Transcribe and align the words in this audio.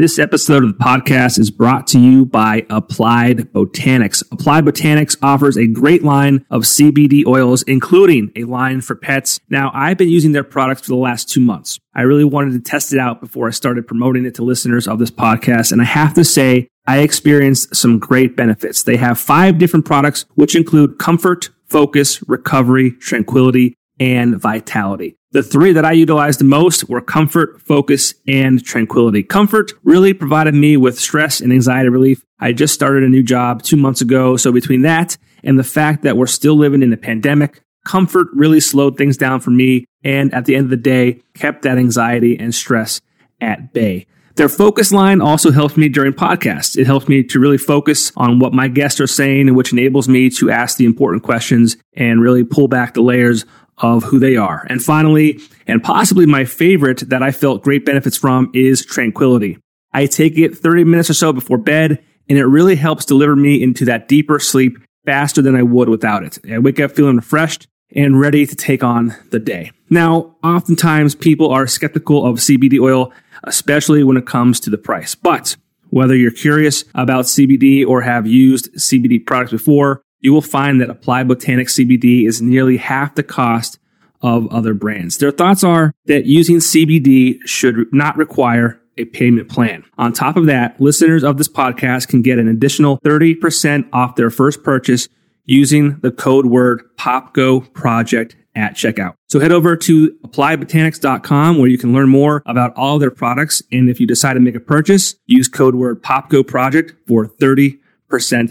This 0.00 0.18
episode 0.18 0.64
of 0.64 0.78
the 0.78 0.82
podcast 0.82 1.38
is 1.38 1.50
brought 1.50 1.86
to 1.88 2.00
you 2.00 2.24
by 2.24 2.64
Applied 2.70 3.52
Botanics. 3.52 4.24
Applied 4.32 4.64
Botanics 4.64 5.14
offers 5.20 5.58
a 5.58 5.66
great 5.66 6.02
line 6.02 6.46
of 6.48 6.62
CBD 6.62 7.26
oils, 7.26 7.62
including 7.64 8.32
a 8.34 8.44
line 8.44 8.80
for 8.80 8.94
pets. 8.94 9.40
Now, 9.50 9.70
I've 9.74 9.98
been 9.98 10.08
using 10.08 10.32
their 10.32 10.42
products 10.42 10.80
for 10.80 10.88
the 10.88 10.96
last 10.96 11.28
two 11.28 11.42
months. 11.42 11.78
I 11.94 12.00
really 12.00 12.24
wanted 12.24 12.52
to 12.52 12.60
test 12.60 12.94
it 12.94 12.98
out 12.98 13.20
before 13.20 13.46
I 13.46 13.50
started 13.50 13.86
promoting 13.86 14.24
it 14.24 14.36
to 14.36 14.42
listeners 14.42 14.88
of 14.88 14.98
this 14.98 15.10
podcast. 15.10 15.70
And 15.70 15.82
I 15.82 15.84
have 15.84 16.14
to 16.14 16.24
say, 16.24 16.68
I 16.86 17.00
experienced 17.00 17.76
some 17.76 17.98
great 17.98 18.34
benefits. 18.34 18.82
They 18.82 18.96
have 18.96 19.20
five 19.20 19.58
different 19.58 19.84
products, 19.84 20.24
which 20.34 20.56
include 20.56 20.98
comfort, 20.98 21.50
focus, 21.68 22.26
recovery, 22.26 22.92
tranquility, 22.92 23.74
and 24.00 24.40
vitality. 24.40 25.16
The 25.32 25.42
three 25.44 25.72
that 25.74 25.84
I 25.84 25.92
utilized 25.92 26.40
the 26.40 26.44
most 26.44 26.88
were 26.88 27.00
comfort, 27.00 27.62
focus, 27.62 28.14
and 28.26 28.64
tranquility. 28.64 29.22
Comfort 29.22 29.72
really 29.84 30.12
provided 30.12 30.54
me 30.54 30.76
with 30.76 30.98
stress 30.98 31.40
and 31.40 31.52
anxiety 31.52 31.88
relief. 31.88 32.24
I 32.40 32.52
just 32.52 32.74
started 32.74 33.04
a 33.04 33.08
new 33.08 33.22
job 33.22 33.62
two 33.62 33.76
months 33.76 34.00
ago. 34.00 34.36
So 34.36 34.50
between 34.50 34.82
that 34.82 35.16
and 35.44 35.56
the 35.56 35.64
fact 35.64 36.02
that 36.02 36.16
we're 36.16 36.26
still 36.26 36.56
living 36.56 36.82
in 36.82 36.92
a 36.92 36.96
pandemic, 36.96 37.62
comfort 37.86 38.26
really 38.32 38.58
slowed 38.58 38.96
things 38.98 39.16
down 39.16 39.38
for 39.38 39.50
me. 39.50 39.84
And 40.02 40.34
at 40.34 40.46
the 40.46 40.56
end 40.56 40.64
of 40.64 40.70
the 40.70 40.76
day, 40.76 41.20
kept 41.34 41.62
that 41.62 41.78
anxiety 41.78 42.36
and 42.36 42.52
stress 42.52 43.00
at 43.40 43.72
bay. 43.72 44.06
Their 44.36 44.48
focus 44.48 44.90
line 44.90 45.20
also 45.20 45.50
helps 45.50 45.76
me 45.76 45.88
during 45.88 46.12
podcasts. 46.12 46.76
It 46.76 46.86
helps 46.86 47.08
me 47.08 47.22
to 47.24 47.38
really 47.38 47.58
focus 47.58 48.10
on 48.16 48.38
what 48.38 48.54
my 48.54 48.68
guests 48.68 49.00
are 49.00 49.06
saying, 49.06 49.54
which 49.54 49.72
enables 49.72 50.08
me 50.08 50.30
to 50.30 50.50
ask 50.50 50.76
the 50.76 50.86
important 50.86 51.22
questions 51.22 51.76
and 51.94 52.22
really 52.22 52.42
pull 52.42 52.66
back 52.66 52.94
the 52.94 53.02
layers 53.02 53.44
of 53.80 54.04
who 54.04 54.18
they 54.18 54.36
are. 54.36 54.66
And 54.68 54.82
finally, 54.82 55.40
and 55.66 55.82
possibly 55.82 56.26
my 56.26 56.44
favorite 56.44 57.08
that 57.08 57.22
I 57.22 57.32
felt 57.32 57.62
great 57.62 57.84
benefits 57.84 58.16
from 58.16 58.50
is 58.54 58.84
tranquility. 58.84 59.58
I 59.92 60.06
take 60.06 60.38
it 60.38 60.56
30 60.56 60.84
minutes 60.84 61.10
or 61.10 61.14
so 61.14 61.32
before 61.32 61.58
bed, 61.58 62.02
and 62.28 62.38
it 62.38 62.44
really 62.44 62.76
helps 62.76 63.04
deliver 63.04 63.34
me 63.34 63.62
into 63.62 63.84
that 63.86 64.08
deeper 64.08 64.38
sleep 64.38 64.78
faster 65.04 65.42
than 65.42 65.56
I 65.56 65.62
would 65.62 65.88
without 65.88 66.22
it. 66.22 66.38
I 66.50 66.58
wake 66.58 66.78
up 66.78 66.92
feeling 66.92 67.16
refreshed 67.16 67.66
and 67.94 68.20
ready 68.20 68.46
to 68.46 68.54
take 68.54 68.84
on 68.84 69.16
the 69.30 69.40
day. 69.40 69.72
Now, 69.88 70.36
oftentimes 70.44 71.14
people 71.14 71.50
are 71.50 71.66
skeptical 71.66 72.24
of 72.24 72.36
CBD 72.36 72.78
oil, 72.80 73.12
especially 73.44 74.04
when 74.04 74.16
it 74.16 74.26
comes 74.26 74.60
to 74.60 74.70
the 74.70 74.78
price. 74.78 75.14
But 75.16 75.56
whether 75.88 76.14
you're 76.14 76.30
curious 76.30 76.84
about 76.94 77.24
CBD 77.24 77.84
or 77.84 78.02
have 78.02 78.26
used 78.26 78.72
CBD 78.74 79.26
products 79.26 79.50
before, 79.50 80.02
you 80.20 80.32
will 80.32 80.42
find 80.42 80.80
that 80.80 80.90
Applied 80.90 81.28
Botanics 81.28 81.78
CBD 81.78 82.26
is 82.26 82.40
nearly 82.40 82.76
half 82.76 83.14
the 83.14 83.22
cost 83.22 83.78
of 84.22 84.46
other 84.52 84.74
brands. 84.74 85.18
Their 85.18 85.30
thoughts 85.30 85.64
are 85.64 85.92
that 86.06 86.26
using 86.26 86.56
CBD 86.56 87.38
should 87.46 87.86
not 87.92 88.16
require 88.16 88.80
a 88.98 89.06
payment 89.06 89.48
plan. 89.48 89.84
On 89.98 90.12
top 90.12 90.36
of 90.36 90.46
that, 90.46 90.80
listeners 90.80 91.24
of 91.24 91.38
this 91.38 91.48
podcast 91.48 92.08
can 92.08 92.22
get 92.22 92.38
an 92.38 92.48
additional 92.48 92.98
30% 93.00 93.88
off 93.92 94.16
their 94.16 94.30
first 94.30 94.62
purchase 94.62 95.08
using 95.46 95.98
the 96.00 96.12
code 96.12 96.46
word 96.46 96.82
POPKO 96.96 97.72
project 97.72 98.36
at 98.54 98.74
checkout. 98.74 99.14
So 99.28 99.40
head 99.40 99.52
over 99.52 99.76
to 99.76 100.10
appliedbotanics.com 100.24 101.58
where 101.58 101.68
you 101.68 101.78
can 101.78 101.92
learn 101.92 102.08
more 102.08 102.42
about 102.46 102.74
all 102.76 102.98
their 102.98 103.10
products. 103.10 103.62
And 103.72 103.88
if 103.88 104.00
you 104.00 104.06
decide 104.06 104.34
to 104.34 104.40
make 104.40 104.54
a 104.54 104.60
purchase, 104.60 105.14
use 105.26 105.48
code 105.48 105.76
word 105.76 106.02
POPKO 106.02 106.46
project 106.46 106.94
for 107.06 107.26
30% 107.26 107.78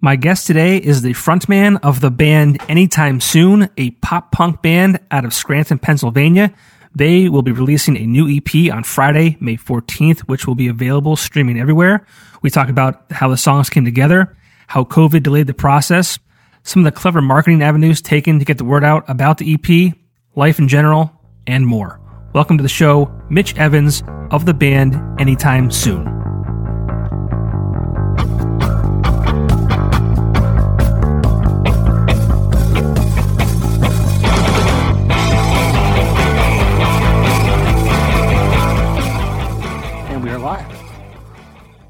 My 0.00 0.14
guest 0.14 0.46
today 0.46 0.76
is 0.76 1.02
the 1.02 1.12
frontman 1.12 1.80
of 1.82 2.00
the 2.00 2.10
band 2.12 2.58
Anytime 2.68 3.20
Soon, 3.20 3.68
a 3.76 3.90
pop 3.90 4.30
punk 4.30 4.62
band 4.62 5.00
out 5.10 5.24
of 5.24 5.34
Scranton, 5.34 5.80
Pennsylvania. 5.80 6.54
They 6.94 7.28
will 7.28 7.42
be 7.42 7.50
releasing 7.50 7.96
a 7.96 8.06
new 8.06 8.28
EP 8.28 8.72
on 8.72 8.84
Friday, 8.84 9.36
May 9.40 9.56
14th, 9.56 10.20
which 10.20 10.46
will 10.46 10.54
be 10.54 10.68
available 10.68 11.16
streaming 11.16 11.58
everywhere. 11.58 12.06
We 12.42 12.50
talk 12.50 12.68
about 12.68 13.10
how 13.10 13.28
the 13.28 13.36
songs 13.36 13.70
came 13.70 13.84
together, 13.84 14.36
how 14.68 14.84
COVID 14.84 15.24
delayed 15.24 15.48
the 15.48 15.54
process, 15.54 16.20
some 16.62 16.86
of 16.86 16.94
the 16.94 16.96
clever 16.96 17.20
marketing 17.20 17.64
avenues 17.64 18.00
taken 18.00 18.38
to 18.38 18.44
get 18.44 18.58
the 18.58 18.64
word 18.64 18.84
out 18.84 19.02
about 19.08 19.38
the 19.38 19.52
EP, 19.54 19.94
life 20.36 20.60
in 20.60 20.68
general, 20.68 21.10
and 21.48 21.66
more. 21.66 22.00
Welcome 22.34 22.56
to 22.58 22.62
the 22.62 22.68
show, 22.68 23.12
Mitch 23.30 23.56
Evans 23.56 24.04
of 24.30 24.46
the 24.46 24.54
band 24.54 24.94
Anytime 25.20 25.72
Soon. 25.72 26.17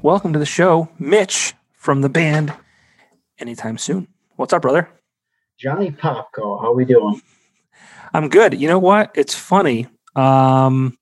Welcome 0.01 0.31
to 0.31 0.39
the 0.39 0.45
show, 0.45 0.87
Mitch 0.97 1.53
from 1.73 2.01
the 2.01 2.09
band 2.09 2.53
Anytime 3.37 3.77
Soon. 3.77 4.07
What's 4.37 4.53
up, 4.53 4.61
brother? 4.61 4.89
Johnny 5.57 5.91
Popko, 5.91 6.61
how 6.61 6.71
are 6.71 6.73
we 6.73 6.85
doing? 6.85 7.21
I'm 8.13 8.29
good. 8.29 8.59
You 8.59 8.69
know 8.69 8.79
what? 8.79 9.11
It's 9.15 9.35
funny. 9.35 9.87
Um, 10.15 10.97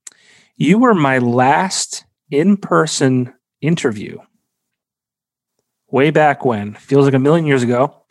you 0.55 0.79
were 0.79 0.95
my 0.95 1.19
last 1.19 2.05
in-person 2.31 3.33
interview 3.61 4.17
way 5.89 6.09
back 6.09 6.43
when. 6.43 6.73
Feels 6.73 7.05
like 7.05 7.13
a 7.13 7.19
million 7.19 7.45
years 7.45 7.63
ago. 7.63 8.03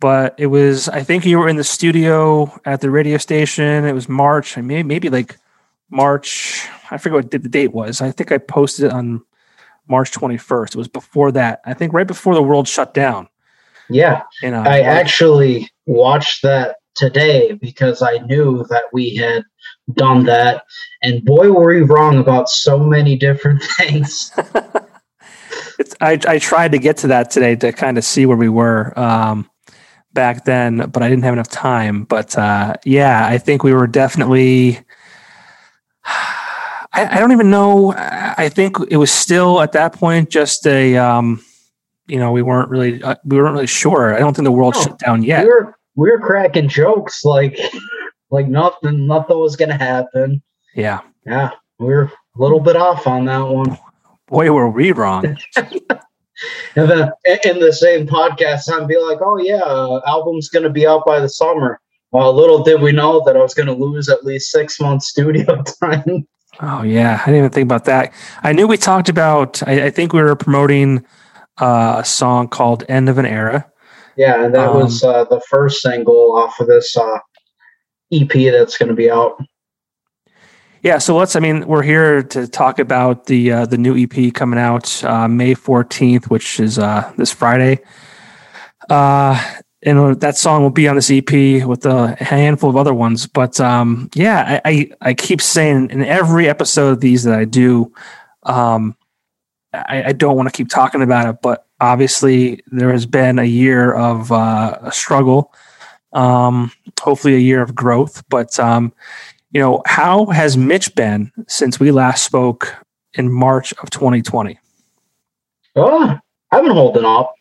But 0.00 0.34
it 0.38 0.46
was, 0.46 0.88
I 0.88 1.02
think 1.02 1.26
you 1.26 1.38
were 1.38 1.48
in 1.48 1.56
the 1.56 1.64
studio 1.64 2.58
at 2.64 2.80
the 2.80 2.90
radio 2.90 3.18
station. 3.18 3.84
It 3.84 3.92
was 3.92 4.08
March, 4.08 4.56
maybe, 4.56 4.82
maybe 4.84 5.10
like 5.10 5.36
March. 5.90 6.66
I 6.90 6.96
forget 6.96 7.16
what 7.16 7.30
the 7.30 7.38
date 7.40 7.72
was. 7.72 8.00
I 8.00 8.10
think 8.10 8.32
I 8.32 8.38
posted 8.38 8.86
it 8.86 8.92
on 8.92 9.22
March 9.88 10.12
21st. 10.12 10.70
It 10.70 10.76
was 10.76 10.88
before 10.88 11.32
that. 11.32 11.60
I 11.64 11.74
think 11.74 11.92
right 11.92 12.06
before 12.06 12.34
the 12.34 12.42
world 12.42 12.68
shut 12.68 12.94
down. 12.94 13.28
Yeah. 13.88 14.22
And 14.42 14.54
uh, 14.54 14.64
I 14.66 14.80
actually 14.80 15.70
watched 15.86 16.42
that 16.42 16.76
today 16.94 17.52
because 17.52 18.02
I 18.02 18.18
knew 18.18 18.64
that 18.68 18.84
we 18.92 19.16
had 19.16 19.44
done 19.94 20.24
that. 20.24 20.64
And 21.02 21.24
boy, 21.24 21.52
were 21.52 21.74
we 21.74 21.80
wrong 21.80 22.18
about 22.18 22.48
so 22.48 22.78
many 22.78 23.16
different 23.16 23.62
things. 23.78 24.32
it's, 25.78 25.94
I, 26.00 26.18
I 26.26 26.38
tried 26.38 26.72
to 26.72 26.78
get 26.78 26.98
to 26.98 27.06
that 27.08 27.30
today 27.30 27.56
to 27.56 27.72
kind 27.72 27.96
of 27.96 28.04
see 28.04 28.26
where 28.26 28.36
we 28.36 28.48
were 28.48 28.98
um, 28.98 29.48
back 30.12 30.44
then, 30.44 30.90
but 30.90 31.02
I 31.02 31.08
didn't 31.08 31.24
have 31.24 31.34
enough 31.34 31.48
time. 31.48 32.04
But 32.04 32.36
uh, 32.36 32.74
yeah, 32.84 33.26
I 33.26 33.38
think 33.38 33.62
we 33.62 33.72
were 33.72 33.86
definitely 33.86 34.80
I, 36.92 37.16
I, 37.16 37.18
don't 37.18 37.32
even 37.32 37.50
know. 37.50 37.94
I 37.96 38.48
think 38.48 38.76
it 38.90 38.96
was 38.96 39.10
still 39.10 39.60
at 39.60 39.72
that 39.72 39.92
point 39.92 40.30
just 40.30 40.66
a, 40.66 40.96
um, 40.96 41.44
you 42.06 42.18
know, 42.18 42.32
we 42.32 42.42
weren't 42.42 42.70
really 42.70 43.02
uh, 43.02 43.16
we 43.24 43.36
weren't 43.36 43.54
really 43.54 43.66
sure. 43.66 44.14
I 44.14 44.18
don't 44.18 44.34
think 44.34 44.44
the 44.44 44.52
world 44.52 44.74
no, 44.74 44.82
shut 44.82 44.98
down 44.98 45.22
yet. 45.22 45.44
We 45.44 45.50
were 45.50 45.78
we 45.94 46.10
were 46.10 46.18
cracking 46.18 46.68
jokes 46.68 47.24
like 47.24 47.58
like 48.30 48.48
nothing 48.48 49.06
nothing 49.06 49.38
was 49.38 49.56
gonna 49.56 49.76
happen. 49.76 50.42
Yeah, 50.74 51.00
yeah, 51.26 51.50
we 51.78 51.86
were 51.86 52.04
a 52.04 52.12
little 52.36 52.60
bit 52.60 52.76
off 52.76 53.06
on 53.06 53.26
that 53.26 53.46
one. 53.46 53.78
Boy, 54.26 54.50
were 54.50 54.70
we 54.70 54.92
wrong. 54.92 55.36
and 55.56 56.90
then 56.90 57.10
in 57.44 57.60
the 57.60 57.72
same 57.72 58.06
podcast, 58.06 58.72
I'd 58.72 58.88
be 58.88 58.98
like, 58.98 59.18
"Oh 59.20 59.36
yeah, 59.36 59.56
uh, 59.56 60.00
album's 60.06 60.48
gonna 60.48 60.70
be 60.70 60.86
out 60.86 61.04
by 61.04 61.20
the 61.20 61.28
summer." 61.28 61.80
Well, 62.10 62.32
little 62.32 62.62
did 62.62 62.80
we 62.80 62.92
know 62.92 63.22
that 63.26 63.36
I 63.36 63.40
was 63.40 63.52
going 63.52 63.66
to 63.66 63.74
lose 63.74 64.08
at 64.08 64.24
least 64.24 64.50
six 64.50 64.80
months 64.80 65.08
studio 65.08 65.62
time. 65.82 66.26
Oh 66.60 66.82
yeah, 66.82 67.20
I 67.22 67.26
didn't 67.26 67.38
even 67.38 67.50
think 67.50 67.64
about 67.64 67.84
that. 67.84 68.12
I 68.42 68.52
knew 68.52 68.66
we 68.66 68.76
talked 68.76 69.08
about. 69.08 69.62
I, 69.66 69.86
I 69.86 69.90
think 69.90 70.12
we 70.12 70.20
were 70.20 70.34
promoting 70.34 71.04
uh, 71.58 71.96
a 71.98 72.04
song 72.04 72.48
called 72.48 72.84
"End 72.88 73.08
of 73.08 73.18
an 73.18 73.26
Era." 73.26 73.70
Yeah, 74.16 74.44
and 74.44 74.54
that 74.54 74.70
um, 74.70 74.76
was 74.76 75.04
uh, 75.04 75.24
the 75.24 75.40
first 75.48 75.80
single 75.80 76.34
off 76.36 76.58
of 76.58 76.66
this 76.66 76.96
uh, 76.96 77.18
EP 78.12 78.28
that's 78.28 78.76
going 78.76 78.88
to 78.88 78.94
be 78.94 79.08
out. 79.08 79.40
Yeah, 80.82 80.98
so 80.98 81.16
let's. 81.16 81.36
I 81.36 81.40
mean, 81.40 81.66
we're 81.66 81.82
here 81.82 82.22
to 82.22 82.48
talk 82.48 82.80
about 82.80 83.26
the 83.26 83.52
uh, 83.52 83.66
the 83.66 83.78
new 83.78 83.96
EP 83.96 84.34
coming 84.34 84.58
out 84.58 85.04
uh, 85.04 85.28
May 85.28 85.54
fourteenth, 85.54 86.30
which 86.30 86.58
is 86.58 86.78
uh, 86.78 87.12
this 87.16 87.32
Friday. 87.32 87.80
Uh, 88.90 89.40
and 89.82 90.20
that 90.20 90.36
song 90.36 90.62
will 90.62 90.70
be 90.70 90.88
on 90.88 90.96
this 90.96 91.10
EP 91.10 91.30
with 91.64 91.86
a 91.86 92.16
handful 92.16 92.68
of 92.68 92.76
other 92.76 92.94
ones. 92.94 93.26
But 93.26 93.60
um, 93.60 94.10
yeah, 94.14 94.60
I, 94.64 94.70
I, 94.70 94.90
I 95.10 95.14
keep 95.14 95.40
saying 95.40 95.90
in 95.90 96.02
every 96.04 96.48
episode 96.48 96.90
of 96.90 97.00
these 97.00 97.24
that 97.24 97.38
I 97.38 97.44
do, 97.44 97.92
um, 98.42 98.96
I, 99.72 100.04
I 100.06 100.12
don't 100.12 100.36
want 100.36 100.48
to 100.48 100.52
keep 100.56 100.68
talking 100.68 101.02
about 101.02 101.28
it, 101.28 101.42
but 101.42 101.66
obviously 101.80 102.62
there 102.66 102.90
has 102.90 103.06
been 103.06 103.38
a 103.38 103.44
year 103.44 103.92
of 103.92 104.32
uh, 104.32 104.78
a 104.80 104.92
struggle, 104.92 105.52
um, 106.12 106.72
hopefully 107.00 107.34
a 107.34 107.38
year 107.38 107.62
of 107.62 107.74
growth. 107.74 108.24
But 108.28 108.58
um, 108.58 108.92
you 109.52 109.60
know, 109.60 109.82
how 109.86 110.26
has 110.26 110.56
Mitch 110.56 110.94
been 110.94 111.32
since 111.46 111.78
we 111.78 111.92
last 111.92 112.24
spoke 112.24 112.74
in 113.14 113.32
March 113.32 113.72
of 113.74 113.90
2020? 113.90 114.58
Oh, 115.76 116.18
I've 116.50 116.62
been 116.62 116.72
holding 116.72 117.04
up. 117.04 117.34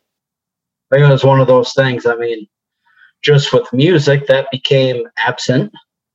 Think 0.92 1.04
it 1.04 1.12
was 1.12 1.24
one 1.24 1.40
of 1.42 1.48
those 1.48 1.74
things. 1.74 2.06
I 2.06 2.16
mean, 2.16 2.48
just 3.24 3.52
with 3.54 3.72
music, 3.74 4.28
that 4.28 4.48
became 4.52 5.04
absent, 5.18 5.74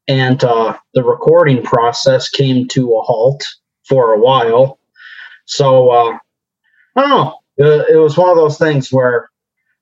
and 0.08 0.42
uh, 0.44 0.76
the 0.94 1.04
recording 1.04 1.62
process 1.62 2.28
came 2.28 2.68
to 2.68 2.94
a 2.94 3.02
halt 3.02 3.44
for 3.88 4.12
a 4.14 4.18
while. 4.18 4.78
So 5.46 5.90
uh, 5.90 6.18
I 6.96 7.00
don't 7.00 7.10
know. 7.10 7.38
It, 7.58 7.94
it 7.94 7.98
was 7.98 8.16
one 8.16 8.30
of 8.30 8.36
those 8.36 8.58
things 8.58 8.90
where 8.92 9.28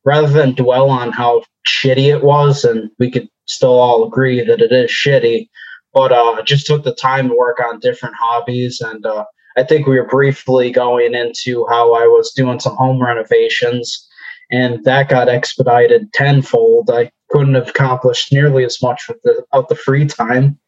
rather 0.04 0.28
than 0.28 0.54
dwell 0.54 0.90
on 0.90 1.12
how 1.12 1.42
shitty 1.66 2.06
it 2.14 2.24
was, 2.24 2.64
and 2.64 2.90
we 2.98 3.10
could 3.10 3.28
still 3.46 3.78
all 3.78 4.06
agree 4.06 4.44
that 4.44 4.60
it 4.60 4.72
is 4.72 4.90
shitty, 4.90 5.48
but 5.92 6.12
uh, 6.12 6.42
just 6.42 6.66
took 6.66 6.84
the 6.84 6.94
time 6.94 7.28
to 7.28 7.36
work 7.36 7.60
on 7.60 7.80
different 7.80 8.14
hobbies. 8.18 8.80
And 8.80 9.04
uh, 9.06 9.24
I 9.56 9.64
think 9.64 9.86
we 9.86 9.98
were 9.98 10.06
briefly 10.06 10.70
going 10.70 11.14
into 11.14 11.66
how 11.68 11.94
I 11.94 12.06
was 12.06 12.32
doing 12.32 12.60
some 12.60 12.76
home 12.76 13.02
renovations 13.02 14.08
and 14.50 14.84
that 14.84 15.08
got 15.08 15.28
expedited 15.28 16.12
tenfold. 16.12 16.90
I 16.90 17.10
couldn't 17.30 17.54
have 17.54 17.68
accomplished 17.68 18.32
nearly 18.32 18.64
as 18.64 18.82
much 18.82 19.08
without 19.08 19.68
the 19.68 19.74
free 19.74 20.06
time. 20.06 20.58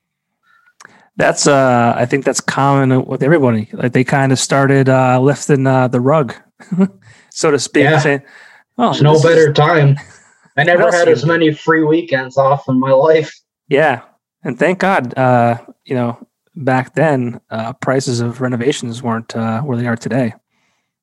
That's 1.16 1.46
uh, 1.46 1.92
I 1.96 2.06
think 2.06 2.24
that's 2.24 2.40
common 2.40 3.04
with 3.04 3.22
everybody. 3.22 3.68
Like 3.72 3.92
they 3.92 4.04
kind 4.04 4.32
of 4.32 4.38
started 4.38 4.88
uh, 4.88 5.20
lifting 5.20 5.66
uh, 5.66 5.88
the 5.88 6.00
rug, 6.00 6.34
so 7.30 7.50
to 7.50 7.58
speak, 7.58 7.84
yeah. 7.84 7.98
saying, 7.98 8.22
"Oh, 8.78 8.92
There's 8.92 9.02
no 9.02 9.20
better 9.20 9.50
is... 9.50 9.56
time." 9.56 9.98
I 10.56 10.64
never 10.64 10.90
had 10.90 11.08
as 11.08 11.24
many 11.24 11.52
free 11.52 11.82
weekends 11.82 12.36
off 12.36 12.68
in 12.68 12.78
my 12.78 12.92
life. 12.92 13.34
Yeah, 13.68 14.02
and 14.42 14.58
thank 14.58 14.78
God, 14.78 15.16
uh, 15.16 15.58
you 15.84 15.94
know, 15.94 16.26
back 16.54 16.94
then 16.94 17.40
uh, 17.50 17.72
prices 17.74 18.20
of 18.20 18.40
renovations 18.40 19.02
weren't 19.02 19.34
uh, 19.36 19.60
where 19.62 19.76
they 19.76 19.86
are 19.86 19.96
today. 19.96 20.34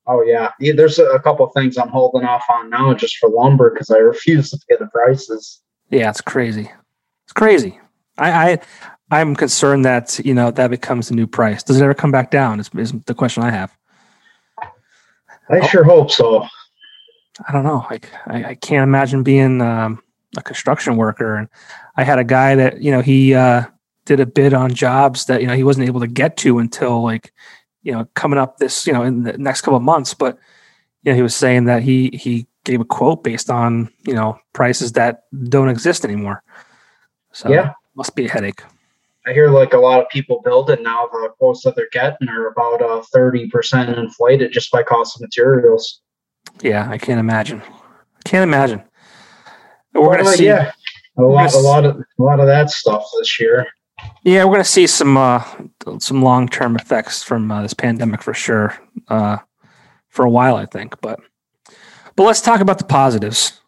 Oh 0.09 0.23
yeah. 0.23 0.51
yeah 0.59 0.73
there's 0.75 0.97
a, 0.97 1.19
couple 1.19 1.45
of 1.45 1.53
things 1.53 1.77
I'm 1.77 1.89
holding 1.89 2.23
off 2.23 2.43
on 2.49 2.71
now 2.71 2.93
just 2.95 3.17
for 3.17 3.29
lumber 3.29 3.69
because 3.69 3.91
I 3.91 3.97
refuse 3.97 4.49
to 4.49 4.59
pay 4.67 4.75
the 4.77 4.87
prices. 4.87 5.61
Yeah, 5.91 6.09
it's 6.09 6.19
crazy. 6.19 6.71
It's 7.25 7.33
crazy. 7.33 7.79
I, 8.17 8.31
I 8.31 8.59
I'm 9.11 9.35
concerned 9.35 9.85
that 9.85 10.19
you 10.25 10.33
know 10.33 10.49
that 10.49 10.71
becomes 10.71 11.09
the 11.09 11.15
new 11.15 11.27
price. 11.27 11.61
Does 11.61 11.79
it 11.79 11.83
ever 11.83 11.93
come 11.93 12.11
back 12.11 12.31
down? 12.31 12.59
Is, 12.59 12.71
is 12.75 12.91
the 13.05 13.13
question 13.13 13.43
I 13.43 13.51
have. 13.51 13.71
I 14.61 15.59
oh. 15.61 15.67
sure 15.67 15.83
hope 15.83 16.09
so. 16.09 16.43
I 17.47 17.51
don't 17.51 17.63
know. 17.63 17.85
Like 17.89 18.09
I, 18.25 18.43
I 18.45 18.55
can't 18.55 18.83
imagine 18.83 19.21
being 19.21 19.61
um, 19.61 20.01
a 20.37 20.41
construction 20.41 20.95
worker. 20.95 21.35
And 21.35 21.47
I 21.95 22.03
had 22.03 22.17
a 22.17 22.23
guy 22.23 22.55
that 22.55 22.81
you 22.81 22.91
know 22.91 23.01
he 23.01 23.35
uh, 23.35 23.65
did 24.05 24.19
a 24.19 24.25
bid 24.25 24.55
on 24.55 24.73
jobs 24.73 25.25
that 25.25 25.41
you 25.41 25.47
know 25.47 25.55
he 25.55 25.63
wasn't 25.63 25.87
able 25.87 25.99
to 25.99 26.07
get 26.07 26.35
to 26.37 26.57
until 26.57 27.03
like 27.03 27.31
you 27.83 27.91
know, 27.91 28.07
coming 28.13 28.39
up 28.39 28.57
this, 28.57 28.85
you 28.85 28.93
know, 28.93 29.03
in 29.03 29.23
the 29.23 29.37
next 29.37 29.61
couple 29.61 29.77
of 29.77 29.83
months. 29.83 30.13
But 30.13 30.37
you 31.03 31.11
know, 31.11 31.15
he 31.15 31.21
was 31.21 31.35
saying 31.35 31.65
that 31.65 31.83
he 31.83 32.09
he 32.13 32.47
gave 32.63 32.81
a 32.81 32.85
quote 32.85 33.23
based 33.23 33.49
on 33.49 33.91
you 34.05 34.13
know 34.13 34.39
prices 34.53 34.93
that 34.93 35.23
don't 35.49 35.69
exist 35.69 36.05
anymore. 36.05 36.43
So 37.31 37.49
yeah, 37.49 37.73
must 37.95 38.15
be 38.15 38.25
a 38.25 38.29
headache. 38.29 38.63
I 39.27 39.33
hear 39.33 39.49
like 39.49 39.73
a 39.73 39.77
lot 39.77 40.01
of 40.01 40.09
people 40.09 40.41
building 40.43 40.81
now. 40.81 41.07
The 41.11 41.29
quotes 41.37 41.63
that 41.63 41.75
they're 41.75 41.89
getting 41.91 42.29
are 42.29 42.47
about 42.47 42.81
uh, 42.81 43.01
thirty 43.13 43.49
percent 43.49 43.97
inflated 43.97 44.51
just 44.51 44.71
by 44.71 44.83
cost 44.83 45.15
of 45.15 45.21
materials. 45.21 46.01
Yeah, 46.61 46.89
I 46.89 46.97
can't 46.97 47.19
imagine. 47.19 47.61
I 47.61 48.21
can't 48.29 48.43
imagine. 48.43 48.83
We're 49.93 50.01
well, 50.01 50.17
gonna 50.17 50.35
see. 50.35 50.45
Yeah, 50.45 50.71
a 51.17 51.23
lot, 51.23 51.53
a 51.53 51.59
lot 51.59 51.85
of 51.85 51.97
a 51.97 52.23
lot 52.23 52.39
of 52.39 52.47
that 52.47 52.69
stuff 52.69 53.05
this 53.19 53.39
year. 53.39 53.67
Yeah, 54.23 54.43
we're 54.43 54.51
going 54.51 54.63
to 54.63 54.69
see 54.69 54.87
some 54.87 55.17
uh, 55.17 55.43
some 55.99 56.21
long 56.21 56.47
term 56.47 56.75
effects 56.75 57.23
from 57.23 57.51
uh, 57.51 57.61
this 57.61 57.73
pandemic 57.73 58.21
for 58.21 58.33
sure 58.33 58.77
uh, 59.07 59.37
for 60.09 60.25
a 60.25 60.29
while, 60.29 60.55
I 60.55 60.65
think. 60.65 60.99
But 61.01 61.19
but 62.15 62.23
let's 62.23 62.41
talk 62.41 62.59
about 62.59 62.79
the 62.79 62.85
positives. 62.85 63.61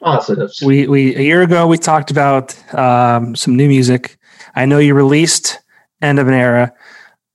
Positives. 0.00 0.62
We 0.62 0.86
we 0.86 1.16
a 1.16 1.20
year 1.20 1.42
ago 1.42 1.66
we 1.66 1.78
talked 1.78 2.10
about 2.10 2.56
um, 2.74 3.34
some 3.34 3.56
new 3.56 3.68
music. 3.68 4.16
I 4.54 4.66
know 4.66 4.78
you 4.78 4.94
released 4.94 5.58
"End 6.00 6.18
of 6.18 6.28
an 6.28 6.34
Era." 6.34 6.72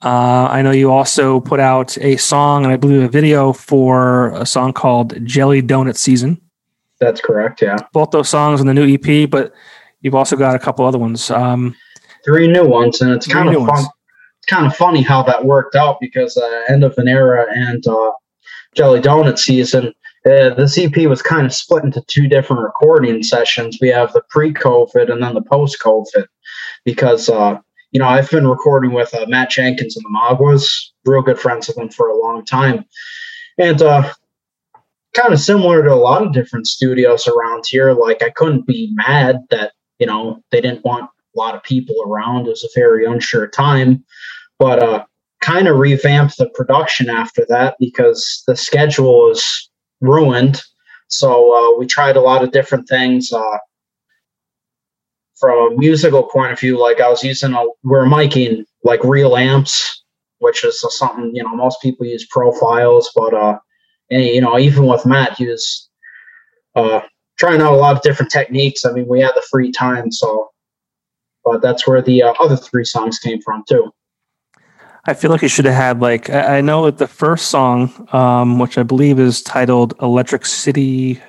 Uh, 0.02 0.48
I 0.50 0.62
know 0.62 0.72
you 0.72 0.92
also 0.92 1.40
put 1.40 1.60
out 1.60 1.98
a 2.00 2.18
song 2.18 2.66
and 2.66 2.74
I 2.74 2.78
believe 2.78 3.02
a 3.02 3.08
video 3.08 3.54
for 3.54 4.32
a 4.36 4.46
song 4.46 4.72
called 4.72 5.26
"Jelly 5.26 5.62
Donut 5.62 5.98
Season." 5.98 6.40
That's 7.00 7.20
correct. 7.20 7.62
Yeah, 7.62 7.78
both 7.92 8.12
those 8.12 8.30
songs 8.30 8.62
on 8.62 8.68
the 8.68 8.74
new 8.74 8.94
EP, 8.96 9.30
but 9.30 9.54
you've 10.02 10.16
also 10.16 10.38
got 10.38 10.56
a 10.56 10.60
couple 10.60 10.86
other 10.86 10.98
ones. 10.98 11.30
Um, 11.30 11.76
three 12.24 12.48
new 12.48 12.66
ones, 12.66 13.02
and 13.02 13.12
it's 13.12 13.28
kind 13.28 13.50
of 13.50 13.66
fun. 13.66 13.86
It's 14.40 14.48
kind 14.48 14.66
of 14.66 14.76
funny 14.76 15.02
how 15.02 15.24
that 15.24 15.46
worked 15.46 15.76
out 15.76 15.98
because 16.02 16.36
uh, 16.38 16.64
end 16.68 16.84
of 16.84 16.98
an 16.98 17.08
era 17.08 17.46
and 17.50 17.86
uh, 17.88 18.12
Jelly 18.76 19.00
Donut 19.00 19.38
season. 19.38 19.94
Uh, 20.26 20.54
the 20.54 20.82
EP 20.82 21.08
was 21.08 21.22
kind 21.22 21.46
of 21.46 21.54
split 21.54 21.84
into 21.84 22.02
two 22.08 22.28
different 22.28 22.64
recording 22.64 23.24
sessions. 23.24 23.78
We 23.82 23.90
have 23.90 24.14
the 24.14 24.22
pre-COVID 24.30 25.12
and 25.12 25.22
then 25.22 25.34
the 25.34 25.42
post-COVID, 25.42 26.26
because 26.86 27.28
uh, 27.30 27.58
you 27.92 28.00
know 28.00 28.08
I've 28.08 28.30
been 28.30 28.48
recording 28.48 28.92
with 28.92 29.14
uh, 29.14 29.26
Matt 29.28 29.50
Jenkins 29.50 29.98
and 29.98 30.06
the 30.06 30.18
Magwas, 30.18 30.66
real 31.06 31.22
good 31.22 31.40
friends 31.40 31.68
of 31.68 31.76
them 31.76 31.90
for 31.90 32.08
a 32.08 32.18
long 32.18 32.46
time, 32.46 32.86
and 33.58 33.82
uh, 33.82 34.14
kind 35.14 35.34
of 35.34 35.40
similar 35.40 35.84
to 35.84 35.94
a 35.94 35.96
lot 35.96 36.26
of 36.26 36.34
different 36.34 36.68
studios 36.68 37.28
around 37.28 37.66
here. 37.68 37.94
Like 37.94 38.24
I 38.24 38.30
couldn't 38.30 38.66
be 38.66 38.92
mad 38.94 39.40
that 39.50 39.74
you 40.00 40.08
know 40.08 40.42
they 40.52 40.62
didn't 40.62 40.86
want 40.86 41.10
a 41.36 41.40
lot 41.40 41.56
of 41.56 41.64
people 41.64 41.96
around. 42.06 42.48
It 42.48 42.52
was 42.52 42.64
a 42.64 42.80
very 42.80 43.06
unsure 43.06 43.48
time, 43.48 44.04
but 44.60 44.82
uh, 44.82 45.06
kind 45.42 45.68
of 45.68 45.78
revamped 45.78 46.38
the 46.38 46.50
production 46.50 47.10
after 47.10 47.46
that 47.50 47.76
because 47.80 48.44
the 48.48 48.56
schedule 48.56 49.28
was 49.28 49.70
ruined. 50.02 50.62
So 51.08 51.54
uh, 51.54 51.78
we 51.78 51.86
tried 51.86 52.16
a 52.16 52.22
lot 52.22 52.44
of 52.44 52.52
different 52.52 52.88
things. 52.88 53.32
Uh, 53.32 53.58
from 55.40 55.74
a 55.74 55.76
musical 55.78 56.24
point 56.24 56.54
of 56.54 56.60
view, 56.60 56.80
like 56.80 57.02
I 57.02 57.10
was 57.10 57.24
using 57.24 57.54
a, 57.54 57.66
we're 57.84 58.06
miking 58.06 58.64
like 58.84 59.04
real 59.04 59.36
amps, 59.36 60.04
which 60.40 60.64
is 60.64 60.84
something 60.98 61.32
you 61.34 61.44
know 61.44 61.56
most 61.56 61.82
people 61.82 62.06
use 62.06 62.26
profiles, 62.28 63.12
but 63.16 63.34
uh, 63.34 63.58
and, 64.10 64.24
you 64.24 64.40
know 64.40 64.58
even 64.58 64.86
with 64.86 65.06
Matt, 65.06 65.34
he 65.34 65.48
was 65.48 65.90
uh, 66.76 67.02
trying 67.38 67.62
out 67.62 67.74
a 67.74 67.78
lot 67.78 67.96
of 67.96 68.02
different 68.04 68.32
techniques. 68.32 68.86
I 68.86 68.94
mean, 68.94 69.08
we 69.08 69.20
had 69.20 69.34
the 69.36 69.46
free 69.52 69.72
time, 69.72 70.12
so 70.12 70.53
but 71.44 71.62
that's 71.62 71.88
where 71.88 72.02
the 72.02 72.24
uh, 72.24 72.34
other 72.40 72.56
three 72.56 72.86
songs 72.86 73.20
came 73.20 73.42
from 73.42 73.64
too. 73.68 73.94
I 75.06 75.14
feel 75.14 75.32
like 75.32 75.42
you 75.42 75.50
should 75.50 75.66
have 75.66 75.74
had 75.74 76.00
like 76.00 76.30
I 76.30 76.62
know 76.62 76.86
that 76.86 76.98
the 76.98 77.08
first 77.08 77.48
song, 77.48 78.08
um, 78.14 78.60
which 78.60 78.78
I 78.78 78.84
believe 78.84 79.20
is 79.20 79.42
titled 79.42 79.94
"Electric 80.02 80.46
City 80.46 81.22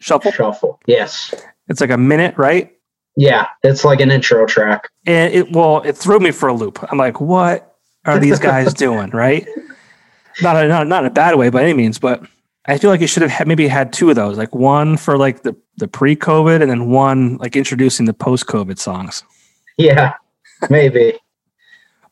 Shuffle." 0.00 0.32
Shuffle, 0.32 0.80
yes. 0.86 1.32
It's 1.68 1.80
like 1.80 1.90
a 1.90 1.98
minute, 1.98 2.36
right? 2.36 2.72
Yeah, 3.16 3.46
it's 3.62 3.84
like 3.84 4.00
an 4.00 4.10
intro 4.10 4.46
track. 4.46 4.88
And 5.06 5.32
it 5.32 5.52
well, 5.52 5.82
it 5.82 5.96
threw 5.96 6.18
me 6.18 6.32
for 6.32 6.48
a 6.48 6.54
loop. 6.54 6.84
I'm 6.90 6.98
like, 6.98 7.20
what 7.20 7.76
are 8.04 8.18
these 8.18 8.40
guys 8.40 8.74
doing? 8.86 9.10
Right? 9.10 9.46
Not 10.42 10.56
a, 10.56 10.66
not 10.66 10.88
not 10.88 11.04
in 11.04 11.10
a 11.10 11.14
bad 11.14 11.36
way 11.36 11.50
by 11.50 11.62
any 11.62 11.74
means, 11.74 11.98
but 11.98 12.24
I 12.66 12.78
feel 12.78 12.90
like 12.90 13.00
you 13.00 13.06
should 13.06 13.22
have 13.22 13.30
had, 13.30 13.46
maybe 13.46 13.68
had 13.68 13.92
two 13.92 14.10
of 14.10 14.16
those, 14.16 14.38
like 14.38 14.54
one 14.54 14.96
for 14.96 15.16
like 15.16 15.42
the 15.42 15.56
the 15.76 15.86
pre-COVID, 15.86 16.60
and 16.60 16.70
then 16.70 16.90
one 16.90 17.36
like 17.36 17.56
introducing 17.56 18.06
the 18.06 18.14
post-COVID 18.14 18.78
songs. 18.78 19.22
Yeah, 19.86 20.14
maybe. 20.68 21.18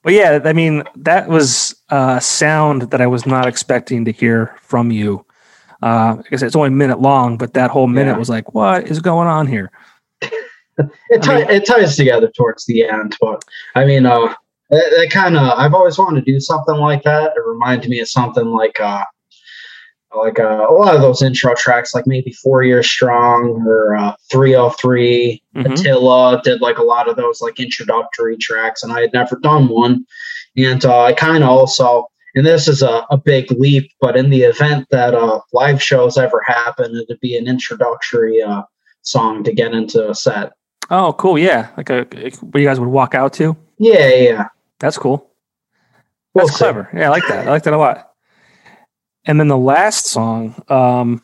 but 0.03 0.15
yeah, 0.15 0.41
I 0.45 0.53
mean, 0.53 0.85
that 0.97 1.29
was 1.29 1.75
a 1.91 2.21
sound 2.21 2.91
that 2.91 3.01
I 3.01 3.07
was 3.07 3.27
not 3.27 3.47
expecting 3.47 4.05
to 4.07 4.13
hear 4.13 4.57
from 4.63 4.91
you. 4.91 5.25
Uh, 5.83 6.17
because 6.17 6.43
it's 6.43 6.57
only 6.57 6.69
a 6.69 6.73
minute 6.73 7.01
long, 7.01 7.37
but 7.37 7.55
that 7.55 7.71
whole 7.71 7.87
minute 7.87 8.13
yeah. 8.13 8.19
was 8.19 8.29
like, 8.29 8.53
what 8.55 8.89
is 8.89 9.01
going 9.01 9.29
on 9.29 9.47
here? 9.47 9.71
it, 10.23 11.23
t- 11.23 11.31
I 11.31 11.39
mean, 11.39 11.51
it 11.51 11.67
ties 11.67 11.97
together 11.97 12.29
towards 12.37 12.67
the 12.67 12.85
end, 12.85 13.17
but 13.21 13.45
I 13.77 13.85
mean, 13.85 14.07
uh, 14.07 14.35
That, 14.71 14.91
that 14.97 15.11
kind 15.11 15.37
of 15.37 15.59
I've 15.59 15.73
always 15.73 15.97
wanted 15.97 16.27
to 16.27 16.33
do 16.33 16.41
something 16.41 16.77
like 16.77 17.03
that. 17.05 17.33
It 17.35 17.43
reminded 17.47 17.89
me 17.89 18.01
of 18.01 18.09
something 18.09 18.45
like 18.45 18.79
uh, 18.81 19.03
like 20.17 20.39
uh, 20.39 20.67
a 20.69 20.73
lot 20.73 20.95
of 20.95 21.01
those 21.01 21.23
intro 21.23 21.55
tracks, 21.55 21.95
like 21.95 22.07
maybe 22.07 22.33
Four 22.33 22.63
Years 22.63 22.89
Strong 22.89 23.65
or 23.67 23.97
uh, 23.97 24.15
3OH!3. 24.33 25.43
Mm-hmm. 25.57 25.73
Attila 25.73 26.41
did 26.43 26.61
like 26.61 26.79
a 26.79 26.83
lot 26.83 27.09
of 27.09 27.17
those 27.17 27.41
like 27.41 27.61
introductory 27.61 28.37
tracks, 28.37 28.83
and 28.83 28.93
I 28.93 29.01
had 29.03 29.13
never 29.13 29.37
done 29.37 29.69
one. 29.69 30.07
And 30.57 30.85
uh, 30.85 31.03
I 31.03 31.13
kind 31.13 31.45
of 31.45 31.51
also, 31.51 32.09
and 32.35 32.47
this 32.47 32.69
is 32.69 32.83
a, 32.83 33.07
a 33.11 33.19
big 33.19 33.51
leap, 33.53 33.91
but 34.01 34.17
in 34.17 34.31
the 34.31 34.43
event 34.43 34.87
that 34.91 35.15
uh, 35.15 35.41
live 35.53 35.83
shows 35.83 36.17
ever 36.17 36.43
happen, 36.47 36.95
it'd 36.97 37.21
be 37.21 37.37
an 37.37 37.47
introductory 37.47 38.43
uh, 38.43 38.63
song 39.03 39.45
to 39.45 39.53
get 39.53 39.73
into 39.73 40.09
a 40.09 40.15
set. 40.15 40.53
Oh, 40.91 41.13
cool! 41.13 41.39
Yeah, 41.39 41.69
like 41.77 41.91
a 41.91 42.05
where 42.41 42.63
you 42.63 42.69
guys 42.69 42.81
would 42.81 42.89
walk 42.89 43.15
out 43.15 43.35
to. 43.35 43.55
Yeah, 43.79 44.09
yeah, 44.09 44.49
that's 44.79 44.97
cool. 44.97 45.31
That's 46.35 46.51
we'll 46.51 46.57
clever. 46.57 46.89
Yeah, 46.95 47.07
I 47.07 47.09
like 47.11 47.29
that. 47.29 47.47
I 47.47 47.51
like 47.51 47.65
that 47.65 47.75
a 47.75 47.79
lot. 47.79 48.08
And 49.29 49.39
then 49.39 49.49
the 49.49 49.59
last 49.59 50.07
song, 50.07 50.55
um, 50.69 51.23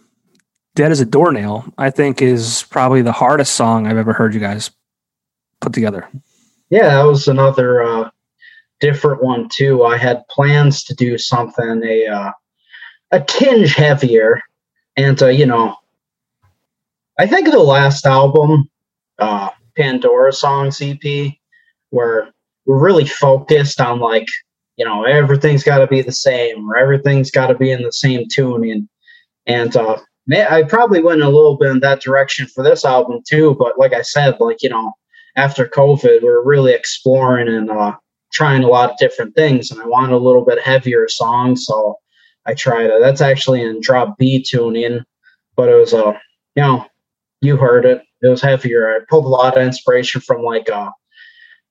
Dead 0.74 0.92
as 0.92 1.00
a 1.00 1.06
Doornail, 1.06 1.64
I 1.78 1.88
think 1.88 2.20
is 2.20 2.66
probably 2.68 3.00
the 3.00 3.12
hardest 3.12 3.54
song 3.54 3.86
I've 3.86 3.96
ever 3.96 4.12
heard 4.12 4.34
you 4.34 4.40
guys 4.40 4.70
put 5.62 5.72
together. 5.72 6.06
Yeah, 6.68 6.88
that 6.96 7.04
was 7.04 7.28
another 7.28 7.82
uh, 7.82 8.10
different 8.78 9.22
one 9.22 9.48
too. 9.48 9.84
I 9.84 9.96
had 9.96 10.28
plans 10.28 10.84
to 10.84 10.94
do 10.94 11.16
something 11.16 11.82
a 11.82 12.06
uh, 12.06 12.32
a 13.10 13.20
tinge 13.20 13.74
heavier, 13.74 14.40
and 14.96 15.20
uh, 15.22 15.28
you 15.28 15.46
know, 15.46 15.76
I 17.18 17.26
think 17.26 17.50
the 17.50 17.58
last 17.58 18.04
album, 18.04 18.68
uh, 19.18 19.50
Pandora 19.76 20.32
Songs 20.32 20.82
EP, 20.82 21.32
where 21.90 22.30
we're 22.66 22.84
really 22.84 23.06
focused 23.06 23.80
on 23.80 24.00
like 24.00 24.26
you 24.76 24.84
know 24.84 25.04
everything's 25.04 25.64
got 25.64 25.78
to 25.78 25.86
be 25.86 26.02
the 26.02 26.12
same 26.12 26.68
or 26.68 26.76
everything's 26.76 27.30
got 27.30 27.48
to 27.48 27.54
be 27.54 27.70
in 27.70 27.82
the 27.82 27.92
same 27.92 28.26
tuning 28.30 28.88
and 29.46 29.76
uh 29.76 29.96
i 30.50 30.62
probably 30.62 31.02
went 31.02 31.22
a 31.22 31.28
little 31.28 31.56
bit 31.56 31.70
in 31.70 31.80
that 31.80 32.00
direction 32.00 32.46
for 32.46 32.64
this 32.64 32.84
album 32.84 33.20
too 33.28 33.54
but 33.58 33.78
like 33.78 33.92
i 33.92 34.02
said 34.02 34.36
like 34.40 34.62
you 34.62 34.68
know 34.68 34.92
after 35.36 35.66
covid 35.66 36.22
we 36.22 36.28
are 36.28 36.44
really 36.44 36.72
exploring 36.72 37.48
and 37.48 37.70
uh 37.70 37.94
trying 38.32 38.64
a 38.64 38.68
lot 38.68 38.90
of 38.90 38.96
different 38.98 39.34
things 39.34 39.70
and 39.70 39.80
i 39.80 39.86
wanted 39.86 40.12
a 40.12 40.18
little 40.18 40.44
bit 40.44 40.60
heavier 40.60 41.08
song 41.08 41.56
so 41.56 41.96
i 42.46 42.54
tried 42.54 42.86
it. 42.86 43.00
That's 43.00 43.20
actually 43.20 43.62
in 43.62 43.80
drop 43.80 44.16
b 44.18 44.42
tuning 44.42 45.04
but 45.56 45.68
it 45.68 45.74
was 45.74 45.92
a 45.92 46.04
uh, 46.04 46.18
you 46.56 46.62
know 46.62 46.86
you 47.44 47.56
heard 47.56 47.84
it. 47.84 48.02
It 48.22 48.28
was 48.28 48.40
heavier. 48.40 48.88
I 48.88 49.00
pulled 49.08 49.26
a 49.26 49.28
lot 49.28 49.56
of 49.56 49.62
inspiration 49.62 50.20
from 50.20 50.42
like 50.42 50.70
uh 50.70 50.90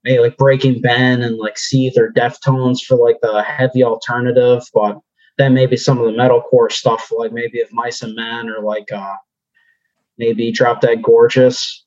maybe 0.03 0.19
like 0.19 0.37
Breaking 0.37 0.81
Ben 0.81 1.21
and 1.21 1.37
like 1.37 1.55
Seether 1.55 1.97
or 1.97 2.11
Deftones 2.11 2.81
for 2.81 2.97
like 2.97 3.19
the 3.21 3.43
heavy 3.43 3.83
alternative, 3.83 4.63
but 4.73 4.99
then 5.37 5.53
maybe 5.53 5.77
some 5.77 5.99
of 5.99 6.05
the 6.05 6.11
metalcore 6.11 6.71
stuff, 6.71 7.11
like 7.15 7.31
maybe 7.31 7.61
Of 7.61 7.71
Mice 7.71 8.01
and 8.01 8.15
Men 8.15 8.49
or 8.49 8.61
like 8.61 8.91
uh 8.91 9.15
maybe 10.17 10.51
Drop 10.51 10.81
Dead 10.81 11.01
Gorgeous. 11.01 11.85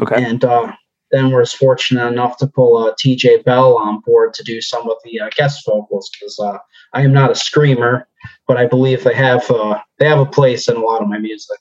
Okay. 0.00 0.22
And 0.22 0.44
uh 0.44 0.72
then 1.10 1.30
we're 1.30 1.46
fortunate 1.46 2.06
enough 2.06 2.36
to 2.38 2.46
pull 2.46 2.76
uh, 2.76 2.94
TJ 2.94 3.44
Bell 3.44 3.78
on 3.78 4.00
board 4.00 4.34
to 4.34 4.42
do 4.42 4.60
some 4.60 4.88
of 4.90 4.96
the 5.04 5.20
uh, 5.20 5.30
guest 5.34 5.64
vocals 5.66 6.10
because 6.10 6.38
uh, 6.38 6.58
I 6.92 7.02
am 7.02 7.12
not 7.12 7.30
a 7.30 7.34
screamer, 7.34 8.06
but 8.46 8.56
I 8.56 8.66
believe 8.66 9.04
they 9.04 9.14
have 9.14 9.50
uh, 9.50 9.80
they 9.98 10.06
have 10.06 10.20
a 10.20 10.26
place 10.26 10.68
in 10.68 10.76
a 10.76 10.80
lot 10.80 11.02
of 11.02 11.08
my 11.08 11.18
music. 11.18 11.58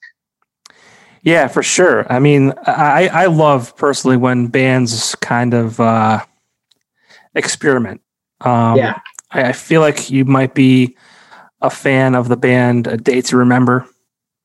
Yeah, 1.23 1.47
for 1.47 1.63
sure. 1.63 2.11
I 2.11 2.19
mean, 2.19 2.53
I, 2.65 3.07
I 3.07 3.25
love 3.25 3.75
personally 3.75 4.17
when 4.17 4.47
bands 4.47 5.15
kind 5.15 5.53
of 5.53 5.79
uh, 5.79 6.23
experiment. 7.35 8.01
Um, 8.41 8.77
yeah. 8.77 8.99
I, 9.31 9.45
I, 9.45 9.51
feel 9.51 9.81
like 9.81 10.09
you 10.09 10.25
might 10.25 10.53
be 10.53 10.95
a 11.61 11.69
fan 11.69 12.15
of 12.15 12.27
the 12.27 12.37
band 12.37 12.87
A 12.87 12.97
Day 12.97 13.21
to 13.21 13.37
Remember. 13.37 13.87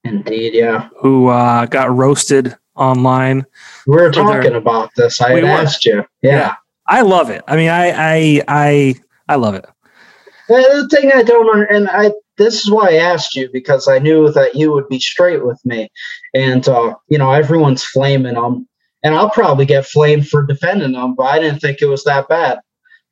Indeed, 0.04 0.54
yeah. 0.54 0.88
Who 1.00 1.28
uh, 1.28 1.66
got 1.66 1.94
roasted 1.94 2.56
online. 2.74 3.44
We 3.86 3.96
were 3.96 4.10
talking 4.10 4.50
their, 4.50 4.56
about 4.56 4.90
this. 4.96 5.20
I 5.20 5.34
we 5.34 5.42
asked 5.44 5.84
you. 5.84 6.04
Yeah. 6.22 6.30
yeah. 6.30 6.54
I 6.88 7.02
love 7.02 7.30
it. 7.30 7.42
I 7.46 7.56
mean, 7.56 7.68
I 7.68 7.90
I 7.90 8.42
I 8.48 8.94
I 9.28 9.36
love 9.36 9.54
it. 9.54 9.66
The 10.48 10.88
thing 10.90 11.12
I 11.14 11.22
don't 11.22 11.70
and 11.70 11.88
I 11.88 12.12
this 12.38 12.62
is 12.62 12.70
why 12.70 12.90
I 12.90 12.94
asked 12.94 13.34
you 13.34 13.48
because 13.52 13.88
I 13.88 13.98
knew 13.98 14.30
that 14.30 14.54
you 14.54 14.72
would 14.72 14.88
be 14.88 14.98
straight 14.98 15.44
with 15.44 15.60
me. 15.64 15.90
And, 16.34 16.66
uh, 16.68 16.94
you 17.08 17.18
know, 17.18 17.32
everyone's 17.32 17.84
flaming 17.84 18.34
them. 18.34 18.68
And 19.02 19.14
I'll 19.14 19.30
probably 19.30 19.66
get 19.66 19.86
flamed 19.86 20.28
for 20.28 20.46
defending 20.46 20.92
them, 20.92 21.14
but 21.16 21.24
I 21.24 21.40
didn't 21.40 21.60
think 21.60 21.82
it 21.82 21.86
was 21.86 22.04
that 22.04 22.28
bad. 22.28 22.60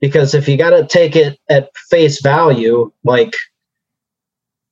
Because 0.00 0.35
if 0.35 0.49
you 0.49 0.57
got 0.57 0.71
to 0.71 0.87
take 0.87 1.17
it 1.17 1.39
at 1.50 1.71
face 1.91 2.23
value, 2.23 2.91
like, 3.05 3.35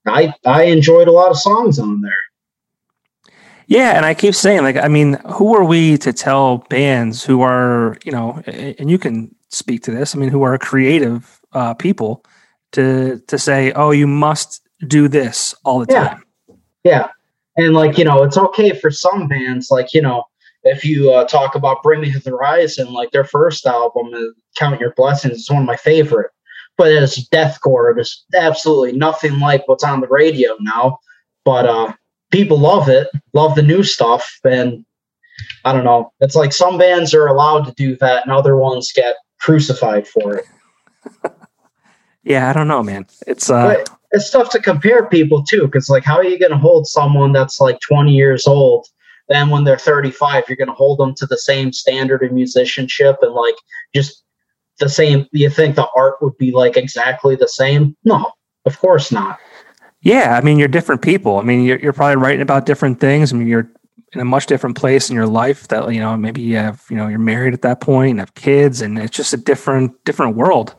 I, 0.07 0.33
I 0.47 0.65
enjoyed 0.65 1.09
a 1.09 1.13
lot 1.13 1.31
of 1.31 1.39
songs 1.39 1.79
on 1.79 2.01
there. 2.01 2.13
Yeah, 3.67 3.97
and 3.97 4.07
I 4.07 4.15
keep 4.15 4.35
saying, 4.35 4.63
like, 4.63 4.77
I 4.77 4.89
mean, 4.89 5.19
who 5.35 5.55
are 5.55 5.65
we 5.65 5.99
to 5.99 6.13
tell 6.13 6.59
bands 6.71 7.23
who 7.23 7.43
are, 7.43 7.99
you 8.05 8.13
know, 8.13 8.43
and 8.47 8.91
you 8.91 8.99
can 8.99 9.35
speak 9.51 9.83
to 9.83 9.91
this. 9.91 10.15
I 10.15 10.19
mean, 10.19 10.31
who 10.31 10.43
are 10.43 10.57
creative 10.57 11.41
uh, 11.53 11.75
people 11.75 12.25
to 12.73 13.21
to 13.27 13.39
say, 13.39 13.73
"Oh, 13.73 13.91
you 13.91 14.07
must 14.07 14.63
do 14.87 15.09
this 15.09 15.55
all 15.65 15.85
the 15.85 15.93
yeah. 15.93 16.09
time." 16.09 16.25
Yeah, 16.85 17.09
and 17.57 17.75
like 17.75 17.99
you 17.99 18.05
know, 18.05 18.23
it's 18.23 18.39
okay 18.39 18.73
for 18.79 18.91
some 18.91 19.29
bands. 19.29 19.69
Like 19.71 19.93
you 19.93 20.03
know, 20.03 20.25
if 20.65 20.85
you 20.85 21.13
uh, 21.13 21.25
talk 21.25 21.55
about 21.55 21.83
Bring 21.83 22.01
Me 22.01 22.13
to 22.13 22.19
the 22.19 22.31
Horizon, 22.31 22.93
like 22.93 23.11
their 23.11 23.25
first 23.25 23.67
album, 23.67 24.13
uh, 24.15 24.21
Count 24.57 24.81
Your 24.81 24.95
Blessings, 24.97 25.39
is 25.39 25.51
one 25.51 25.63
of 25.63 25.67
my 25.67 25.77
favorite. 25.77 26.31
But 26.77 26.93
it's 26.93 27.29
deathcore. 27.31 27.99
It's 27.99 28.25
absolutely 28.35 28.97
nothing 28.97 29.41
like 29.41 29.67
what's 29.67 29.83
on 29.83 30.01
the 30.01 30.07
radio 30.07 30.55
now. 30.61 30.99
But 31.45 31.67
uh, 31.67 31.93
people 32.31 32.59
love 32.59 32.89
it, 32.89 33.09
love 33.33 33.55
the 33.57 33.63
new 33.63 33.83
stuff, 33.83 34.39
and 34.45 34.85
I 35.65 35.73
don't 35.73 35.85
know. 35.85 36.13
It's 36.21 36.37
like 36.37 36.53
some 36.53 36.79
bands 36.79 37.15
are 37.15 37.27
allowed 37.27 37.65
to 37.67 37.73
do 37.73 37.97
that, 37.97 38.25
and 38.25 38.33
other 38.33 38.57
ones 38.57 38.93
get 38.93 39.17
crucified 39.41 40.07
for 40.07 40.37
it. 40.37 40.45
Yeah, 42.25 42.51
I 42.51 42.53
don't 42.53 42.69
know, 42.69 42.83
man. 42.83 43.07
It's 43.27 43.49
uh, 43.51 43.75
but 43.75 43.99
it's 44.11 44.31
tough 44.31 44.51
to 44.51 44.61
compare 44.61 45.07
people 45.07 45.43
too, 45.43 45.63
because 45.63 45.89
like, 45.89 46.05
how 46.05 46.17
are 46.17 46.25
you 46.25 46.39
going 46.39 46.53
to 46.53 46.59
hold 46.59 46.87
someone 46.87 47.33
that's 47.33 47.61
like 47.61 47.79
20 47.81 48.13
years 48.13 48.47
old? 48.47 48.87
Then 49.29 49.51
when 49.51 49.65
they're 49.65 49.79
35, 49.79 50.45
you're 50.49 50.57
going 50.57 50.69
to 50.69 50.75
hold 50.75 50.99
them 50.99 51.15
to 51.17 51.27
the 51.27 51.37
same 51.37 51.73
standard 51.73 52.23
of 52.23 52.33
musicianship 52.33 53.17
and 53.21 53.35
like 53.35 53.57
just 53.95 54.25
the 54.79 54.89
same. 54.89 55.27
You 55.33 55.51
think 55.51 55.77
the 55.77 55.89
art 55.95 56.17
would 56.23 56.37
be 56.39 56.51
like 56.51 56.77
exactly 56.77 57.37
the 57.37 57.49
same? 57.49 57.97
No, 58.05 58.33
of 58.65 58.79
course 58.79 59.13
not. 59.13 59.39
Yeah, 60.01 60.37
I 60.37 60.41
mean, 60.41 60.59
you're 60.59 60.69
different 60.69 61.03
people. 61.03 61.39
I 61.39 61.43
mean, 61.43 61.65
you're, 61.65 61.79
you're 61.79 61.93
probably 61.93 62.17
writing 62.17 62.41
about 62.41 62.67
different 62.67 63.01
things. 63.01 63.33
I 63.33 63.37
mean, 63.37 63.49
you're 63.49 63.69
in 64.13 64.21
a 64.21 64.25
much 64.25 64.47
different 64.47 64.77
place 64.77 65.11
in 65.11 65.17
your 65.17 65.27
life 65.27 65.69
that 65.69 65.93
you 65.93 66.01
know 66.01 66.17
maybe 66.17 66.41
you 66.41 66.57
have 66.57 66.85
you 66.89 66.97
know 66.97 67.09
you're 67.09 67.19
married 67.19 67.53
at 67.53 67.63
that 67.63 67.81
point 67.81 68.13
and 68.13 68.21
have 68.21 68.35
kids 68.35 68.81
and 68.81 68.99
it's 68.99 69.15
just 69.15 69.35
a 69.35 69.37
different 69.37 69.93
different 70.05 70.35
world 70.35 70.75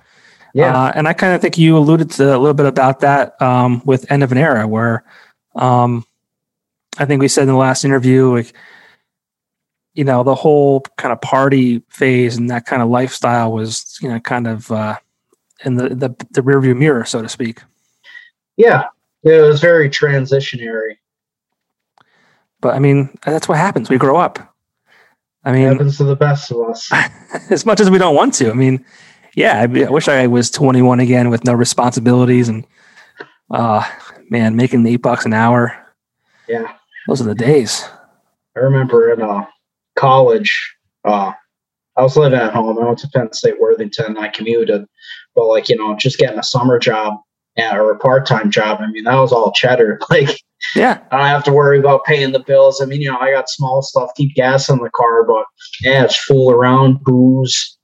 yeah. 0.54 0.76
Uh, 0.76 0.92
and 0.96 1.08
I 1.08 1.14
kind 1.14 1.34
of 1.34 1.42
think 1.42 1.58
you 1.58 1.78
alluded 1.78 2.12
to 2.12 2.36
a 2.36 2.38
little 2.38 2.54
bit 2.54 2.66
about 2.66 3.02
that 3.02 3.40
um, 3.42 3.82
with 3.86 4.12
End 4.12 4.24
of 4.24 4.32
an 4.32 4.38
Era, 4.38 4.68
where 4.68 5.04
um, 5.56 6.06
I 6.98 7.06
think 7.06 7.22
we 7.22 7.28
said 7.28 7.44
in 7.44 7.50
the 7.50 7.56
last 7.56 7.86
interview, 7.86 8.36
like, 8.36 8.54
you 9.94 10.04
know, 10.04 10.24
the 10.24 10.36
whole 10.36 10.82
kind 10.98 11.12
of 11.12 11.22
party 11.22 11.82
phase 11.90 12.38
and 12.38 12.50
that 12.50 12.66
kind 12.66 12.82
of 12.82 12.90
lifestyle 12.90 13.52
was, 13.52 13.98
you 14.02 14.10
know, 14.10 14.20
kind 14.20 14.48
of 14.48 14.72
uh, 14.72 14.98
in 15.66 15.76
the, 15.76 15.90
the, 15.90 16.10
the 16.32 16.42
rearview 16.42 16.78
mirror, 16.78 17.06
so 17.06 17.22
to 17.22 17.30
speak. 17.30 17.62
Yeah. 18.58 18.86
It 19.24 19.42
was 19.42 19.60
very 19.60 19.90
transitionary. 19.90 20.98
But 22.62 22.76
I 22.76 22.80
mean, 22.80 23.10
that's 23.26 23.48
what 23.48 23.58
happens. 23.58 23.90
We 23.90 23.98
grow 23.98 24.18
up. 24.18 24.54
I 25.44 25.52
mean, 25.54 25.64
it 25.64 25.72
happens 25.74 25.98
to 25.98 26.04
the 26.04 26.16
best 26.16 26.52
of 26.52 26.70
us. 26.70 26.92
as 27.50 27.66
much 27.66 27.80
as 27.80 27.90
we 27.90 27.98
don't 27.98 28.16
want 28.16 28.34
to. 28.36 28.50
I 28.50 28.54
mean, 28.54 28.86
yeah, 29.36 29.60
I, 29.60 29.82
I, 29.84 29.90
wish 29.90 30.08
I 30.08 30.28
was 30.28 30.52
21 30.52 31.00
again 31.00 31.30
with 31.30 31.44
no 31.46 31.54
responsibilities 31.54 32.50
and, 32.50 32.66
uh, 33.52 33.88
man, 34.30 34.56
making 34.56 34.86
eight 34.86 35.02
bucks 35.02 35.26
an 35.26 35.34
hour. 35.34 35.76
Yeah. 36.48 36.74
Those 37.08 37.22
are 37.22 37.26
the 37.26 37.36
days. 37.36 37.84
I 38.56 38.60
remember 38.60 39.12
in 39.12 39.22
uh, 39.22 39.46
college, 39.96 40.76
uh, 41.06 41.34
I 41.96 42.02
was 42.02 42.16
living 42.16 42.40
at 42.40 42.54
home. 42.54 42.78
I 42.80 42.86
went 42.86 43.00
to 43.00 43.10
Penn 43.10 43.34
State 43.34 43.60
Worthington. 43.60 44.18
I 44.18 44.30
commuted, 44.30 44.86
but 45.36 45.48
like, 45.48 45.70
you 45.70 45.76
know, 45.76 45.96
just 45.96 46.18
getting 46.18 46.40
a 46.40 46.44
summer 46.44 46.80
job 46.80 47.16
yeah, 47.60 47.76
or 47.76 47.92
a 47.92 48.00
part 48.00 48.26
time 48.26 48.50
job. 48.50 48.80
I 48.80 48.88
mean, 48.88 49.04
that 49.04 49.16
was 49.16 49.32
all 49.32 49.52
cheddar. 49.52 50.00
Like, 50.10 50.42
yeah, 50.76 51.00
I 51.12 51.18
don't 51.18 51.28
have 51.28 51.44
to 51.46 51.54
worry 51.54 51.80
about 51.80 52.04
paying 52.04 52.32
the 52.32 52.40
bills. 52.40 52.82
I 52.82 52.86
mean, 52.86 53.02
you 53.02 53.10
know, 53.12 53.18
I 53.18 53.32
got 53.32 53.50
small 53.50 53.82
stuff, 53.82 54.12
keep 54.18 54.36
gas 54.36 54.70
in 54.70 54.80
the 54.80 54.90
car, 54.90 55.24
but 55.24 55.46
yeah, 55.82 56.04
it's 56.04 56.18
fool 56.18 56.52
around, 56.52 57.02
booze. 57.04 57.78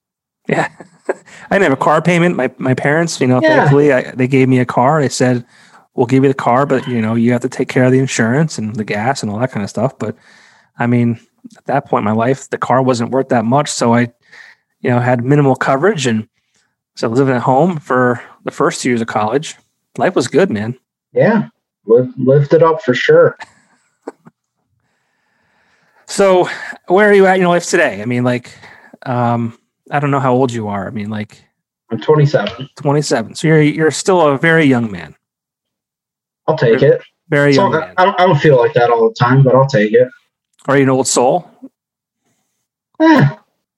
Yeah. 0.47 0.69
I 1.07 1.13
didn't 1.51 1.63
have 1.63 1.71
a 1.71 1.77
car 1.77 2.01
payment. 2.01 2.35
My 2.35 2.51
my 2.57 2.73
parents, 2.73 3.21
you 3.21 3.27
know, 3.27 3.39
yeah. 3.41 3.57
thankfully, 3.57 3.93
I, 3.93 4.11
they 4.11 4.27
gave 4.27 4.49
me 4.49 4.59
a 4.59 4.65
car. 4.65 5.01
They 5.01 5.09
said, 5.09 5.45
"We'll 5.93 6.07
give 6.07 6.23
you 6.23 6.29
the 6.29 6.35
car, 6.35 6.65
but 6.65 6.87
you 6.87 7.01
know, 7.01 7.15
you 7.15 7.31
have 7.31 7.41
to 7.41 7.49
take 7.49 7.69
care 7.69 7.85
of 7.85 7.91
the 7.91 7.99
insurance 7.99 8.57
and 8.57 8.75
the 8.75 8.83
gas 8.83 9.21
and 9.21 9.31
all 9.31 9.39
that 9.39 9.51
kind 9.51 9.63
of 9.63 9.69
stuff." 9.69 9.97
But 9.99 10.15
I 10.79 10.87
mean, 10.87 11.19
at 11.57 11.65
that 11.65 11.85
point 11.85 12.01
in 12.01 12.05
my 12.05 12.11
life, 12.11 12.49
the 12.49 12.57
car 12.57 12.81
wasn't 12.81 13.11
worth 13.11 13.29
that 13.29 13.45
much, 13.45 13.69
so 13.69 13.93
I, 13.93 14.11
you 14.81 14.89
know, 14.89 14.99
had 14.99 15.23
minimal 15.23 15.55
coverage 15.55 16.07
and 16.07 16.27
so 16.95 17.09
living 17.09 17.35
at 17.35 17.41
home 17.41 17.77
for 17.77 18.21
the 18.45 18.51
first 18.51 18.81
two 18.81 18.89
years 18.89 19.01
of 19.01 19.07
college. 19.07 19.55
Life 19.97 20.15
was 20.15 20.27
good, 20.27 20.49
man. 20.49 20.77
Yeah. 21.13 21.49
lived 21.85 22.53
it 22.53 22.63
up 22.63 22.81
for 22.81 22.93
sure. 22.93 23.37
so 26.05 26.49
where 26.87 27.09
are 27.09 27.13
you 27.13 27.25
at 27.25 27.35
in 27.35 27.41
your 27.41 27.49
life 27.49 27.65
today? 27.65 28.01
I 28.01 28.05
mean, 28.05 28.23
like, 28.23 28.51
um, 29.05 29.57
I 29.91 29.99
don't 29.99 30.11
know 30.11 30.19
how 30.19 30.33
old 30.33 30.51
you 30.51 30.67
are. 30.67 30.87
I 30.87 30.91
mean, 30.91 31.09
like, 31.09 31.43
I'm 31.91 31.99
27. 31.99 32.69
27. 32.77 33.35
So 33.35 33.47
you're 33.47 33.61
you're 33.61 33.91
still 33.91 34.21
a 34.21 34.37
very 34.37 34.65
young 34.65 34.91
man. 34.91 35.15
I'll 36.47 36.57
take 36.57 36.81
it. 36.81 37.01
Very 37.29 37.53
young. 37.55 37.73
So, 37.73 37.93
I, 37.97 38.05
don't, 38.05 38.19
I 38.19 38.25
don't 38.25 38.39
feel 38.39 38.57
like 38.57 38.73
that 38.73 38.89
all 38.89 39.09
the 39.09 39.15
time, 39.15 39.43
but 39.43 39.55
I'll 39.55 39.67
take 39.67 39.93
it. 39.93 40.07
Are 40.67 40.77
you 40.77 40.83
an 40.83 40.89
old 40.89 41.07
soul? 41.07 41.49
Eh, 42.99 43.29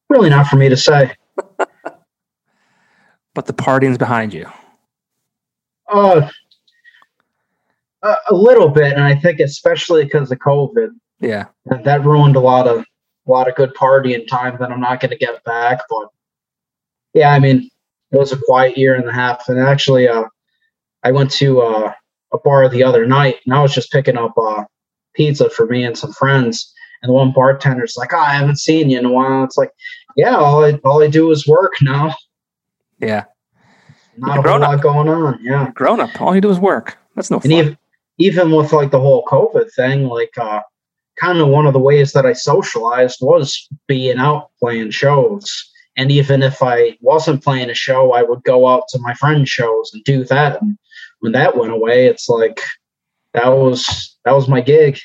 really 0.10 0.30
not 0.30 0.48
for 0.48 0.58
me 0.58 0.70
to 0.70 0.78
say. 0.78 1.14
but 3.34 3.46
the 3.46 3.54
partying's 3.54 3.98
behind 3.98 4.34
you. 4.34 4.46
Uh, 5.90 6.30
a, 8.04 8.34
little 8.34 8.70
bit, 8.70 8.94
and 8.94 9.04
I 9.04 9.16
think 9.16 9.40
especially 9.40 10.04
because 10.04 10.32
of 10.32 10.40
COVID. 10.40 10.90
Yeah, 11.20 11.46
that 11.66 12.06
ruined 12.06 12.36
a 12.36 12.40
lot 12.40 12.68
of 12.68 12.86
a 13.28 13.32
lot 13.32 13.48
of 13.48 13.56
good 13.56 13.74
partying 13.74 14.28
time 14.28 14.58
that 14.60 14.72
I'm 14.72 14.80
not 14.80 15.00
going 15.00 15.12
to 15.12 15.18
get 15.18 15.44
back. 15.44 15.82
But 15.90 16.08
yeah, 17.14 17.32
I 17.32 17.40
mean, 17.40 17.70
it 18.12 18.18
was 18.18 18.32
a 18.32 18.38
quiet 18.38 18.78
year 18.78 18.96
and 18.96 19.08
a 19.08 19.14
half, 19.14 19.50
and 19.50 19.60
actually, 19.60 20.08
uh, 20.08 20.26
I 21.04 21.12
went 21.12 21.32
to 21.34 21.62
uh, 21.62 21.94
a 22.34 22.38
bar 22.38 22.70
the 22.70 22.84
other 22.84 23.06
night, 23.06 23.38
and 23.46 23.54
I 23.54 23.62
was 23.62 23.74
just 23.74 23.92
picking 23.92 24.18
up 24.18 24.34
uh, 24.38 24.64
pizza 25.14 25.50
for 25.50 25.66
me 25.66 25.84
and 25.84 25.98
some 25.98 26.14
friends. 26.14 26.74
And 27.02 27.10
the 27.10 27.14
one 27.14 27.32
bartender's 27.32 27.96
like, 27.96 28.12
oh, 28.14 28.18
I 28.18 28.34
haven't 28.34 28.60
seen 28.60 28.90
you 28.90 28.98
in 28.98 29.06
a 29.06 29.12
while. 29.12 29.44
It's 29.44 29.58
like, 29.58 29.72
yeah, 30.16 30.36
all 30.36 30.66
I 30.66 30.74
all 30.84 31.04
I 31.04 31.08
do 31.08 31.30
is 31.32 31.48
work 31.48 31.74
now. 31.82 32.16
Yeah. 33.00 33.26
Not 34.18 34.40
a 34.40 34.50
whole 34.50 34.60
lot 34.60 34.82
going 34.82 35.08
on. 35.08 35.40
Yeah. 35.44 35.70
Grown 35.76 36.00
up. 36.00 36.20
All 36.20 36.34
you 36.34 36.42
do 36.42 36.50
is 36.50 36.60
work. 36.60 36.98
That's 37.16 37.30
no 37.30 37.40
fun. 37.40 37.52
And 37.52 37.60
even, 37.60 37.78
even 38.18 38.52
with 38.52 38.74
like 38.74 38.90
the 38.90 39.00
whole 39.00 39.24
COVID 39.26 39.72
thing, 39.74 40.08
like 40.08 40.36
uh 40.40 40.62
kind 41.20 41.40
of 41.40 41.48
one 41.48 41.66
of 41.66 41.74
the 41.74 41.80
ways 41.80 42.14
that 42.14 42.26
I 42.26 42.34
socialized 42.34 43.20
was 43.22 43.68
being 43.88 44.18
out 44.18 44.52
playing 44.60 44.92
shows. 44.92 45.72
And 45.96 46.12
even 46.12 46.44
if 46.44 46.62
I 46.62 46.98
wasn't 47.02 47.44
playing 47.44 47.70
a 47.70 47.74
show, 47.74 48.14
I 48.14 48.22
would 48.22 48.44
go 48.44 48.68
out 48.68 48.88
to 48.90 49.00
my 49.00 49.14
friends' 49.16 49.50
shows 49.50 49.92
and 49.94 50.04
do 50.04 50.24
that. 50.26 50.62
And 50.62 50.78
when 51.20 51.32
that 51.32 51.58
went 51.58 51.72
away, 51.72 52.06
it's 52.06 52.30
like 52.30 52.62
that 53.34 53.48
was 53.48 54.16
that 54.26 54.34
was 54.34 54.48
my 54.48 54.62
gig. 54.62 55.00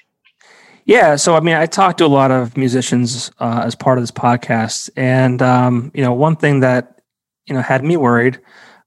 Yeah, 0.84 1.16
so 1.16 1.36
I 1.36 1.40
mean, 1.40 1.54
I 1.54 1.66
talked 1.66 1.98
to 1.98 2.04
a 2.04 2.08
lot 2.08 2.30
of 2.30 2.56
musicians 2.56 3.30
uh, 3.38 3.62
as 3.64 3.74
part 3.74 3.98
of 3.98 4.02
this 4.02 4.10
podcast, 4.10 4.90
and 4.96 5.40
um, 5.40 5.92
you 5.94 6.02
know, 6.02 6.12
one 6.12 6.36
thing 6.36 6.60
that 6.60 7.00
you 7.46 7.54
know 7.54 7.62
had 7.62 7.84
me 7.84 7.96
worried 7.96 8.40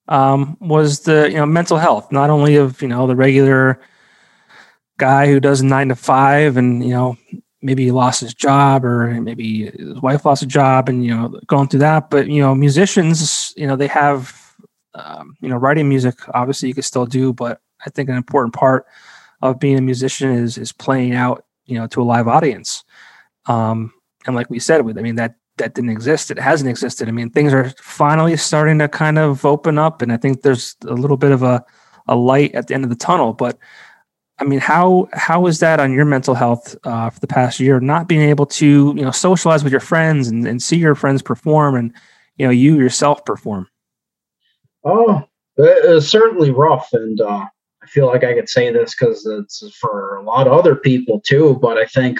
um, 0.10 0.58
was 0.60 1.02
the 1.02 1.30
you 1.30 1.38
know 1.38 1.46
mental 1.46 1.78
health, 1.78 2.12
not 2.12 2.30
only 2.30 2.58
of 2.58 2.82
you 2.82 2.88
know 2.88 3.08
the 3.08 3.16
regular 3.16 3.80
guy 4.98 5.28
who 5.28 5.40
does 5.40 5.62
nine 5.62 5.90
to 5.90 5.96
five, 5.96 6.58
and 6.58 6.84
you 6.84 6.92
know 6.92 7.18
maybe 7.62 7.86
he 7.86 7.92
lost 7.92 8.22
his 8.22 8.34
job 8.34 8.86
or 8.86 9.10
maybe 9.22 9.72
his 9.72 10.00
wife 10.02 10.26
lost 10.26 10.44
a 10.44 10.48
job, 10.48 10.90
and 10.90 11.04
you 11.06 11.16
know 11.16 11.40
going 11.48 11.68
through 11.68 11.80
that, 11.80 12.10
but 12.10 12.28
you 12.28 12.42
know 12.42 12.56
musicians, 12.56 13.54
you 13.58 13.68
know 13.68 13.76
they 13.76 13.88
have 13.88 14.56
um, 14.94 15.36
you 15.42 15.50
know 15.50 15.58
writing 15.58 15.90
music. 15.90 16.16
Obviously, 16.34 16.68
you 16.68 16.74
can 16.74 16.84
still 16.84 17.06
do, 17.06 17.34
but 17.34 17.62
I 17.86 17.90
think 17.90 18.10
an 18.10 18.16
important 18.16 18.54
part 18.54 18.86
of 19.42 19.60
being 19.60 19.78
a 19.78 19.82
musician 19.82 20.32
is 20.32 20.58
is 20.58 20.72
playing 20.72 21.14
out 21.14 21.46
you 21.66 21.78
know 21.78 21.88
to 21.88 22.02
a 22.02 22.04
live 22.04 22.28
audience. 22.28 22.84
Um 23.48 23.94
and 24.26 24.36
like 24.36 24.50
we 24.50 24.60
said 24.60 24.82
with, 24.82 24.98
i 24.98 25.02
mean 25.02 25.16
that 25.16 25.36
that 25.58 25.74
didn't 25.74 25.92
exist. 25.92 26.32
It 26.32 26.40
hasn't 26.40 26.70
existed. 26.70 27.08
I 27.08 27.12
mean 27.12 27.30
things 27.30 27.54
are 27.54 27.70
finally 27.78 28.36
starting 28.38 28.80
to 28.80 28.88
kind 28.88 29.20
of 29.20 29.46
open 29.46 29.78
up 29.78 30.02
and 30.02 30.12
i 30.12 30.18
think 30.18 30.42
there's 30.42 30.76
a 30.86 30.94
little 30.94 31.18
bit 31.18 31.32
of 31.32 31.44
a 31.44 31.64
a 32.08 32.16
light 32.16 32.54
at 32.54 32.68
the 32.68 32.74
end 32.74 32.84
of 32.84 32.90
the 32.90 32.96
tunnel. 32.96 33.34
But 33.34 33.58
i 34.40 34.44
mean 34.44 34.60
how 34.60 35.08
how 35.14 35.46
is 35.48 35.60
that 35.60 35.80
on 35.80 35.94
your 35.94 36.06
mental 36.06 36.36
health 36.36 36.76
uh, 36.84 37.10
for 37.10 37.20
the 37.20 37.28
past 37.28 37.60
year 37.60 37.80
not 37.80 38.08
being 38.08 38.22
able 38.22 38.46
to 38.46 38.94
you 38.96 39.04
know 39.04 39.12
socialize 39.12 39.64
with 39.64 39.72
your 39.72 39.80
friends 39.80 40.28
and, 40.28 40.48
and 40.48 40.62
see 40.62 40.78
your 40.78 40.96
friends 40.96 41.22
perform 41.22 41.76
and 41.76 41.94
you 42.38 42.46
know 42.46 42.52
you 42.52 42.78
yourself 42.78 43.24
perform 43.26 43.68
oh 44.84 45.24
it 45.58 45.90
was 45.90 46.10
certainly 46.10 46.52
rough 46.52 46.90
and 46.94 47.22
uh 47.22 47.46
I 47.86 47.88
feel 47.88 48.08
like 48.08 48.24
I 48.24 48.34
could 48.34 48.50
say 48.50 48.72
this 48.72 48.96
because 48.96 49.28
it's 49.28 49.64
for 49.80 50.16
a 50.16 50.24
lot 50.24 50.48
of 50.48 50.54
other 50.54 50.76
people 50.76 51.22
too, 51.22 51.60
but 51.62 51.78
I 51.78 51.86
think 51.86 52.18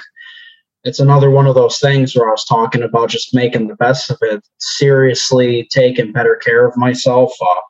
it's 0.84 1.00
another 1.00 1.28
one 1.28 1.48
of 1.48 1.56
those 1.56 1.80
things 1.80 2.14
where 2.14 2.28
I 2.28 2.30
was 2.30 2.44
talking 2.44 2.84
about 2.84 3.08
just 3.08 3.34
making 3.34 3.66
the 3.66 3.74
best 3.74 4.08
of 4.08 4.18
it, 4.22 4.46
seriously 4.58 5.68
taking 5.72 6.12
better 6.12 6.36
care 6.36 6.68
of 6.68 6.76
myself. 6.76 7.32
Uh, 7.42 7.60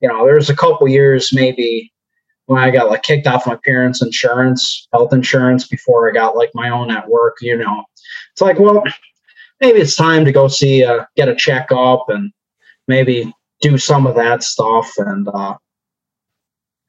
you 0.00 0.08
know, 0.08 0.24
there's 0.24 0.48
a 0.48 0.54
couple 0.54 0.86
years 0.86 1.32
maybe 1.32 1.92
when 2.46 2.62
I 2.62 2.70
got 2.70 2.90
like 2.90 3.02
kicked 3.02 3.26
off 3.26 3.46
my 3.46 3.58
parents' 3.64 4.02
insurance, 4.02 4.86
health 4.92 5.12
insurance, 5.12 5.66
before 5.66 6.08
I 6.08 6.12
got 6.12 6.36
like 6.36 6.50
my 6.54 6.70
own 6.70 6.90
at 6.90 7.08
work. 7.08 7.38
You 7.40 7.56
know, 7.56 7.84
it's 8.32 8.40
like, 8.40 8.58
well, 8.58 8.82
maybe 9.60 9.78
it's 9.78 9.96
time 9.96 10.24
to 10.24 10.32
go 10.32 10.48
see, 10.48 10.84
uh, 10.84 11.04
get 11.16 11.28
a 11.28 11.34
checkup 11.34 12.06
and 12.08 12.32
maybe 12.86 13.32
do 13.60 13.78
some 13.78 14.06
of 14.06 14.14
that 14.16 14.42
stuff. 14.42 14.92
And 14.98 15.28
uh, 15.28 15.56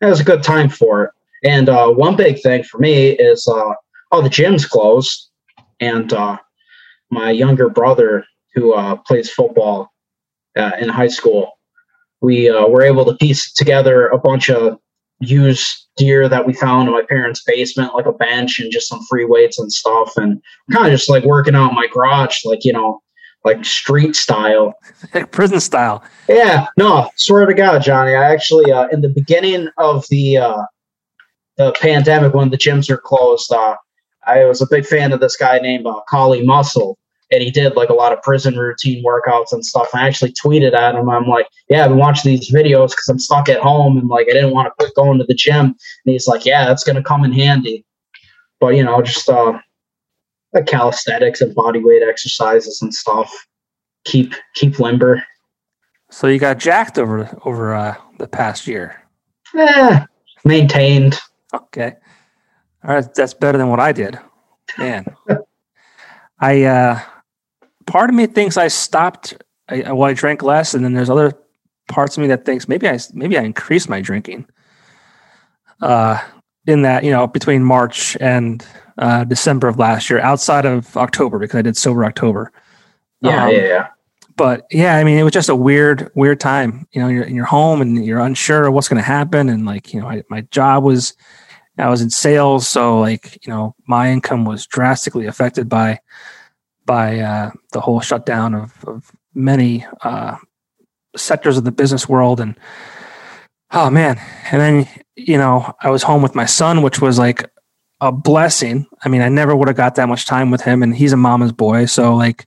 it 0.02 0.08
was 0.08 0.20
a 0.20 0.26
good 0.26 0.44
time 0.44 0.70
for 0.70 1.06
it. 1.06 1.12
And 1.44 1.70
uh, 1.70 1.90
one 1.90 2.16
big 2.16 2.42
thing 2.42 2.64
for 2.64 2.80
me 2.80 3.10
is 3.12 3.48
uh, 3.48 3.74
all 4.12 4.22
the 4.22 4.30
gyms 4.30 4.68
closed, 4.68 5.30
and 5.80 6.12
uh, 6.12 6.38
my 7.12 7.30
younger 7.32 7.70
brother, 7.70 8.26
who 8.54 8.74
uh, 8.74 8.96
plays 8.96 9.30
football 9.30 9.92
uh, 10.58 10.72
in 10.80 10.90
high 10.90 11.08
school, 11.08 11.60
we 12.22 12.50
uh, 12.50 12.66
were 12.68 12.82
able 12.82 13.06
to 13.06 13.16
piece 13.18 13.54
together 13.54 14.08
a 14.08 14.18
bunch 14.18 14.50
of 14.50 14.80
used 15.20 15.88
deer 15.98 16.28
that 16.28 16.46
we 16.46 16.54
found 16.54 16.88
in 16.88 16.94
my 16.94 17.04
parents' 17.08 17.44
basement, 17.46 17.94
like 17.94 18.06
a 18.06 18.12
bench 18.12 18.60
and 18.60 18.72
just 18.72 18.88
some 18.88 19.02
free 19.10 19.26
weights 19.26 19.60
and 19.60 19.72
stuff, 19.72 20.14
and 20.18 20.42
kind 20.72 20.88
of 20.88 20.92
just 20.92 21.10
like 21.10 21.24
working 21.24 21.56
out 21.56 21.70
in 21.70 21.76
my 21.76 21.88
garage, 21.88 22.44
like 22.46 22.66
you 22.66 22.74
know, 22.74 23.02
like 23.44 23.64
street 23.64 24.16
style, 24.16 24.74
like 25.14 25.32
prison 25.32 25.60
style. 25.60 26.04
Yeah, 26.28 26.68
no, 26.78 27.10
swear 27.16 27.46
to 27.46 27.54
God, 27.54 27.80
Johnny. 27.84 28.16
I 28.16 28.32
actually, 28.32 28.72
uh, 28.72 28.88
in 28.92 29.02
the 29.02 29.10
beginning 29.10 29.70
of 29.78 30.06
the 30.10 30.38
uh, 30.38 30.64
the 31.58 31.72
pandemic, 31.80 32.34
when 32.34 32.50
the 32.50 32.58
gyms 32.58 32.90
were 32.90 32.98
closed, 32.98 33.52
uh, 33.52 33.76
I 34.26 34.46
was 34.46 34.62
a 34.62 34.68
big 34.70 34.86
fan 34.86 35.14
of 35.14 35.20
this 35.20 35.38
guy 35.38 35.60
named 35.60 35.86
uh, 35.86 36.02
Kali 36.10 36.44
Muscle, 36.44 36.98
and 37.32 37.42
he 37.42 37.52
did 37.52 37.76
like 37.76 37.90
a 37.90 37.94
lot 37.94 38.14
of 38.14 38.22
prison 38.22 38.56
routine 38.58 39.04
workouts 39.04 39.52
and 39.52 39.66
stuff. 39.66 39.90
I 39.94 40.08
actually 40.08 40.34
tweeted 40.34 40.74
at 40.74 40.96
him. 40.96 41.10
I'm 41.10 41.28
like, 41.28 41.48
"Yeah, 41.70 41.84
I've 41.84 41.90
been 41.90 41.98
watching 41.98 42.32
these 42.32 42.52
videos 42.52 42.90
because 42.90 43.08
I'm 43.10 43.20
stuck 43.20 43.50
at 43.50 43.62
home 43.62 43.98
and 43.98 44.08
like 44.08 44.28
I 44.30 44.34
didn't 44.34 44.52
want 44.52 44.68
to 44.68 44.74
quit 44.78 44.96
going 44.96 45.18
to 45.18 45.26
the 45.26 45.34
gym." 45.34 45.66
And 45.66 45.76
he's 46.06 46.28
like, 46.28 46.46
"Yeah, 46.46 46.66
that's 46.66 46.84
gonna 46.84 47.04
come 47.04 47.24
in 47.24 47.32
handy." 47.32 47.86
But 48.60 48.76
you 48.76 48.84
know, 48.84 49.02
just 49.02 49.28
uh, 49.30 49.58
like 50.54 50.68
calisthenics 50.68 51.42
and 51.42 51.56
body 51.56 51.84
weight 51.84 52.04
exercises 52.08 52.82
and 52.82 52.94
stuff. 52.94 53.32
Keep 54.06 54.34
keep 54.54 54.80
limber. 54.80 55.24
So 56.12 56.28
you 56.28 56.40
got 56.40 56.60
jacked 56.60 57.00
over 57.00 57.38
over 57.46 57.74
uh, 57.74 57.96
the 58.20 58.28
past 58.28 58.68
year. 58.68 59.02
Yeah, 59.54 60.06
maintained. 60.44 61.20
Okay, 61.54 61.96
all 62.84 62.96
right. 62.96 63.14
That's 63.16 63.34
better 63.34 63.58
than 63.58 63.70
what 63.70 63.80
I 63.80 63.92
did. 63.92 64.20
Man, 64.78 65.06
I 66.40 66.64
uh, 66.64 67.00
part 67.86 68.10
of 68.10 68.16
me 68.16 68.28
thinks 68.28 68.58
I 68.58 68.68
stopped. 68.68 69.36
I, 69.70 69.92
well, 69.92 70.10
I 70.10 70.14
drank 70.14 70.44
less, 70.44 70.74
and 70.74 70.84
then 70.84 70.94
there's 70.94 71.10
other 71.10 71.34
parts 71.88 72.18
of 72.18 72.22
me 72.22 72.28
that 72.28 72.46
thinks 72.46 72.68
maybe 72.68 72.88
I 72.88 73.00
maybe 73.14 73.38
I 73.38 73.44
increased 73.44 73.90
my 73.90 74.02
drinking. 74.02 74.48
Uh, 75.82 76.20
in 76.68 76.82
that 76.82 77.04
you 77.04 77.12
know 77.12 77.28
between 77.28 77.64
March 77.64 78.18
and 78.20 78.66
uh, 78.98 79.24
December 79.24 79.68
of 79.68 79.78
last 79.78 80.10
year, 80.10 80.20
outside 80.20 80.66
of 80.66 80.96
October 80.98 81.40
because 81.40 81.58
I 81.58 81.62
did 81.62 81.78
sober 81.78 82.06
October. 82.06 82.52
Yeah, 83.22 83.46
um, 83.46 83.52
yeah, 83.52 83.62
yeah. 83.62 83.88
But 84.38 84.66
yeah, 84.72 84.98
I 84.98 85.04
mean, 85.04 85.18
it 85.18 85.24
was 85.24 85.32
just 85.32 85.50
a 85.50 85.56
weird, 85.56 86.12
weird 86.14 86.40
time. 86.40 86.88
You 86.92 87.02
know, 87.02 87.08
you're 87.08 87.24
in 87.24 87.36
your 87.36 87.46
home 87.46 87.82
and 87.82 88.06
you're 88.06 88.20
unsure 88.20 88.68
of 88.68 88.74
what's 88.74 88.90
going 88.90 89.02
to 89.02 89.04
happen, 89.04 89.50
and 89.50 89.66
like 89.66 89.94
you 89.94 90.02
know, 90.02 90.08
I, 90.08 90.24
my 90.30 90.42
job 90.42 90.84
was, 90.84 91.14
I 91.78 91.90
was 91.90 92.02
in 92.02 92.10
sales, 92.10 92.68
so 92.68 93.00
like 93.00 93.46
you 93.46 93.54
know, 93.54 93.76
my 93.88 94.12
income 94.12 94.46
was 94.46 94.66
drastically 94.66 95.26
affected 95.26 95.70
by 95.70 96.00
by 96.86 97.20
uh, 97.20 97.52
the 97.72 97.82
whole 97.82 98.02
shutdown 98.02 98.54
of, 98.54 98.74
of 98.86 99.12
many 99.34 99.86
uh, 100.02 100.38
sectors 101.16 101.58
of 101.58 101.64
the 101.64 101.72
business 101.72 102.08
world, 102.08 102.40
and 102.40 102.56
oh 103.72 103.90
man, 103.90 104.20
and 104.52 104.62
then 104.62 104.88
you 105.16 105.38
know, 105.38 105.74
I 105.82 105.90
was 105.90 106.04
home 106.04 106.22
with 106.22 106.36
my 106.36 106.46
son, 106.46 106.82
which 106.82 107.02
was 107.02 107.18
like 107.18 107.50
a 108.02 108.12
blessing. 108.12 108.86
I 109.04 109.10
mean, 109.10 109.22
I 109.22 109.30
never 109.30 109.56
would 109.56 109.68
have 109.68 109.78
got 109.78 109.96
that 109.96 110.10
much 110.10 110.26
time 110.26 110.52
with 110.52 110.62
him, 110.62 110.84
and 110.84 110.96
he's 110.96 111.14
a 111.14 111.18
mama's 111.18 111.52
boy. 111.52 111.86
So 111.86 112.16
like, 112.16 112.46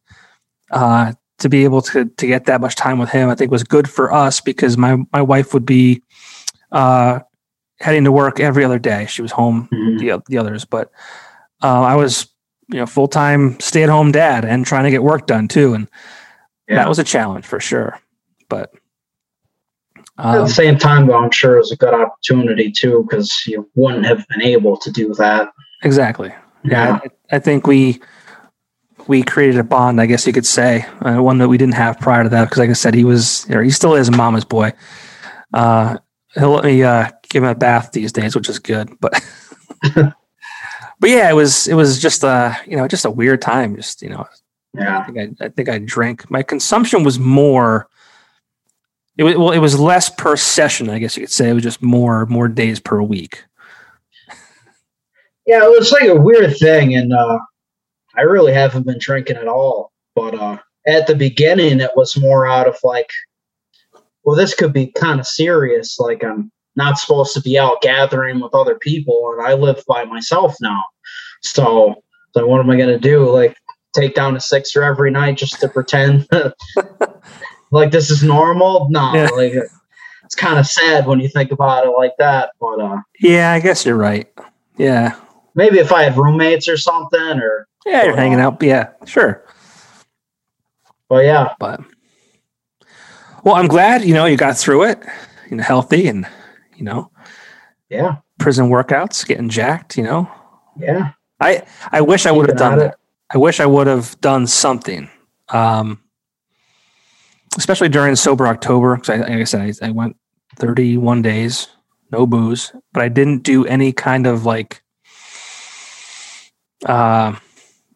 uh, 0.71 1.13
to 1.39 1.49
be 1.49 1.65
able 1.65 1.83
to 1.83 2.07
to 2.07 2.27
get 2.27 2.45
that 2.47 2.61
much 2.61 2.75
time 2.75 2.99
with 2.99 3.11
him, 3.11 3.29
I 3.29 3.35
think 3.35 3.51
was 3.51 3.65
good 3.65 3.89
for 3.89 4.13
us 4.13 4.41
because 4.41 4.77
my 4.77 4.99
my 5.13 5.23
wife 5.23 5.55
would 5.55 5.67
be 5.67 6.03
uh, 6.73 7.21
heading 7.81 8.05
to 8.05 8.13
work 8.13 8.41
every 8.41 8.65
other 8.65 8.79
day. 8.79 9.07
She 9.07 9.23
was 9.23 9.33
home 9.33 9.69
mm-hmm. 9.73 9.99
the 9.99 10.23
the 10.29 10.39
others, 10.39 10.65
but 10.65 10.91
uh, 11.63 11.83
I 11.83 11.97
was 11.97 12.29
you 12.69 12.79
know 12.79 12.87
full 12.87 13.09
time 13.09 13.59
stay 13.61 13.83
at 13.83 13.89
home 13.89 14.13
dad 14.13 14.45
and 14.45 14.65
trying 14.67 14.85
to 14.85 14.91
get 14.91 15.03
work 15.03 15.27
done 15.27 15.49
too. 15.49 15.75
And 15.75 15.89
yeah. 16.69 16.77
that 16.77 16.89
was 16.89 16.99
a 16.99 17.05
challenge 17.05 17.47
for 17.47 17.61
sure. 17.61 17.99
But 18.49 18.73
um, 20.19 20.37
at 20.37 20.47
the 20.47 20.53
same 20.53 20.79
time, 20.79 21.07
though, 21.07 21.17
I'm 21.17 21.31
sure 21.31 21.57
it 21.57 21.61
was 21.61 21.73
a 21.73 21.77
good 21.77 21.95
opportunity 21.95 22.71
too 22.71 23.07
because 23.09 23.33
you 23.47 23.69
wouldn't 23.75 24.07
have 24.07 24.25
been 24.29 24.43
able 24.43 24.77
to 24.79 24.91
do 24.91 25.15
that. 25.15 25.51
Exactly. 25.83 26.29
Yeah, 26.65 26.99
yeah 27.03 27.11
I, 27.33 27.37
I, 27.37 27.39
think 27.39 27.67
we 27.67 28.01
we 29.07 29.23
created 29.23 29.59
a 29.59 29.65
bond. 29.65 30.01
I 30.01 30.07
guess 30.07 30.27
you 30.27 30.33
could 30.33 30.47
say 30.47 30.85
uh, 31.03 31.23
one 31.23 31.39
that 31.39 31.49
we 31.49 31.57
didn't 31.57 31.75
have 31.75 32.01
prior 32.01 32.25
to 32.25 32.29
that 32.29 32.45
because, 32.45 32.59
like 32.59 32.71
I 32.71 32.75
said, 32.75 32.95
he 32.95 33.05
was 33.05 33.49
or 33.51 33.63
he 33.63 33.71
still 33.71 33.95
is 33.95 34.09
a 34.09 34.13
mama's 34.13 34.45
boy. 34.45 34.73
Uh, 35.55 35.99
he'll 36.35 36.51
let 36.51 36.65
me 36.65 36.83
uh, 36.83 37.11
give 37.31 37.45
him 37.45 37.49
a 37.49 37.55
bath 37.55 37.93
these 37.93 38.13
days, 38.13 38.35
which 38.35 38.49
is 38.49 38.59
good. 38.59 38.91
But 39.01 39.25
but 41.01 41.11
yeah, 41.11 41.31
it 41.31 41.35
was 41.35 41.69
it 41.69 41.75
was 41.75 42.01
just 42.01 42.25
a 42.25 42.57
you 42.67 42.77
know 42.77 42.89
just 42.89 43.05
a 43.05 43.11
weird 43.11 43.41
time. 43.41 43.77
Just 43.77 44.03
you 44.03 44.09
know, 44.09 44.27
yeah. 44.75 44.99
I 44.99 45.05
think 45.05 45.19
I, 45.41 45.45
I 45.45 45.49
think 45.49 45.69
I 45.69 45.79
drank. 45.79 46.31
My 46.31 46.43
consumption 46.43 47.05
was 47.05 47.19
more. 47.19 47.89
It 49.17 49.25
was 49.25 49.37
well, 49.37 49.51
it 49.53 49.59
was 49.59 49.79
less 49.79 50.11
per 50.11 50.37
session. 50.37 50.91
I 50.91 50.99
guess 50.99 51.17
you 51.17 51.23
could 51.23 51.33
say 51.33 51.51
it 51.51 51.55
was 51.55 51.63
just 51.63 51.83
more 51.83 52.27
more 52.27 52.49
days 52.49 52.81
per 52.81 53.03
week. 53.03 53.45
Yeah, 55.47 55.65
it 55.65 55.71
was 55.71 55.91
like 55.93 56.07
a 56.07 56.15
weird 56.15 56.59
thing, 56.59 56.95
and 56.95 57.11
uh, 57.11 57.39
I 58.15 58.21
really 58.21 58.53
haven't 58.53 58.85
been 58.85 58.99
drinking 59.01 59.39
at 59.39 59.49
all. 59.49 59.93
But 60.15 60.35
uh, 60.35 60.59
at 60.87 61.07
the 61.07 61.15
beginning, 61.15 61.81
it 61.81 61.93
was 61.97 62.19
more 62.19 62.47
out 62.47 62.69
of 62.69 62.77
like, 62.85 63.09
well, 64.25 64.37
this 64.37 64.53
could 64.53 64.75
be 64.75 64.93
kind 64.93 65.19
of 65.19 65.27
serious. 65.27 65.99
Like 65.99 66.23
I'm 66.23 66.53
not 66.79 66.97
supposed 66.97 67.35
to 67.35 67.43
be 67.43 67.59
out 67.59 67.83
gathering 67.83 68.41
with 68.41 68.55
other 68.55 68.77
people 68.77 69.35
and 69.37 69.47
I 69.47 69.53
live 69.53 69.83
by 69.87 70.05
myself 70.05 70.55
now. 70.63 70.81
So, 71.43 71.97
so 72.35 72.47
what 72.47 72.61
am 72.61 72.71
I 72.71 72.77
going 72.77 72.89
to 72.89 72.99
do? 72.99 73.29
Like 73.29 73.57
take 73.93 74.15
down 74.15 74.37
a 74.37 74.41
sixer 74.41 74.85
every 74.85 75.11
night 75.11 75.37
just 75.37 75.61
to 75.61 75.69
pretend 75.69 76.27
like 77.73 77.91
this 77.91 78.11
is 78.11 78.23
normal? 78.23 78.87
No, 78.91 79.13
yeah. 79.13 79.29
like 79.35 79.53
it's 80.25 80.37
kind 80.37 80.59
of 80.59 80.67
sad 80.67 81.07
when 81.07 81.21
you 81.21 81.29
think 81.29 81.51
about 81.51 81.85
it 81.85 81.91
like 81.91 82.13
that, 82.19 82.51
but 82.61 82.81
uh 82.81 82.99
Yeah, 83.21 83.53
I 83.53 83.61
guess 83.61 83.85
you're 83.85 83.97
right. 83.97 84.33
Yeah. 84.77 85.17
Maybe 85.57 85.81
if 85.81 85.93
I 85.93 86.05
had 86.05 86.17
roommates 86.17 86.69
or 86.69 86.77
something 86.77 87.41
or 87.41 87.67
Yeah, 87.85 88.05
you're 88.05 88.17
hanging 88.17 88.39
out. 88.39 88.63
Yeah, 88.63 88.91
sure. 89.05 89.45
Well, 91.11 91.25
yeah. 91.25 91.55
But 91.59 91.81
well, 93.43 93.57
I'm 93.57 93.67
glad, 93.67 94.05
you 94.05 94.15
know, 94.15 94.27
you 94.27 94.37
got 94.37 94.57
through 94.57 94.85
it, 94.85 95.03
you 95.51 95.57
know, 95.57 95.65
healthy 95.65 96.07
and 96.07 96.29
you 96.79 96.85
know? 96.85 97.11
Yeah. 97.89 98.17
Prison 98.39 98.71
workouts, 98.71 99.27
getting 99.27 99.49
jacked, 99.49 99.99
you 99.99 100.05
know? 100.05 100.31
Yeah. 100.79 101.13
I 101.41 101.63
I 101.93 102.01
wish 102.01 102.27
I 102.27 102.33
would 102.33 102.49
have 102.49 102.59
done 102.59 102.79
that. 102.79 102.97
I 103.31 103.39
wish 103.39 103.61
I 103.61 103.67
would 103.67 103.87
have 103.87 104.21
done 104.21 104.47
something. 104.47 105.11
Um, 105.51 106.03
especially 107.57 107.89
during 107.89 108.17
sober 108.17 108.47
October, 108.47 108.97
because 108.97 109.11
I, 109.11 109.17
like 109.17 109.31
I 109.31 109.45
said, 109.45 109.77
I, 109.83 109.87
I 109.87 109.91
went 109.91 110.17
31 110.57 111.23
days, 111.23 111.69
no 112.11 112.27
booze, 112.27 112.73
but 112.93 113.03
I 113.03 113.09
didn't 113.09 113.43
do 113.43 113.67
any 113.67 113.93
kind 113.93 114.27
of 114.27 114.45
like, 114.45 114.83
uh, 116.87 117.35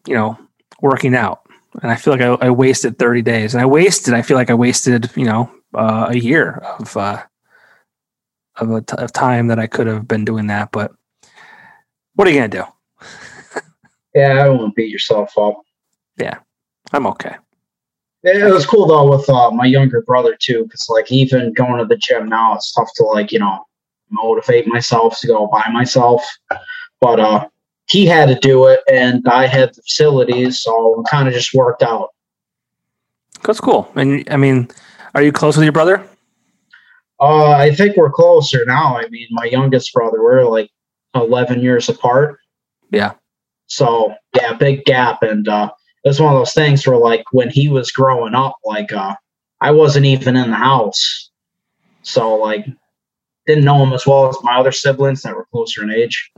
you 0.07 0.15
know, 0.15 0.37
working 0.81 1.15
out. 1.15 1.41
And 1.81 1.91
I 1.91 1.95
feel 1.95 2.13
like 2.13 2.21
I, 2.21 2.47
I 2.47 2.49
wasted 2.51 2.99
30 2.99 3.21
days, 3.23 3.53
and 3.53 3.61
I 3.61 3.65
wasted. 3.65 4.13
I 4.13 4.21
feel 4.21 4.37
like 4.37 4.51
I 4.51 4.55
wasted, 4.55 5.09
you 5.15 5.25
know, 5.25 5.51
uh, 5.73 6.07
a 6.09 6.15
year 6.15 6.57
of 6.79 6.95
uh, 6.95 7.23
of 8.57 8.71
a 8.71 8.81
t- 8.81 8.95
of 8.97 9.11
time 9.11 9.47
that 9.47 9.59
I 9.59 9.67
could 9.67 9.87
have 9.87 10.07
been 10.07 10.25
doing 10.25 10.47
that. 10.47 10.71
But 10.71 10.91
what 12.15 12.27
are 12.27 12.31
you 12.31 12.37
gonna 12.37 12.47
do? 12.49 12.63
yeah, 14.15 14.41
I 14.41 14.45
don't 14.45 14.57
want 14.57 14.71
to 14.71 14.75
beat 14.75 14.91
yourself 14.91 15.37
up. 15.37 15.61
Yeah, 16.17 16.37
I'm 16.91 17.07
okay. 17.07 17.35
It 18.23 18.53
was 18.53 18.65
cool 18.65 18.87
though 18.87 19.09
with 19.09 19.29
uh, 19.29 19.51
my 19.51 19.65
younger 19.65 20.01
brother 20.01 20.37
too, 20.39 20.63
because 20.63 20.87
like 20.89 21.11
even 21.11 21.51
going 21.53 21.79
to 21.79 21.85
the 21.85 21.97
gym 21.97 22.29
now, 22.29 22.55
it's 22.55 22.71
tough 22.71 22.89
to 22.95 23.03
like 23.03 23.31
you 23.31 23.39
know 23.39 23.65
motivate 24.09 24.67
myself 24.67 25.19
to 25.19 25.27
go 25.27 25.47
by 25.47 25.65
myself. 25.71 26.25
But 27.01 27.19
uh, 27.19 27.47
he 27.87 28.05
had 28.05 28.29
to 28.29 28.35
do 28.35 28.67
it, 28.67 28.79
and 28.91 29.27
I 29.27 29.47
had 29.47 29.73
the 29.73 29.81
facilities, 29.81 30.61
so 30.61 31.01
it 31.01 31.07
kind 31.09 31.27
of 31.27 31.33
just 31.33 31.53
worked 31.53 31.83
out. 31.83 32.09
That's 33.43 33.59
cool. 33.59 33.91
And 33.95 34.25
I 34.29 34.37
mean, 34.37 34.69
are 35.15 35.21
you 35.21 35.33
close 35.33 35.57
with 35.57 35.65
your 35.65 35.73
brother? 35.73 36.07
Uh, 37.23 37.51
I 37.51 37.73
think 37.73 37.95
we're 37.95 38.11
closer 38.11 38.65
now. 38.65 38.97
I 38.97 39.07
mean, 39.07 39.27
my 39.31 39.45
youngest 39.45 39.93
brother, 39.93 40.21
we're 40.21 40.43
like 40.43 40.69
11 41.15 41.61
years 41.61 41.87
apart. 41.87 42.37
Yeah. 42.91 43.13
So, 43.67 44.13
yeah, 44.35 44.51
big 44.53 44.83
gap. 44.83 45.23
And 45.23 45.47
uh, 45.47 45.71
it's 46.03 46.19
one 46.19 46.33
of 46.33 46.39
those 46.39 46.51
things 46.51 46.85
where, 46.85 46.97
like, 46.97 47.23
when 47.31 47.49
he 47.49 47.69
was 47.69 47.91
growing 47.91 48.35
up, 48.35 48.57
like, 48.65 48.91
uh, 48.91 49.15
I 49.61 49.71
wasn't 49.71 50.05
even 50.05 50.35
in 50.35 50.51
the 50.51 50.57
house. 50.57 51.31
So, 52.01 52.35
like, 52.35 52.65
didn't 53.47 53.63
know 53.63 53.81
him 53.81 53.93
as 53.93 54.05
well 54.05 54.27
as 54.27 54.35
my 54.43 54.57
other 54.57 54.73
siblings 54.73 55.21
that 55.21 55.33
were 55.33 55.47
closer 55.49 55.81
in 55.81 55.91
age. 55.91 56.29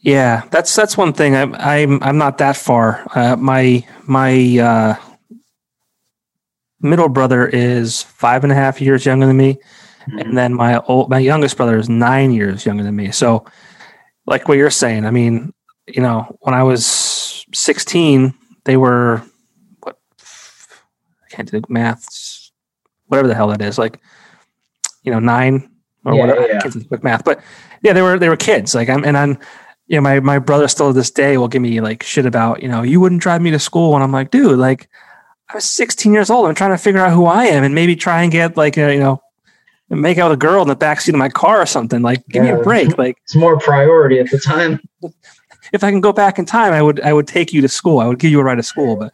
Yeah, 0.00 0.42
that's 0.50 0.74
that's 0.74 0.96
one 0.96 1.12
thing. 1.12 1.36
I'm 1.36 1.54
I'm 1.54 2.02
I'm 2.02 2.18
not 2.18 2.38
that 2.38 2.56
far. 2.56 3.06
Uh, 3.14 3.36
my 3.36 3.86
my 4.02 4.58
uh, 4.58 4.96
middle 6.80 7.08
brother 7.08 7.46
is 7.46 8.02
five 8.02 8.42
and 8.42 8.52
a 8.52 8.56
half 8.56 8.80
years 8.80 9.06
younger 9.06 9.26
than 9.26 9.36
me, 9.36 9.58
Mm-hmm. 10.02 10.18
And 10.18 10.38
then 10.38 10.54
my 10.54 10.78
old, 10.80 11.10
my 11.10 11.18
youngest 11.18 11.56
brother 11.56 11.78
is 11.78 11.88
nine 11.88 12.32
years 12.32 12.66
younger 12.66 12.82
than 12.82 12.96
me. 12.96 13.10
So, 13.10 13.44
like 14.26 14.48
what 14.48 14.58
you're 14.58 14.70
saying, 14.70 15.04
I 15.04 15.10
mean, 15.10 15.52
you 15.86 16.02
know, 16.02 16.36
when 16.40 16.54
I 16.54 16.62
was 16.62 17.44
16, 17.52 18.34
they 18.64 18.76
were 18.76 19.22
what 19.80 19.96
I 20.16 21.28
can't 21.30 21.50
do 21.50 21.62
maths, 21.68 22.52
whatever 23.06 23.28
the 23.28 23.34
hell 23.34 23.48
that 23.48 23.62
is, 23.62 23.78
like 23.78 24.00
you 25.02 25.12
know, 25.12 25.18
nine 25.18 25.68
or 26.04 26.14
yeah, 26.14 26.20
whatever. 26.20 26.46
Yeah. 26.46 26.60
Do 26.60 26.84
quick 26.84 27.02
math, 27.02 27.24
but 27.24 27.42
yeah, 27.82 27.92
they 27.92 28.02
were 28.02 28.18
they 28.18 28.28
were 28.28 28.36
kids. 28.36 28.74
Like 28.74 28.88
I'm 28.88 29.04
and 29.04 29.16
I'm 29.16 29.38
you 29.86 29.96
know, 29.96 30.02
my 30.02 30.20
my 30.20 30.38
brother 30.38 30.68
still 30.68 30.88
to 30.88 30.92
this 30.92 31.10
day 31.10 31.36
will 31.36 31.48
give 31.48 31.62
me 31.62 31.80
like 31.80 32.02
shit 32.02 32.26
about, 32.26 32.62
you 32.62 32.68
know, 32.68 32.82
you 32.82 33.00
wouldn't 33.00 33.20
drive 33.20 33.42
me 33.42 33.50
to 33.50 33.58
school. 33.58 33.94
And 33.94 34.02
I'm 34.02 34.12
like, 34.12 34.30
dude, 34.30 34.58
like 34.58 34.88
I 35.50 35.54
was 35.54 35.64
16 35.64 36.12
years 36.12 36.30
old. 36.30 36.46
I'm 36.46 36.54
trying 36.54 36.70
to 36.70 36.78
figure 36.78 37.00
out 37.00 37.12
who 37.12 37.26
I 37.26 37.46
am 37.46 37.64
and 37.64 37.74
maybe 37.74 37.96
try 37.96 38.22
and 38.22 38.32
get 38.32 38.56
like 38.56 38.76
a, 38.78 38.92
you 38.92 39.00
know, 39.00 39.20
make 40.00 40.18
out 40.18 40.30
with 40.30 40.38
a 40.38 40.40
girl 40.40 40.62
in 40.62 40.68
the 40.68 40.76
backseat 40.76 41.10
of 41.10 41.16
my 41.16 41.28
car 41.28 41.60
or 41.60 41.66
something. 41.66 42.02
Like, 42.02 42.26
give 42.28 42.44
yeah, 42.44 42.54
me 42.54 42.60
a 42.60 42.62
break. 42.62 42.96
Like, 42.98 43.18
it's 43.24 43.34
more 43.34 43.58
priority 43.58 44.18
at 44.20 44.30
the 44.30 44.38
time. 44.38 44.80
if 45.72 45.84
I 45.84 45.90
can 45.90 46.00
go 46.00 46.12
back 46.12 46.38
in 46.38 46.46
time, 46.46 46.72
I 46.72 46.82
would 46.82 47.00
I 47.00 47.12
would 47.12 47.26
take 47.26 47.52
you 47.52 47.60
to 47.62 47.68
school. 47.68 47.98
I 47.98 48.06
would 48.06 48.18
give 48.18 48.30
you 48.30 48.40
a 48.40 48.44
ride 48.44 48.56
to 48.56 48.62
school. 48.62 48.96
But 48.96 49.12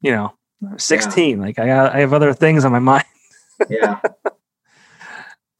you 0.00 0.12
know, 0.12 0.34
sixteen. 0.76 1.38
Yeah. 1.38 1.44
Like 1.44 1.58
I 1.58 1.66
got, 1.66 1.94
I 1.94 2.00
have 2.00 2.14
other 2.14 2.32
things 2.32 2.64
on 2.64 2.72
my 2.72 2.78
mind. 2.92 3.04
yeah. 3.68 4.00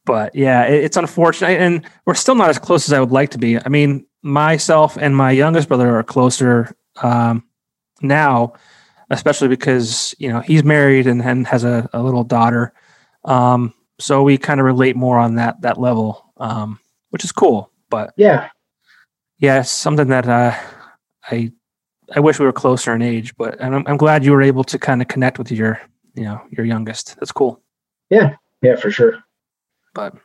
But 0.03 0.33
yeah, 0.33 0.65
it, 0.65 0.83
it's 0.85 0.97
unfortunate, 0.97 1.61
and 1.61 1.85
we're 2.05 2.15
still 2.15 2.33
not 2.33 2.49
as 2.49 2.57
close 2.57 2.87
as 2.87 2.93
I 2.93 2.99
would 2.99 3.11
like 3.11 3.29
to 3.31 3.37
be. 3.37 3.59
I 3.59 3.69
mean, 3.69 4.05
myself 4.23 4.97
and 4.97 5.15
my 5.15 5.31
youngest 5.31 5.67
brother 5.67 5.95
are 5.95 6.03
closer 6.03 6.75
um, 7.03 7.43
now, 8.01 8.53
especially 9.11 9.47
because 9.47 10.15
you 10.17 10.29
know 10.29 10.39
he's 10.39 10.63
married 10.63 11.05
and, 11.05 11.21
and 11.21 11.45
has 11.47 11.63
a, 11.63 11.87
a 11.93 12.01
little 12.01 12.23
daughter. 12.23 12.73
Um, 13.25 13.73
so 14.01 14.23
we 14.23 14.37
kind 14.37 14.59
of 14.59 14.65
relate 14.65 14.95
more 14.95 15.19
on 15.19 15.35
that 15.35 15.61
that 15.61 15.79
level, 15.79 16.33
um, 16.37 16.79
which 17.11 17.23
is 17.23 17.31
cool. 17.31 17.71
But 17.89 18.13
yeah, 18.17 18.49
yeah, 19.37 19.61
something 19.61 20.07
that 20.07 20.27
uh, 20.27 20.55
I 21.29 21.51
I 22.15 22.19
wish 22.19 22.39
we 22.39 22.45
were 22.45 22.53
closer 22.53 22.93
in 22.93 23.01
age, 23.01 23.35
but 23.37 23.61
I'm, 23.61 23.85
I'm 23.87 23.97
glad 23.97 24.25
you 24.25 24.31
were 24.31 24.41
able 24.41 24.63
to 24.65 24.79
kind 24.79 25.01
of 25.01 25.07
connect 25.07 25.37
with 25.37 25.51
your 25.51 25.79
you 26.15 26.23
know 26.23 26.41
your 26.51 26.65
youngest. 26.65 27.15
That's 27.19 27.31
cool. 27.31 27.61
Yeah, 28.09 28.35
yeah, 28.61 28.75
for 28.75 28.91
sure. 28.91 29.23
But 29.93 30.15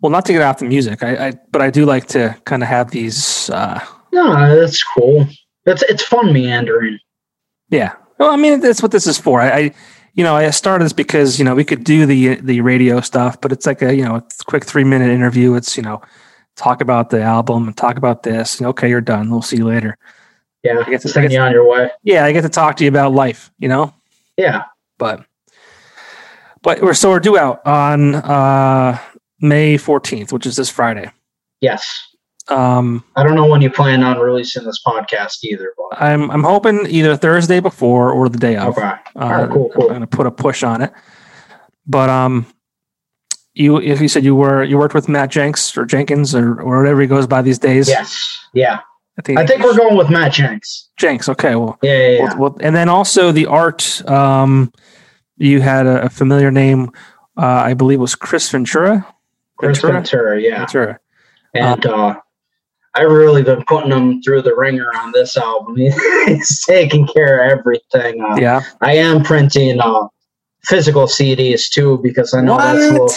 well, 0.00 0.10
not 0.10 0.24
to 0.26 0.32
get 0.32 0.42
off 0.42 0.58
the 0.58 0.64
music, 0.64 1.02
I, 1.02 1.28
I 1.28 1.32
but 1.52 1.62
I 1.62 1.70
do 1.70 1.86
like 1.86 2.06
to 2.08 2.36
kind 2.44 2.62
of 2.62 2.68
have 2.68 2.90
these. 2.90 3.48
Uh, 3.50 3.80
no, 4.12 4.60
that's 4.60 4.82
cool. 4.82 5.26
It's 5.66 5.82
it's 5.82 6.02
fun 6.02 6.32
meandering. 6.32 6.98
Yeah. 7.70 7.94
Well, 8.18 8.30
I 8.30 8.36
mean, 8.36 8.60
that's 8.60 8.82
what 8.82 8.92
this 8.92 9.06
is 9.06 9.18
for. 9.18 9.40
I, 9.40 9.48
I 9.48 9.74
you 10.14 10.24
know, 10.24 10.36
I 10.36 10.50
started 10.50 10.84
this 10.84 10.92
because 10.92 11.38
you 11.38 11.44
know 11.44 11.54
we 11.54 11.64
could 11.64 11.84
do 11.84 12.06
the 12.06 12.36
the 12.36 12.60
radio 12.60 13.00
stuff, 13.00 13.40
but 13.40 13.52
it's 13.52 13.66
like 13.66 13.82
a 13.82 13.94
you 13.94 14.04
know 14.04 14.16
a 14.16 14.24
quick 14.46 14.64
three 14.64 14.84
minute 14.84 15.10
interview. 15.10 15.54
It's 15.54 15.76
you 15.76 15.82
know 15.82 16.02
talk 16.56 16.80
about 16.80 17.10
the 17.10 17.22
album 17.22 17.66
and 17.66 17.76
talk 17.76 17.96
about 17.96 18.22
this. 18.22 18.58
And, 18.58 18.66
okay, 18.68 18.88
you're 18.88 19.00
done. 19.00 19.30
We'll 19.30 19.42
see 19.42 19.56
you 19.56 19.66
later. 19.66 19.96
Yeah, 20.62 20.82
I 20.86 20.90
get 20.90 21.00
to 21.02 21.08
send 21.08 21.32
you 21.32 21.40
on 21.40 21.52
your 21.52 21.68
way. 21.68 21.90
Yeah, 22.02 22.24
I 22.24 22.32
get 22.32 22.42
to 22.42 22.48
talk 22.48 22.76
to 22.76 22.84
you 22.84 22.88
about 22.88 23.12
life. 23.12 23.50
You 23.58 23.68
know. 23.68 23.94
Yeah. 24.36 24.64
But 24.98 25.24
but 26.62 26.80
we're 26.82 26.94
so 26.94 27.10
we're 27.10 27.20
due 27.20 27.38
out 27.38 27.66
on 27.66 28.14
uh 28.14 28.98
May 29.40 29.76
14th, 29.76 30.32
which 30.32 30.46
is 30.46 30.56
this 30.56 30.70
Friday. 30.70 31.10
Yes. 31.60 32.11
Um, 32.48 33.04
I 33.16 33.22
don't 33.22 33.34
know 33.34 33.46
when 33.46 33.62
you 33.62 33.70
plan 33.70 34.02
on 34.02 34.18
releasing 34.18 34.64
this 34.64 34.80
podcast 34.84 35.44
either. 35.44 35.72
But. 35.76 36.02
I'm 36.02 36.30
I'm 36.30 36.42
hoping 36.42 36.86
either 36.88 37.16
Thursday 37.16 37.60
before 37.60 38.10
or 38.10 38.28
the 38.28 38.38
day 38.38 38.56
of. 38.56 38.76
Okay. 38.76 38.82
Uh, 38.82 38.98
All 39.16 39.30
right, 39.30 39.50
cool, 39.50 39.70
cool. 39.70 39.82
I'm 39.84 39.88
going 39.88 40.00
to 40.00 40.06
put 40.06 40.26
a 40.26 40.30
push 40.30 40.62
on 40.62 40.82
it. 40.82 40.92
But 41.86 42.10
um, 42.10 42.46
you 43.54 43.80
if 43.80 44.00
you 44.00 44.08
said 44.08 44.24
you 44.24 44.34
were 44.34 44.64
you 44.64 44.78
worked 44.78 44.94
with 44.94 45.08
Matt 45.08 45.30
Jenks 45.30 45.76
or 45.76 45.84
Jenkins 45.84 46.34
or, 46.34 46.60
or 46.60 46.80
whatever 46.80 47.00
he 47.00 47.06
goes 47.06 47.26
by 47.26 47.42
these 47.42 47.58
days. 47.58 47.88
Yes. 47.88 48.38
Yeah. 48.52 48.80
I 49.18 49.22
think, 49.22 49.38
I 49.38 49.46
think 49.46 49.62
we're 49.62 49.76
going 49.76 49.96
with 49.96 50.08
Matt 50.08 50.32
Jenks. 50.32 50.88
Jenks. 50.96 51.28
Okay. 51.28 51.54
Well, 51.54 51.78
yeah, 51.82 51.92
yeah, 51.92 52.08
yeah. 52.08 52.24
Well, 52.24 52.38
well, 52.38 52.56
and 52.60 52.74
then 52.74 52.88
also 52.88 53.30
the 53.30 53.46
art. 53.46 54.02
Um, 54.08 54.72
you 55.36 55.60
had 55.60 55.86
a, 55.86 56.04
a 56.04 56.08
familiar 56.08 56.50
name. 56.50 56.90
Uh, 57.36 57.46
I 57.46 57.74
believe 57.74 58.00
was 58.00 58.14
Chris 58.14 58.50
Ventura. 58.50 59.06
Chris 59.58 59.80
Ventura, 59.80 60.00
Ventura 60.00 60.40
yeah. 60.40 60.58
Ventura. 60.58 60.98
And 61.54 61.84
uh, 61.84 61.94
uh, 61.94 62.14
I've 62.94 63.10
really 63.10 63.42
been 63.42 63.64
putting 63.64 63.90
him 63.90 64.22
through 64.22 64.42
the 64.42 64.54
ringer 64.54 64.90
on 64.96 65.12
this 65.12 65.36
album. 65.36 65.76
He's 66.26 66.64
taking 66.64 67.06
care 67.06 67.42
of 67.42 67.58
everything. 67.58 68.22
Uh, 68.22 68.36
yeah. 68.36 68.62
I 68.82 68.96
am 68.96 69.22
printing 69.22 69.80
uh, 69.80 70.08
physical 70.64 71.06
CDs 71.06 71.70
too 71.70 71.98
because 72.02 72.34
I 72.34 72.42
know 72.42 72.56
what? 72.56 72.62
that's 72.64 72.84
a 72.84 72.92
little. 72.92 73.10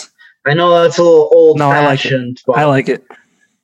I 0.45 0.53
know 0.53 0.81
that's 0.81 0.97
a 0.97 1.03
little 1.03 1.29
old 1.33 1.57
no, 1.57 1.71
fashioned. 1.71 2.41
I 2.47 2.51
like, 2.51 2.59
I 2.59 2.65
like 2.65 2.89
it. 2.89 3.05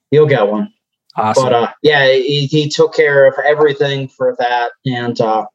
You'll 0.10 0.28
get 0.28 0.48
one. 0.48 0.74
Awesome. 1.16 1.44
But 1.44 1.54
uh, 1.54 1.72
yeah, 1.84 2.12
he, 2.12 2.48
he, 2.48 2.70
took 2.70 2.94
care 2.94 3.28
of 3.28 3.36
everything 3.46 4.08
for 4.08 4.36
that, 4.40 4.72
and 4.86 5.20
uh, 5.20 5.46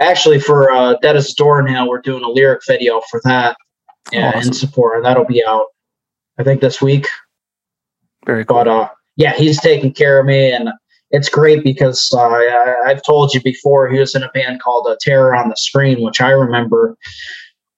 actually 0.00 0.38
for 0.40 0.70
uh, 0.70 0.94
a 1.02 1.24
Doornail, 1.36 1.88
we're 1.88 2.00
doing 2.00 2.22
a 2.22 2.28
lyric 2.28 2.62
video 2.66 3.00
for 3.10 3.20
that. 3.24 3.56
Yeah, 4.12 4.28
awesome. 4.28 4.48
in 4.48 4.52
support. 4.52 5.02
That'll 5.02 5.24
be 5.24 5.44
out, 5.44 5.66
I 6.38 6.44
think, 6.44 6.60
this 6.60 6.80
week. 6.80 7.08
Very 8.26 8.44
cool. 8.44 8.58
But 8.58 8.68
uh, 8.68 8.88
yeah, 9.22 9.34
he's 9.34 9.60
taking 9.60 9.92
care 9.92 10.18
of 10.18 10.26
me, 10.26 10.50
and 10.50 10.68
it's 11.12 11.28
great 11.28 11.62
because 11.62 12.12
uh, 12.12 12.28
I, 12.28 12.74
I've 12.86 13.04
told 13.04 13.32
you 13.32 13.40
before 13.40 13.88
he 13.88 14.00
was 14.00 14.16
in 14.16 14.24
a 14.24 14.30
band 14.30 14.60
called 14.60 14.88
uh, 14.88 14.96
Terror 15.00 15.32
on 15.32 15.48
the 15.48 15.54
Screen, 15.54 16.02
which 16.02 16.20
I 16.20 16.30
remember 16.30 16.96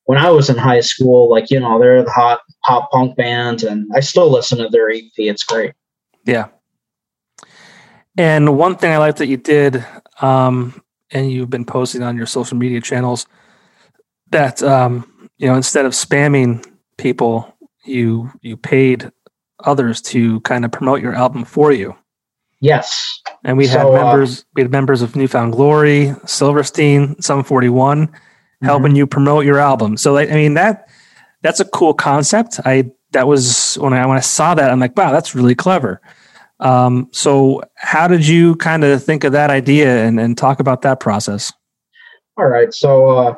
when 0.04 0.16
I 0.16 0.30
was 0.30 0.48
in 0.48 0.57
high 0.57 0.80
school. 0.80 1.30
Like 1.30 1.50
you 1.50 1.61
know, 1.61 1.78
they're 1.78 2.02
the 2.02 2.11
hot 2.11 2.40
pop 2.64 2.90
punk 2.90 3.16
band, 3.16 3.62
and 3.62 3.90
I 3.94 4.00
still 4.00 4.30
listen 4.30 4.57
to 4.57 4.70
their 4.70 4.90
EP. 4.90 5.12
It's 5.18 5.44
great. 5.44 5.72
Yeah. 6.24 6.46
And 8.16 8.57
one 8.57 8.76
thing 8.76 8.92
I 8.92 8.98
like 8.98 9.16
that 9.16 9.26
you 9.26 9.37
did, 9.37 9.85
um, 10.22 10.80
and 11.11 11.30
you've 11.30 11.50
been 11.50 11.66
posting 11.66 12.02
on 12.02 12.16
your 12.16 12.26
social 12.26 12.57
media 12.57 12.80
channels, 12.80 13.26
that 14.30 14.62
um, 14.62 15.28
you 15.37 15.46
know 15.46 15.57
instead 15.57 15.85
of 15.85 15.92
spamming 15.92 16.66
people, 16.96 17.54
you 17.85 18.30
you 18.40 18.57
paid 18.57 19.11
others 19.60 20.00
to 20.00 20.40
kind 20.40 20.64
of 20.64 20.72
promote 20.72 21.00
your 21.00 21.14
album 21.14 21.44
for 21.44 21.72
you. 21.72 21.96
Yes. 22.60 23.20
And 23.44 23.58
we 23.58 23.66
had 23.66 23.86
uh, 23.86 23.92
members 23.92 24.40
uh, 24.40 24.44
we 24.54 24.62
had 24.62 24.70
members 24.70 25.02
of 25.02 25.16
New 25.16 25.28
Found 25.28 25.52
Glory, 25.52 26.14
Silverstein, 26.24 27.20
Sum 27.20 27.44
41 27.44 28.06
mm-hmm. 28.06 28.64
helping 28.64 28.96
you 28.96 29.06
promote 29.06 29.44
your 29.44 29.58
album. 29.58 29.96
So 29.96 30.16
I 30.16 30.26
mean 30.26 30.54
that 30.54 30.88
that's 31.42 31.60
a 31.60 31.66
cool 31.66 31.92
concept. 31.92 32.60
I 32.64 32.90
that 33.12 33.26
was 33.26 33.76
when 33.76 33.92
I 33.92 34.06
when 34.06 34.16
I 34.16 34.20
saw 34.20 34.54
that 34.54 34.70
I'm 34.70 34.80
like, 34.80 34.96
wow, 34.96 35.12
that's 35.12 35.34
really 35.34 35.54
clever. 35.54 36.00
Um, 36.60 37.08
so 37.12 37.62
how 37.74 38.08
did 38.08 38.26
you 38.26 38.56
kind 38.56 38.84
of 38.84 39.02
think 39.02 39.24
of 39.24 39.32
that 39.32 39.50
idea 39.50 40.04
and, 40.04 40.18
and 40.18 40.38
talk 40.38 40.60
about 40.60 40.82
that 40.82 41.00
process? 41.00 41.52
All 42.38 42.46
right. 42.46 42.72
So 42.72 43.08
uh 43.10 43.34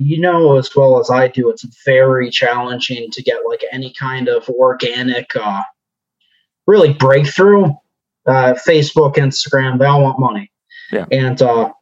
you 0.00 0.18
know 0.18 0.56
as 0.56 0.74
well 0.74 0.98
as 0.98 1.10
I 1.10 1.28
do, 1.28 1.50
it's 1.50 1.64
very 1.84 2.30
challenging 2.30 3.10
to 3.10 3.22
get 3.22 3.40
like 3.46 3.62
any 3.70 3.92
kind 3.92 4.28
of 4.28 4.48
organic, 4.48 5.36
uh, 5.36 5.62
really 6.66 6.94
breakthrough. 6.94 7.74
Uh, 8.26 8.54
Facebook, 8.66 9.16
Instagram, 9.16 9.78
they 9.78 9.86
all 9.86 10.02
want 10.02 10.18
money. 10.18 10.50
Yeah. 10.92 11.06
And 11.10 11.40
uh, 11.40 11.72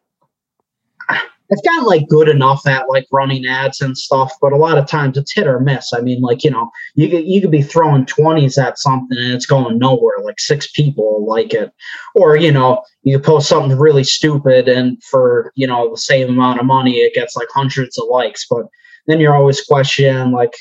I've 1.50 1.64
gotten 1.64 1.84
like 1.84 2.08
good 2.08 2.28
enough 2.28 2.66
at 2.66 2.88
like 2.88 3.06
running 3.10 3.46
ads 3.46 3.80
and 3.80 3.96
stuff, 3.96 4.32
but 4.40 4.52
a 4.52 4.56
lot 4.56 4.76
of 4.76 4.86
times 4.86 5.16
it's 5.16 5.32
hit 5.32 5.46
or 5.46 5.60
miss. 5.60 5.92
I 5.94 6.00
mean, 6.00 6.20
like 6.20 6.44
you 6.44 6.50
know, 6.50 6.70
you 6.94 7.08
could 7.08 7.26
you 7.26 7.40
could 7.40 7.50
be 7.50 7.62
throwing 7.62 8.04
twenties 8.04 8.58
at 8.58 8.78
something 8.78 9.16
and 9.16 9.32
it's 9.32 9.46
going 9.46 9.78
nowhere. 9.78 10.16
Like 10.22 10.40
six 10.40 10.70
people 10.70 11.24
like 11.26 11.54
it, 11.54 11.72
or 12.14 12.36
you 12.36 12.52
know, 12.52 12.82
you 13.02 13.18
post 13.18 13.48
something 13.48 13.78
really 13.78 14.04
stupid 14.04 14.68
and 14.68 15.02
for 15.04 15.52
you 15.54 15.66
know 15.66 15.90
the 15.90 15.96
same 15.96 16.28
amount 16.28 16.60
of 16.60 16.66
money 16.66 16.96
it 16.96 17.14
gets 17.14 17.36
like 17.36 17.48
hundreds 17.52 17.98
of 17.98 18.08
likes. 18.10 18.46
But 18.48 18.66
then 19.06 19.20
you're 19.20 19.34
always 19.34 19.62
questioning 19.62 20.32
like, 20.32 20.52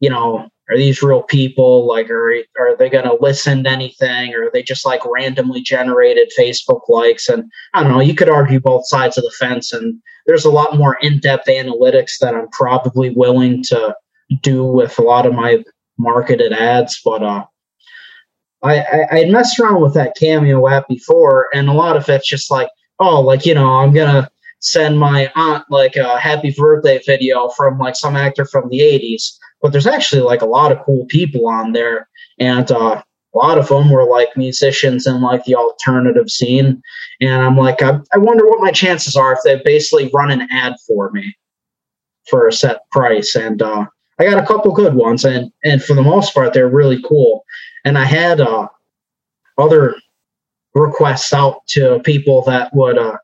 you 0.00 0.10
know, 0.10 0.48
are 0.70 0.76
these 0.76 1.02
real 1.02 1.22
people? 1.22 1.86
Like 1.86 2.10
are, 2.10 2.34
are 2.58 2.76
they 2.76 2.90
going 2.90 3.04
to 3.04 3.16
listen 3.20 3.64
to 3.64 3.70
anything? 3.70 4.34
Or 4.34 4.46
are 4.46 4.50
they 4.52 4.62
just 4.62 4.84
like 4.84 5.00
randomly 5.06 5.62
generated 5.62 6.30
facebook 6.38 6.88
likes? 6.88 7.28
And 7.28 7.50
i 7.74 7.82
don't 7.82 7.92
know 7.92 8.00
you 8.00 8.14
could 8.14 8.28
argue 8.28 8.60
both 8.60 8.86
sides 8.86 9.18
of 9.18 9.24
the 9.24 9.32
fence 9.38 9.72
and 9.72 10.00
there's 10.26 10.44
a 10.44 10.50
lot 10.50 10.76
more 10.76 10.96
in-depth 11.00 11.46
analytics 11.48 12.18
that 12.20 12.34
i'm 12.34 12.48
probably 12.48 13.10
willing 13.10 13.62
to 13.64 13.94
do 14.42 14.64
with 14.64 14.98
a 14.98 15.02
lot 15.02 15.26
of 15.26 15.34
my 15.34 15.62
marketed 15.98 16.52
ads 16.52 17.00
but 17.04 17.22
uh 17.22 17.44
I, 18.62 18.78
I 18.80 19.06
i 19.12 19.24
messed 19.26 19.58
around 19.58 19.80
with 19.80 19.94
that 19.94 20.16
cameo 20.16 20.68
app 20.68 20.88
before 20.88 21.48
and 21.54 21.68
a 21.68 21.72
lot 21.72 21.96
of 21.96 22.08
it's 22.08 22.28
just 22.28 22.50
like 22.50 22.68
oh 23.00 23.20
like 23.20 23.46
you 23.46 23.54
know 23.54 23.72
i'm 23.72 23.92
gonna 23.92 24.30
send 24.60 24.98
my 24.98 25.30
aunt 25.36 25.64
like 25.70 25.96
a 25.96 26.18
happy 26.18 26.54
birthday 26.56 27.00
video 27.06 27.48
from 27.50 27.78
like 27.78 27.94
some 27.94 28.16
actor 28.16 28.44
from 28.44 28.68
the 28.68 28.80
80s 28.80 29.36
but 29.62 29.72
there's 29.72 29.86
actually 29.86 30.22
like 30.22 30.42
a 30.42 30.46
lot 30.46 30.72
of 30.72 30.84
cool 30.84 31.04
people 31.06 31.46
on 31.48 31.72
there 31.72 32.08
and 32.38 32.70
uh, 32.70 33.02
a 33.34 33.38
lot 33.38 33.58
of 33.58 33.68
them 33.68 33.90
were 33.90 34.04
like 34.04 34.36
musicians 34.36 35.06
in 35.06 35.20
like 35.20 35.44
the 35.44 35.54
alternative 35.54 36.28
scene 36.28 36.82
and 37.20 37.42
i'm 37.42 37.56
like 37.56 37.82
I, 37.82 38.00
I 38.12 38.18
wonder 38.18 38.46
what 38.46 38.60
my 38.60 38.72
chances 38.72 39.16
are 39.16 39.32
if 39.32 39.40
they 39.44 39.60
basically 39.64 40.10
run 40.12 40.30
an 40.30 40.48
ad 40.50 40.74
for 40.86 41.10
me 41.10 41.36
for 42.28 42.46
a 42.46 42.52
set 42.52 42.80
price 42.90 43.36
and 43.36 43.62
uh, 43.62 43.86
i 44.18 44.24
got 44.24 44.42
a 44.42 44.46
couple 44.46 44.72
good 44.72 44.94
ones 44.94 45.24
and 45.24 45.52
and 45.64 45.82
for 45.82 45.94
the 45.94 46.02
most 46.02 46.34
part 46.34 46.52
they're 46.52 46.68
really 46.68 47.02
cool 47.02 47.44
and 47.84 47.96
i 47.96 48.04
had 48.04 48.40
uh, 48.40 48.66
other 49.56 49.94
requests 50.74 51.32
out 51.32 51.66
to 51.66 52.00
people 52.04 52.42
that 52.42 52.70
would 52.74 52.98
uh, 52.98 53.16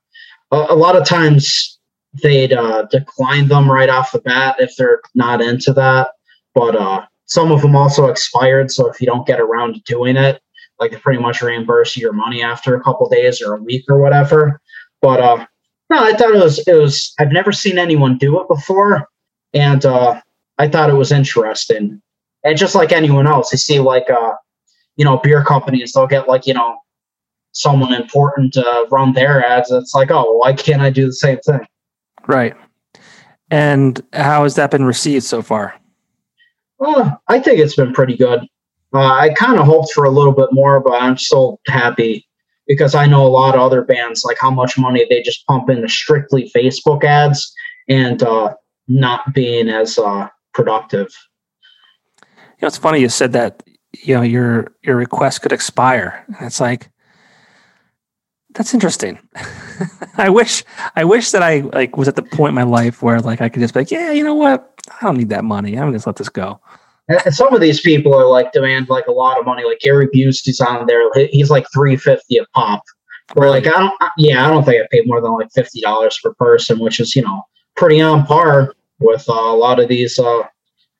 a, 0.54 0.74
a 0.74 0.76
lot 0.76 0.96
of 0.96 1.06
times 1.06 1.78
they'd 2.22 2.52
uh, 2.52 2.82
decline 2.90 3.48
them 3.48 3.70
right 3.70 3.88
off 3.88 4.12
the 4.12 4.20
bat 4.20 4.56
if 4.58 4.76
they're 4.76 5.00
not 5.14 5.40
into 5.40 5.72
that 5.72 6.08
but 6.54 6.76
uh, 6.76 7.04
some 7.26 7.52
of 7.52 7.60
them 7.62 7.76
also 7.76 8.06
expired. 8.06 8.70
So 8.70 8.88
if 8.88 9.00
you 9.00 9.06
don't 9.06 9.26
get 9.26 9.40
around 9.40 9.74
to 9.74 9.80
doing 9.80 10.16
it, 10.16 10.40
like 10.80 10.92
they 10.92 10.96
pretty 10.98 11.20
much 11.20 11.42
reimburse 11.42 11.96
your 11.96 12.12
money 12.12 12.42
after 12.42 12.74
a 12.74 12.82
couple 12.82 13.08
days 13.08 13.42
or 13.42 13.54
a 13.54 13.62
week 13.62 13.84
or 13.88 14.00
whatever. 14.00 14.60
But 15.02 15.20
uh, 15.20 15.46
no, 15.90 16.02
I 16.02 16.12
thought 16.14 16.34
it 16.34 16.42
was 16.42 16.58
it 16.66 16.74
was. 16.74 17.12
I've 17.18 17.32
never 17.32 17.52
seen 17.52 17.78
anyone 17.78 18.18
do 18.18 18.40
it 18.40 18.48
before, 18.48 19.06
and 19.52 19.84
uh, 19.84 20.20
I 20.58 20.68
thought 20.68 20.90
it 20.90 20.94
was 20.94 21.12
interesting. 21.12 22.00
And 22.44 22.58
just 22.58 22.74
like 22.74 22.92
anyone 22.92 23.26
else, 23.26 23.50
I 23.52 23.56
see 23.56 23.80
like 23.80 24.08
uh, 24.10 24.34
you 24.96 25.04
know, 25.04 25.18
beer 25.18 25.44
companies 25.44 25.92
they'll 25.92 26.06
get 26.06 26.28
like 26.28 26.46
you 26.46 26.54
know 26.54 26.76
someone 27.54 27.94
important 27.94 28.52
to 28.54 28.86
run 28.90 29.12
their 29.12 29.44
ads. 29.44 29.70
It's 29.70 29.94
like, 29.94 30.10
oh, 30.10 30.36
why 30.36 30.52
can't 30.52 30.82
I 30.82 30.90
do 30.90 31.06
the 31.06 31.12
same 31.12 31.38
thing? 31.38 31.60
Right. 32.26 32.54
And 33.50 34.00
how 34.12 34.42
has 34.42 34.56
that 34.56 34.70
been 34.70 34.84
received 34.84 35.24
so 35.24 35.40
far? 35.42 35.74
Well, 36.78 37.22
I 37.28 37.38
think 37.38 37.60
it's 37.60 37.76
been 37.76 37.92
pretty 37.92 38.16
good. 38.16 38.40
Uh, 38.92 39.12
I 39.12 39.34
kind 39.34 39.58
of 39.58 39.66
hoped 39.66 39.92
for 39.92 40.04
a 40.04 40.10
little 40.10 40.32
bit 40.32 40.48
more, 40.52 40.80
but 40.80 41.00
I'm 41.00 41.16
still 41.16 41.60
happy 41.66 42.26
because 42.66 42.94
I 42.94 43.06
know 43.06 43.26
a 43.26 43.28
lot 43.28 43.54
of 43.54 43.60
other 43.60 43.82
bands 43.82 44.24
like 44.24 44.36
how 44.40 44.50
much 44.50 44.78
money 44.78 45.06
they 45.08 45.22
just 45.22 45.46
pump 45.46 45.68
into 45.68 45.88
strictly 45.88 46.50
Facebook 46.54 47.04
ads 47.04 47.52
and 47.88 48.22
uh, 48.22 48.54
not 48.88 49.34
being 49.34 49.68
as 49.68 49.98
uh, 49.98 50.28
productive. 50.52 51.08
You 52.20 52.26
know, 52.62 52.68
it's 52.68 52.78
funny 52.78 53.00
you 53.00 53.08
said 53.08 53.32
that. 53.32 53.62
You 54.02 54.16
know, 54.16 54.22
your 54.22 54.72
your 54.82 54.96
request 54.96 55.42
could 55.42 55.52
expire. 55.52 56.24
It's 56.40 56.60
like 56.60 56.90
that's 58.54 58.72
interesting. 58.72 59.18
I 60.16 60.28
wish 60.30 60.64
I 60.96 61.04
wish 61.04 61.32
that 61.32 61.42
I 61.42 61.60
like 61.60 61.96
was 61.96 62.08
at 62.08 62.16
the 62.16 62.22
point 62.22 62.50
in 62.50 62.54
my 62.54 62.62
life 62.62 63.02
where 63.02 63.20
like 63.20 63.40
I 63.40 63.48
could 63.48 63.60
just 63.60 63.74
be 63.74 63.80
like, 63.80 63.90
yeah, 63.90 64.12
you 64.12 64.24
know 64.24 64.34
what, 64.34 64.80
I 65.00 65.04
don't 65.04 65.16
need 65.16 65.28
that 65.30 65.44
money. 65.44 65.76
I'm 65.78 65.92
just 65.92 66.06
let 66.06 66.16
this 66.16 66.28
go. 66.28 66.60
And 67.08 67.34
some 67.34 67.52
of 67.52 67.60
these 67.60 67.80
people 67.80 68.14
are 68.14 68.26
like 68.26 68.52
demand 68.52 68.88
like 68.88 69.06
a 69.08 69.12
lot 69.12 69.38
of 69.38 69.44
money. 69.44 69.64
Like 69.64 69.80
Gary 69.80 70.08
Busey's 70.08 70.60
on 70.60 70.86
there. 70.86 71.02
He's 71.30 71.50
like 71.50 71.66
three 71.74 71.96
fifty 71.96 72.38
a 72.38 72.44
pop. 72.54 72.82
Or 73.36 73.48
like 73.50 73.66
I 73.66 73.70
don't. 73.70 73.94
Yeah, 74.16 74.46
I 74.46 74.50
don't 74.50 74.64
think 74.64 74.82
I 74.82 74.86
paid 74.90 75.06
more 75.06 75.20
than 75.20 75.32
like 75.32 75.50
fifty 75.52 75.80
dollars 75.80 76.18
per 76.22 76.32
person, 76.34 76.78
which 76.78 77.00
is 77.00 77.14
you 77.16 77.22
know 77.22 77.42
pretty 77.76 78.00
on 78.00 78.24
par 78.26 78.74
with 79.00 79.28
uh, 79.28 79.32
a 79.32 79.56
lot 79.56 79.80
of 79.80 79.88
these 79.88 80.18
uh, 80.18 80.42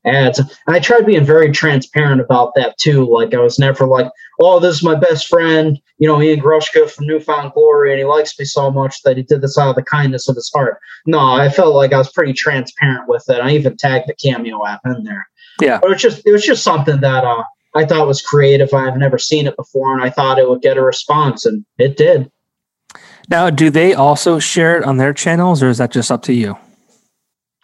ads. 0.04 0.38
And 0.38 0.50
I 0.76 0.80
tried 0.80 1.06
being 1.06 1.24
very 1.24 1.50
transparent 1.50 2.20
about 2.20 2.52
that 2.56 2.76
too. 2.78 3.06
Like 3.06 3.34
I 3.34 3.40
was 3.40 3.58
never 3.58 3.86
like, 3.86 4.10
oh, 4.40 4.60
this 4.60 4.76
is 4.76 4.82
my 4.82 4.94
best 4.94 5.28
friend, 5.28 5.78
you 5.98 6.08
know, 6.08 6.20
Ian 6.20 6.40
Grushka 6.40 6.90
from 6.90 7.06
New 7.06 7.20
Found 7.20 7.52
Glory, 7.52 7.90
and 7.90 7.98
he 7.98 8.04
likes 8.04 8.38
me 8.38 8.44
so 8.44 8.70
much 8.70 9.02
that 9.02 9.16
he 9.16 9.22
did 9.22 9.42
this 9.42 9.58
out 9.58 9.70
of 9.70 9.76
the 9.76 9.82
kindness 9.82 10.28
of 10.28 10.36
his 10.36 10.50
heart. 10.54 10.78
No, 11.06 11.18
I 11.18 11.48
felt 11.48 11.74
like 11.74 11.92
I 11.92 11.98
was 11.98 12.12
pretty 12.12 12.32
transparent 12.32 13.08
with 13.08 13.24
it. 13.28 13.40
I 13.40 13.50
even 13.50 13.76
tagged 13.76 14.08
the 14.08 14.14
Cameo 14.14 14.66
app 14.66 14.80
in 14.84 15.04
there. 15.04 15.28
Yeah, 15.60 15.78
but 15.80 15.90
it 15.90 15.94
was 15.94 16.02
just 16.02 16.26
it 16.26 16.32
was 16.32 16.44
just 16.44 16.64
something 16.64 17.00
that 17.00 17.24
uh, 17.24 17.44
I 17.74 17.84
thought 17.84 18.06
was 18.06 18.22
creative. 18.22 18.74
I've 18.74 18.96
never 18.96 19.18
seen 19.18 19.46
it 19.46 19.56
before, 19.56 19.94
and 19.94 20.02
I 20.02 20.10
thought 20.10 20.38
it 20.38 20.48
would 20.48 20.62
get 20.62 20.76
a 20.76 20.82
response, 20.82 21.46
and 21.46 21.64
it 21.78 21.96
did. 21.96 22.30
Now, 23.28 23.50
do 23.50 23.70
they 23.70 23.94
also 23.94 24.38
share 24.38 24.76
it 24.76 24.84
on 24.84 24.98
their 24.98 25.14
channels, 25.14 25.62
or 25.62 25.68
is 25.68 25.78
that 25.78 25.90
just 25.90 26.10
up 26.10 26.22
to 26.24 26.32
you? 26.32 26.56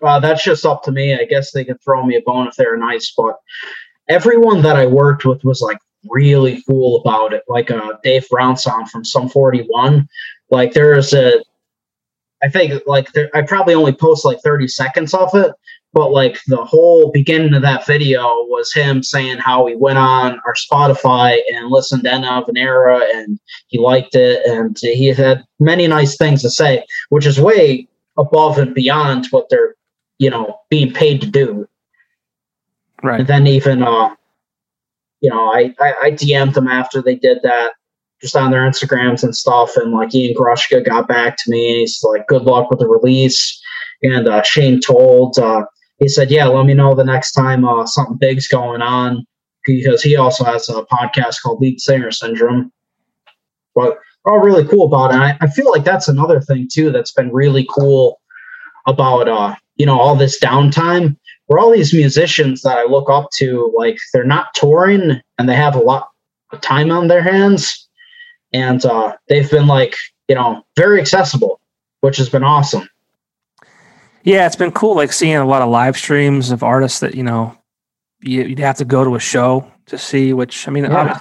Uh, 0.03 0.21
that's 0.21 0.43
just 0.43 0.65
up 0.65 0.83
to 0.85 0.93
me. 0.93 1.15
I 1.15 1.25
guess 1.25 1.53
they 1.53 1.65
can 1.65 1.79
throw 1.79 2.05
me 2.05 2.17
a 2.17 2.23
bone 2.23 2.49
if 2.49 2.55
they're 2.57 2.77
nice, 2.77 3.13
but 3.17 3.37
everyone 4.09 4.63
that 4.63 4.77
I 4.77 4.87
worked 4.87 5.25
with 5.25 5.45
was 5.45 5.61
like 5.61 5.79
really 6.09 6.63
cool 6.69 7.01
about 7.01 7.33
it. 7.33 7.43
Like 7.49 7.71
uh, 7.71 7.95
Dave 8.03 8.27
Brownsound 8.33 8.89
from 8.89 9.05
Sum 9.05 9.29
41. 9.29 10.09
Like 10.51 10.73
there's 10.73 11.13
a, 11.13 11.43
I 12.43 12.49
think 12.49 12.83
like 12.87 13.13
there, 13.13 13.31
I 13.35 13.43
probably 13.43 13.75
only 13.75 13.93
post 13.93 14.25
like 14.25 14.41
30 14.43 14.69
seconds 14.69 15.13
of 15.13 15.35
it, 15.35 15.53
but 15.93 16.11
like 16.11 16.39
the 16.47 16.65
whole 16.65 17.11
beginning 17.11 17.55
of 17.55 17.63
that 17.63 17.87
video 17.87 18.23
was 18.47 18.73
him 18.73 19.03
saying 19.03 19.39
how 19.39 19.67
he 19.67 19.75
went 19.75 19.99
on 19.99 20.41
our 20.47 20.55
Spotify 20.55 21.39
and 21.53 21.71
listened 21.71 22.05
to 22.05 22.13
End 22.13 22.25
of 22.25 22.49
and 22.49 23.39
he 23.69 23.79
liked 23.79 24.15
it 24.15 24.45
and 24.47 24.77
he 24.81 25.09
had 25.09 25.45
many 25.59 25.87
nice 25.87 26.17
things 26.17 26.43
to 26.43 26.51
say, 26.51 26.85
which 27.11 27.27
is 27.27 27.41
way 27.41 27.89
above 28.17 28.59
and 28.59 28.75
beyond 28.75 29.27
what 29.31 29.49
they're, 29.51 29.75
you 30.21 30.31
know, 30.31 30.61
being 30.69 30.93
paid 30.93 31.23
to 31.23 31.27
do. 31.27 31.67
Right. 33.03 33.21
And 33.21 33.29
then 33.29 33.47
even 33.49 33.83
uh 33.83 34.15
you 35.21 35.29
know, 35.29 35.53
I, 35.53 35.75
I, 35.79 35.95
I 36.03 36.11
DM'd 36.13 36.55
them 36.55 36.69
after 36.69 37.03
they 37.03 37.15
did 37.15 37.39
that, 37.43 37.73
just 38.21 38.37
on 38.37 38.51
their 38.51 38.63
Instagrams 38.63 39.23
and 39.23 39.37
stuff. 39.37 39.77
And 39.77 39.93
like 39.93 40.15
Ian 40.15 40.35
Grushka 40.35 40.85
got 40.85 41.09
back 41.09 41.37
to 41.39 41.51
me 41.51 41.71
and 41.71 41.81
he's 41.81 42.01
like, 42.03 42.27
good 42.27 42.43
luck 42.43 42.71
with 42.71 42.79
the 42.79 42.89
release. 42.89 43.61
And 44.03 44.29
uh, 44.29 44.43
Shane 44.43 44.81
Told, 44.81 45.39
uh, 45.39 45.65
he 45.99 46.09
said, 46.09 46.31
yeah, 46.31 46.47
let 46.47 46.65
me 46.67 46.75
know 46.75 46.95
the 46.95 47.05
next 47.05 47.33
time 47.33 47.67
uh, 47.67 47.87
something 47.87 48.17
big's 48.19 48.49
going 48.49 48.81
on 48.81 49.27
because 49.65 50.03
he 50.03 50.17
also 50.17 50.45
has 50.45 50.69
a 50.71 50.85
podcast 50.85 51.43
called 51.43 51.61
Lead 51.61 51.81
Singer 51.81 52.11
Syndrome. 52.11 52.73
But 53.75 53.99
all 54.25 54.39
really 54.39 54.67
cool 54.67 54.87
about 54.87 55.11
it. 55.11 55.15
And 55.15 55.23
I, 55.23 55.37
I 55.41 55.47
feel 55.49 55.71
like 55.71 55.85
that's 55.85 56.09
another 56.09 56.41
thing 56.41 56.69
too 56.71 56.91
that's 56.91 57.13
been 57.13 57.33
really 57.33 57.67
cool 57.71 58.21
about 58.87 59.29
uh, 59.29 59.55
you 59.81 59.87
know, 59.87 59.99
all 59.99 60.15
this 60.15 60.39
downtime 60.39 61.17
where 61.47 61.59
all 61.59 61.71
these 61.71 61.95
musicians 61.95 62.61
that 62.61 62.77
I 62.77 62.85
look 62.85 63.09
up 63.09 63.31
to, 63.39 63.73
like 63.75 63.97
they're 64.13 64.25
not 64.25 64.53
touring 64.53 65.23
and 65.39 65.49
they 65.49 65.57
have 65.57 65.75
a 65.75 65.81
lot 65.81 66.11
of 66.51 66.61
time 66.61 66.91
on 66.91 67.09
their 67.09 67.23
hands. 67.23 67.89
And 68.53 68.85
uh, 68.85 69.17
they've 69.31 69.51
been 69.51 69.67
like, 69.67 69.97
you 70.29 70.35
know, 70.35 70.63
very 70.77 71.01
accessible, 71.01 71.63
which 72.03 72.19
has 72.19 72.29
been 72.29 72.45
awesome. 72.45 72.91
Yeah, 74.23 74.45
it's 74.45 74.55
been 74.55 74.71
cool, 74.71 74.95
like 74.97 75.15
seeing 75.15 75.37
a 75.37 75.47
lot 75.47 75.63
of 75.63 75.71
live 75.71 75.97
streams 75.97 76.51
of 76.51 76.63
artists 76.63 77.01
that, 77.01 77.15
you 77.15 77.23
know, 77.23 77.57
you, 78.21 78.51
would 78.51 78.59
have 78.59 78.77
to 78.77 78.85
go 78.85 79.03
to 79.03 79.15
a 79.15 79.21
show 79.21 79.67
to 79.87 79.97
see, 79.97 80.35
which, 80.35 80.69
I 80.69 80.73
mean, 80.73 80.85
yeah. 80.85 81.21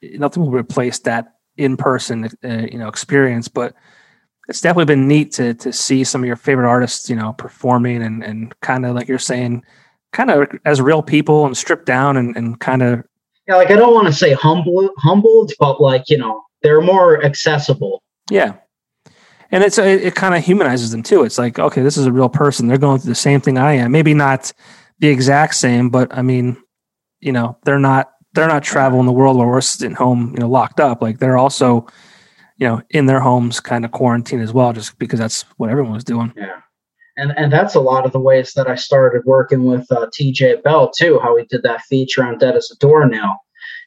nothing 0.00 0.44
will 0.44 0.52
replace 0.52 1.00
that 1.00 1.34
in 1.56 1.76
person, 1.76 2.30
uh, 2.44 2.68
you 2.70 2.78
know, 2.78 2.86
experience, 2.86 3.48
but 3.48 3.74
it's 4.48 4.60
definitely 4.60 4.84
been 4.84 5.08
neat 5.08 5.32
to 5.32 5.54
to 5.54 5.72
see 5.72 6.04
some 6.04 6.22
of 6.22 6.26
your 6.26 6.36
favorite 6.36 6.68
artists, 6.68 7.10
you 7.10 7.16
know, 7.16 7.32
performing 7.32 8.02
and 8.02 8.22
and 8.22 8.58
kind 8.60 8.86
of 8.86 8.94
like 8.94 9.08
you're 9.08 9.18
saying, 9.18 9.62
kind 10.12 10.30
of 10.30 10.48
as 10.64 10.80
real 10.80 11.02
people 11.02 11.46
and 11.46 11.56
stripped 11.56 11.86
down 11.86 12.16
and 12.16 12.36
and 12.36 12.60
kind 12.60 12.82
of 12.82 13.04
yeah, 13.48 13.56
like 13.56 13.70
I 13.70 13.76
don't 13.76 13.94
want 13.94 14.08
to 14.08 14.12
say 14.12 14.32
humble 14.32 14.90
humbled, 14.98 15.52
but 15.58 15.80
like 15.80 16.04
you 16.08 16.18
know 16.18 16.42
they're 16.62 16.80
more 16.80 17.24
accessible. 17.24 18.02
Yeah, 18.30 18.54
and 19.50 19.62
it's 19.62 19.78
it, 19.78 20.04
it 20.04 20.14
kind 20.14 20.34
of 20.34 20.44
humanizes 20.44 20.90
them 20.90 21.02
too. 21.02 21.24
It's 21.24 21.38
like 21.38 21.58
okay, 21.58 21.82
this 21.82 21.96
is 21.96 22.06
a 22.06 22.12
real 22.12 22.28
person. 22.28 22.66
They're 22.66 22.78
going 22.78 23.00
through 23.00 23.10
the 23.10 23.14
same 23.14 23.40
thing 23.40 23.58
I 23.58 23.74
am. 23.74 23.92
Maybe 23.92 24.14
not 24.14 24.52
the 24.98 25.08
exact 25.08 25.54
same, 25.54 25.90
but 25.90 26.16
I 26.16 26.22
mean, 26.22 26.56
you 27.20 27.32
know, 27.32 27.58
they're 27.64 27.78
not 27.78 28.10
they're 28.34 28.48
not 28.48 28.62
traveling 28.62 29.06
the 29.06 29.12
world 29.12 29.36
where 29.36 29.46
we're 29.46 29.60
sitting 29.60 29.96
home, 29.96 30.32
you 30.34 30.40
know, 30.40 30.48
locked 30.48 30.80
up. 30.80 31.00
Like 31.00 31.18
they're 31.18 31.38
also 31.38 31.86
you 32.58 32.66
know, 32.66 32.82
in 32.90 33.06
their 33.06 33.20
homes, 33.20 33.60
kind 33.60 33.84
of 33.84 33.92
quarantine 33.92 34.40
as 34.40 34.52
well, 34.52 34.72
just 34.72 34.98
because 34.98 35.18
that's 35.18 35.42
what 35.56 35.70
everyone 35.70 35.92
was 35.92 36.04
doing. 36.04 36.32
Yeah, 36.36 36.60
and 37.16 37.32
and 37.36 37.52
that's 37.52 37.74
a 37.74 37.80
lot 37.80 38.06
of 38.06 38.12
the 38.12 38.20
ways 38.20 38.52
that 38.54 38.68
I 38.68 38.74
started 38.74 39.22
working 39.24 39.64
with 39.64 39.90
uh, 39.92 40.06
T.J. 40.12 40.62
Bell 40.62 40.90
too. 40.90 41.18
How 41.22 41.36
he 41.36 41.44
did 41.44 41.62
that 41.62 41.82
feature 41.82 42.24
on 42.24 42.38
Dead 42.38 42.56
as 42.56 42.70
a 42.70 42.76
Doornail, 42.76 43.36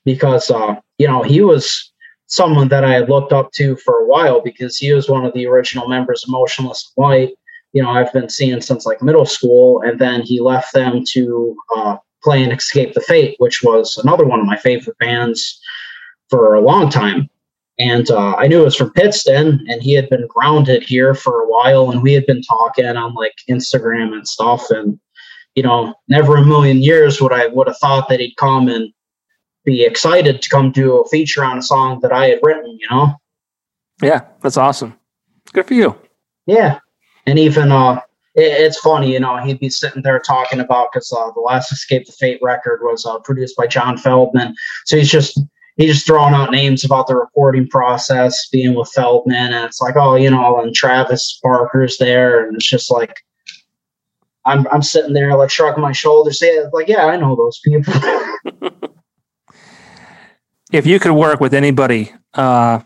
because 0.05 0.51
uh, 0.51 0.75
you 0.97 1.07
know 1.07 1.23
he 1.23 1.41
was 1.41 1.91
someone 2.27 2.67
that 2.67 2.83
I 2.83 2.93
had 2.93 3.09
looked 3.09 3.33
up 3.33 3.51
to 3.53 3.75
for 3.77 3.95
a 3.95 4.05
while 4.05 4.39
because 4.41 4.77
he 4.77 4.93
was 4.93 5.09
one 5.09 5.25
of 5.25 5.33
the 5.33 5.47
original 5.47 5.87
members 5.87 6.23
of 6.23 6.29
Motionless 6.29 6.91
White. 6.95 7.31
You 7.73 7.83
know, 7.83 7.89
I've 7.89 8.13
been 8.13 8.29
seeing 8.29 8.61
since 8.61 8.85
like 8.85 9.01
middle 9.01 9.25
school, 9.25 9.81
and 9.81 9.99
then 9.99 10.21
he 10.21 10.39
left 10.39 10.73
them 10.73 11.03
to 11.11 11.57
uh, 11.75 11.97
play 12.23 12.43
and 12.43 12.53
Escape 12.53 12.93
the 12.93 13.01
Fate, 13.01 13.35
which 13.39 13.61
was 13.63 13.97
another 13.97 14.25
one 14.25 14.39
of 14.39 14.45
my 14.45 14.57
favorite 14.57 14.97
bands 14.99 15.59
for 16.29 16.53
a 16.53 16.61
long 16.61 16.89
time. 16.89 17.29
And 17.79 18.11
uh, 18.11 18.35
I 18.35 18.47
knew 18.47 18.61
it 18.61 18.65
was 18.65 18.75
from 18.75 18.91
Pittston, 18.91 19.65
and 19.69 19.81
he 19.81 19.93
had 19.93 20.09
been 20.09 20.27
grounded 20.27 20.83
here 20.83 21.15
for 21.15 21.41
a 21.41 21.47
while, 21.47 21.89
and 21.89 22.03
we 22.03 22.11
had 22.11 22.25
been 22.25 22.41
talking 22.41 22.85
on 22.85 23.13
like 23.13 23.35
Instagram 23.49 24.13
and 24.13 24.27
stuff. 24.27 24.69
And 24.69 24.99
you 25.55 25.63
know, 25.63 25.95
never 26.09 26.35
a 26.35 26.45
million 26.45 26.83
years 26.83 27.21
would 27.21 27.31
I 27.31 27.47
would 27.47 27.67
have 27.67 27.77
thought 27.77 28.09
that 28.09 28.19
he'd 28.19 28.35
come 28.35 28.67
and 28.67 28.91
be 29.63 29.83
excited 29.83 30.41
to 30.41 30.49
come 30.49 30.71
do 30.71 30.97
a 30.97 31.07
feature 31.07 31.43
on 31.43 31.57
a 31.57 31.61
song 31.61 31.99
that 32.01 32.11
I 32.11 32.27
had 32.27 32.39
written. 32.43 32.77
You 32.79 32.87
know? 32.91 33.13
Yeah, 34.01 34.25
that's 34.41 34.57
awesome. 34.57 34.99
Good 35.53 35.65
for 35.65 35.73
you. 35.73 35.95
Yeah, 36.45 36.79
and 37.25 37.39
even 37.39 37.71
uh, 37.71 38.01
it, 38.35 38.61
it's 38.61 38.79
funny, 38.79 39.13
you 39.13 39.21
know, 39.21 39.37
he'd 39.37 39.59
be 39.59 39.69
sitting 39.69 40.01
there 40.01 40.19
talking 40.19 40.59
about 40.59 40.89
because 40.91 41.11
uh, 41.13 41.31
the 41.31 41.41
last 41.41 41.71
Escape 41.71 42.05
the 42.05 42.11
Fate 42.11 42.39
record 42.41 42.81
was 42.83 43.05
uh, 43.05 43.19
produced 43.19 43.55
by 43.55 43.67
John 43.67 43.97
Feldmann, 43.97 44.53
so 44.85 44.97
he's 44.97 45.09
just 45.09 45.39
he's 45.79 45.93
just 45.93 46.05
throwing 46.05 46.33
out 46.33 46.51
names 46.51 46.83
about 46.83 47.07
the 47.07 47.15
recording 47.15 47.67
process, 47.67 48.47
being 48.49 48.75
with 48.75 48.91
Feldmann, 48.95 49.53
and 49.53 49.65
it's 49.65 49.81
like, 49.81 49.95
oh, 49.95 50.15
you 50.15 50.29
know, 50.29 50.59
and 50.59 50.75
Travis 50.75 51.39
Barker's 51.41 51.97
there, 51.97 52.45
and 52.45 52.55
it's 52.55 52.69
just 52.69 52.91
like, 52.91 53.23
I'm 54.45 54.67
I'm 54.71 54.83
sitting 54.83 55.13
there 55.13 55.35
like 55.35 55.49
shrugging 55.49 55.81
my 55.81 55.91
shoulders, 55.91 56.39
saying 56.39 56.69
like, 56.71 56.87
yeah, 56.87 57.05
I 57.05 57.17
know 57.17 57.35
those 57.35 57.59
people. 57.63 57.93
if 60.71 60.85
you 60.85 60.99
could 60.99 61.13
work 61.13 61.39
with 61.39 61.53
anybody, 61.53 62.13
uh, 62.35 62.81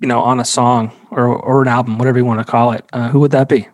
you 0.00 0.08
know, 0.08 0.20
on 0.20 0.40
a 0.40 0.44
song 0.44 0.92
or 1.10 1.26
or 1.26 1.62
an 1.62 1.68
album, 1.68 1.98
whatever 1.98 2.18
you 2.18 2.24
want 2.24 2.40
to 2.40 2.50
call 2.50 2.72
it, 2.72 2.84
uh, 2.92 3.08
who 3.08 3.20
would 3.20 3.32
that 3.32 3.48
be? 3.48 3.68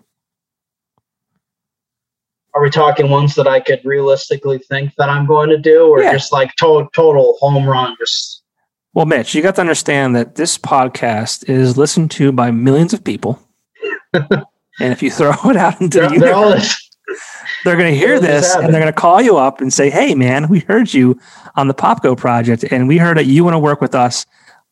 Are 2.55 2.63
we 2.63 2.71
talking 2.71 3.11
ones 3.11 3.35
that 3.35 3.49
I 3.49 3.59
could 3.59 3.81
realistically 3.85 4.59
think 4.59 4.95
that 4.97 5.09
I'm 5.09 5.27
going 5.27 5.51
to 5.51 5.59
do, 5.59 5.89
or 5.89 6.01
yeah. 6.01 6.13
just 6.13 6.31
like 6.31 6.55
to- 6.57 6.89
total 6.95 7.37
home 7.41 7.69
run? 7.69 7.97
Just 7.99 8.45
well, 8.93 9.07
Mitch, 9.07 9.35
you 9.35 9.43
got 9.43 9.57
to 9.57 9.61
understand 9.61 10.15
that 10.15 10.37
this 10.37 10.57
podcast 10.57 11.51
is 11.51 11.77
listened 11.77 12.13
to 12.13 12.31
by 12.31 12.53
millions 12.53 12.95
of 12.95 13.03
people, 13.03 13.41
and 14.13 14.47
if 14.79 15.03
you 15.03 15.11
throw 15.11 15.33
it 15.47 15.57
out 15.57 15.81
into 15.81 15.99
they're, 15.99 16.09
the 16.09 16.15
universe, 16.15 16.91
they're, 17.09 17.17
they're 17.65 17.77
going 17.77 17.93
to 17.93 17.99
hear 17.99 18.21
this 18.21 18.55
and 18.55 18.73
they're 18.73 18.81
going 18.81 18.87
to 18.87 18.93
call 18.93 19.21
you 19.21 19.37
up 19.37 19.61
and 19.61 19.73
say, 19.73 19.91
"Hey, 19.91 20.15
man, 20.15 20.49
we 20.49 20.61
heard 20.61 20.95
you 20.95 21.19
on 21.57 21.67
the 21.67 21.75
Popko 21.75 22.17
project, 22.17 22.65
and 22.71 22.87
we 22.87 22.99
heard 22.99 23.17
that 23.17 23.27
you 23.27 23.43
want 23.43 23.55
to 23.55 23.59
work 23.59 23.81
with 23.81 23.97
us. 23.97 24.27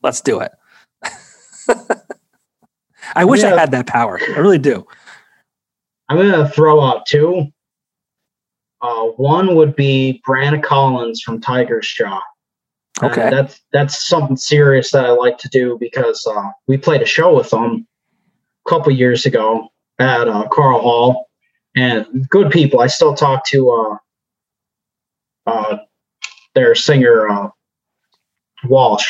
Let's 0.04 0.20
do 0.20 0.38
it." 0.38 0.52
I 3.16 3.24
wish 3.24 3.42
I 3.42 3.58
had 3.58 3.72
that 3.72 3.88
power. 3.88 4.20
I 4.22 4.38
really 4.38 4.58
do. 4.58 4.86
I'm 6.08 6.16
going 6.16 6.30
to 6.30 6.48
throw 6.48 6.80
out 6.80 7.06
two 7.06 7.48
uh, 8.82 9.04
one 9.16 9.54
would 9.54 9.76
be 9.76 10.20
Brianna 10.26 10.62
Collins 10.62 11.22
from 11.22 11.40
Tigers 11.40 11.88
Jaw. 11.96 12.20
Okay, 13.02 13.30
that's 13.30 13.60
that's 13.72 14.06
something 14.06 14.36
serious 14.36 14.90
that 14.90 15.06
I 15.06 15.10
like 15.10 15.38
to 15.38 15.48
do 15.48 15.78
because 15.80 16.26
uh, 16.26 16.50
we 16.66 16.76
played 16.76 17.00
a 17.00 17.06
show 17.06 17.34
with 17.34 17.50
them 17.50 17.86
a 18.66 18.70
couple 18.70 18.92
years 18.92 19.24
ago 19.24 19.68
at 19.98 20.28
uh, 20.28 20.46
Karl 20.48 20.80
Hall, 20.80 21.30
and 21.74 22.28
good 22.28 22.50
people. 22.50 22.80
I 22.80 22.88
still 22.88 23.14
talk 23.14 23.46
to 23.46 23.70
uh, 25.46 25.50
uh, 25.50 25.78
their 26.54 26.74
singer 26.74 27.28
uh, 27.28 27.48
Walsh 28.64 29.06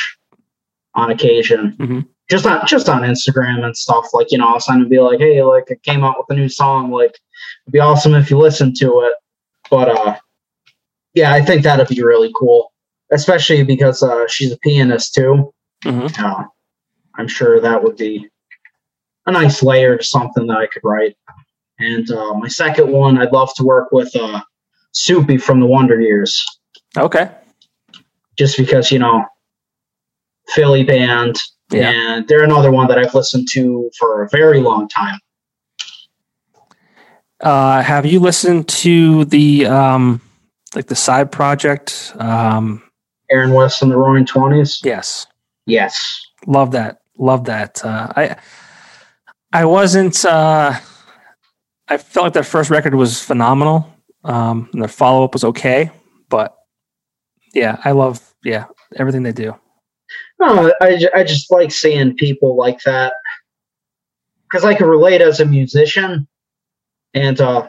on 0.95 1.11
occasion. 1.11 1.77
Mm-hmm. 1.79 2.01
Just 2.31 2.47
on 2.47 2.67
just 2.67 2.89
on 2.89 3.03
Instagram 3.03 3.65
and 3.65 3.77
stuff, 3.77 4.07
like 4.13 4.31
you 4.31 4.39
know, 4.39 4.49
I'll 4.49 4.61
send 4.61 4.83
and 4.83 4.91
be 4.91 5.01
like, 5.01 5.19
"Hey, 5.19 5.43
like 5.43 5.65
I 5.71 5.75
came 5.83 6.05
out 6.05 6.17
with 6.19 6.37
a 6.37 6.39
new 6.39 6.49
song. 6.49 6.91
Like, 6.91 7.19
it'd 7.67 7.73
be 7.73 7.81
awesome 7.81 8.15
if 8.15 8.31
you 8.31 8.39
listen 8.39 8.73
to 8.75 9.01
it." 9.01 9.13
But 9.73 9.89
uh, 9.89 10.17
yeah, 11.15 11.33
I 11.33 11.41
think 11.41 11.63
that'd 11.63 11.89
be 11.89 12.03
really 12.03 12.31
cool, 12.39 12.75
especially 13.11 13.65
because 13.65 14.03
uh, 14.03 14.29
she's 14.29 14.53
a 14.53 14.59
pianist 14.59 15.15
too. 15.15 15.55
Mm-hmm. 15.83 16.23
Uh, 16.23 16.45
I'm 17.15 17.27
sure 17.27 17.59
that 17.59 17.83
would 17.83 17.97
be 17.97 18.29
a 19.25 19.33
nice 19.33 19.63
layer 19.63 19.97
to 19.97 20.05
something 20.05 20.47
that 20.49 20.59
I 20.59 20.67
could 20.67 20.83
write. 20.85 21.17
And 21.79 22.09
uh, 22.11 22.35
my 22.35 22.49
second 22.49 22.93
one, 22.93 23.17
I'd 23.17 23.33
love 23.33 23.49
to 23.55 23.65
work 23.65 23.93
with 23.93 24.15
uh, 24.15 24.43
Soupy 24.93 25.39
from 25.39 25.59
the 25.59 25.67
Wonder 25.67 25.99
Years. 25.99 26.45
Okay. 26.99 27.31
Just 28.37 28.59
because 28.59 28.93
you 28.93 28.99
know, 28.99 29.25
Philly 30.49 30.85
band, 30.85 31.41
yeah. 31.71 31.93
and 31.93 32.29
they're 32.29 32.45
another 32.45 32.71
one 32.71 32.89
that 32.89 32.99
I've 32.99 33.15
listened 33.15 33.49
to 33.53 33.91
for 33.99 34.23
a 34.23 34.29
very 34.29 34.61
long 34.61 34.87
time. 34.87 35.19
Uh, 37.43 37.83
have 37.83 38.07
you 38.07 38.21
listened 38.21 38.69
to 38.69 39.25
the 39.27 39.67
um, 39.67 40.21
like 40.75 40.87
the 40.87 40.95
side 40.95 41.33
project? 41.33 42.13
Um, 42.19 42.83
Aaron 43.31 43.53
West 43.53 43.83
and 43.83 43.91
the 43.91 43.97
Roaring 43.97 44.27
Twenties. 44.27 44.81
Yes. 44.85 45.27
Yes. 45.67 46.25
Love 46.47 46.73
that. 46.73 47.03
Love 47.19 47.45
that. 47.45 47.85
Uh, 47.85 48.13
I 48.17 48.37
I 49.53 49.65
wasn't. 49.65 50.25
Uh, 50.25 50.75
I 51.89 51.97
felt 51.97 52.25
like 52.25 52.33
their 52.33 52.43
first 52.43 52.71
record 52.71 52.95
was 52.95 53.21
phenomenal. 53.21 53.89
Um, 54.25 54.69
and 54.73 54.81
their 54.81 54.89
follow 54.89 55.25
up 55.25 55.33
was 55.33 55.43
okay, 55.43 55.91
but 56.29 56.57
yeah, 57.55 57.81
I 57.85 57.91
love 57.91 58.21
yeah, 58.45 58.67
everything 58.97 59.25
they 59.25 59.33
do. 59.33 59.55
No, 60.39 60.73
I, 60.81 61.09
I 61.15 61.25
just 61.25 61.51
like 61.51 61.73
seeing 61.73 62.15
people 62.15 62.57
like 62.57 62.81
that 62.83 63.15
because 64.45 64.65
I 64.65 64.75
can 64.75 64.87
relate 64.87 65.21
as 65.21 65.41
a 65.41 65.45
musician, 65.45 66.29
and 67.15 67.41
uh, 67.41 67.69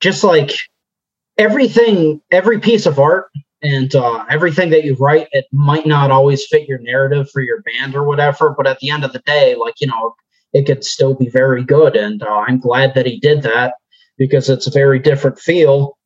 just 0.00 0.24
like 0.24 0.52
everything, 1.38 2.20
every 2.30 2.60
piece 2.60 2.86
of 2.86 2.98
art 2.98 3.30
and 3.62 3.94
uh, 3.94 4.24
everything 4.30 4.70
that 4.70 4.84
you 4.84 4.94
write, 4.96 5.28
it 5.32 5.46
might 5.52 5.86
not 5.86 6.10
always 6.10 6.46
fit 6.46 6.68
your 6.68 6.78
narrative 6.78 7.30
for 7.30 7.42
your 7.42 7.62
band 7.62 7.94
or 7.94 8.04
whatever, 8.04 8.54
but 8.56 8.66
at 8.66 8.78
the 8.80 8.90
end 8.90 9.04
of 9.04 9.12
the 9.12 9.20
day, 9.20 9.54
like 9.54 9.74
you 9.80 9.86
know, 9.86 10.14
it 10.52 10.66
could 10.66 10.84
still 10.84 11.14
be 11.14 11.28
very 11.28 11.62
good, 11.62 11.96
and 11.96 12.22
uh, 12.22 12.44
I'm 12.46 12.58
glad 12.58 12.94
that 12.94 13.06
he 13.06 13.20
did 13.20 13.42
that 13.42 13.74
because 14.18 14.48
it's 14.48 14.66
a 14.66 14.70
very 14.70 14.98
different 14.98 15.38
feel. 15.38 15.96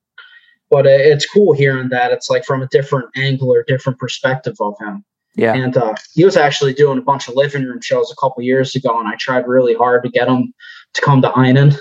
But 0.70 0.86
it's 0.86 1.30
cool 1.30 1.52
hearing 1.52 1.90
that 1.90 2.10
it's 2.10 2.30
like 2.30 2.44
from 2.44 2.62
a 2.62 2.68
different 2.68 3.10
angle 3.16 3.52
or 3.52 3.64
different 3.64 3.98
perspective 3.98 4.56
of 4.60 4.74
him. 4.80 5.04
Yeah. 5.36 5.54
And 5.54 5.76
uh, 5.76 5.94
he 6.14 6.24
was 6.24 6.36
actually 6.36 6.74
doing 6.74 6.98
a 6.98 7.02
bunch 7.02 7.28
of 7.28 7.34
living 7.34 7.64
room 7.64 7.80
shows 7.80 8.10
a 8.10 8.16
couple 8.20 8.42
years 8.42 8.74
ago, 8.74 8.98
and 8.98 9.08
I 9.08 9.14
tried 9.16 9.46
really 9.46 9.74
hard 9.74 10.02
to 10.04 10.08
get 10.08 10.28
him 10.28 10.52
to 10.94 11.00
come 11.00 11.22
to 11.22 11.32
Einen. 11.32 11.76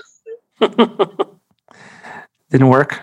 Didn't 2.49 2.70
work. 2.70 2.99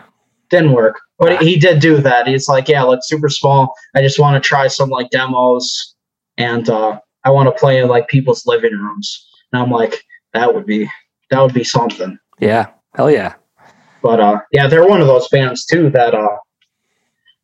Didn't 0.51 0.73
work, 0.73 1.01
but 1.19 1.41
he 1.43 1.59
did 1.59 1.81
do 1.81 1.99
that. 1.99 2.27
He's 2.27 2.49
like, 2.49 2.69
"Yeah, 2.69 2.83
look, 2.83 3.01
super 3.03 3.29
small. 3.29 3.73
I 3.95 4.03
just 4.03 4.19
want 4.19 4.43
to 4.43 4.47
try 4.47 4.67
some 4.67 4.89
like 4.89 5.11
demos, 5.11 5.95
and 6.39 6.69
uh, 6.69 6.99
I 7.25 7.31
want 7.31 7.47
to 7.49 7.61
play 7.61 7.81
in 7.81 7.89
like 7.89 8.09
people's 8.09 8.47
living 8.47 8.73
rooms." 8.73 9.29
And 9.53 9.63
I'm 9.63 9.71
like, 9.71 10.05
"That 10.33 10.55
would 10.55 10.67
be 10.67 10.91
that 11.31 11.41
would 11.41 11.55
be 11.55 11.63
something." 11.63 12.19
Yeah, 12.41 12.69
hell 12.95 13.11
yeah. 13.11 13.35
But 14.03 14.21
uh, 14.21 14.41
yeah, 14.53 14.67
they're 14.67 14.87
one 14.87 15.01
of 15.01 15.07
those 15.07 15.29
bands 15.29 15.65
too 15.65 15.91
that 15.91 16.15
uh, 16.15 16.37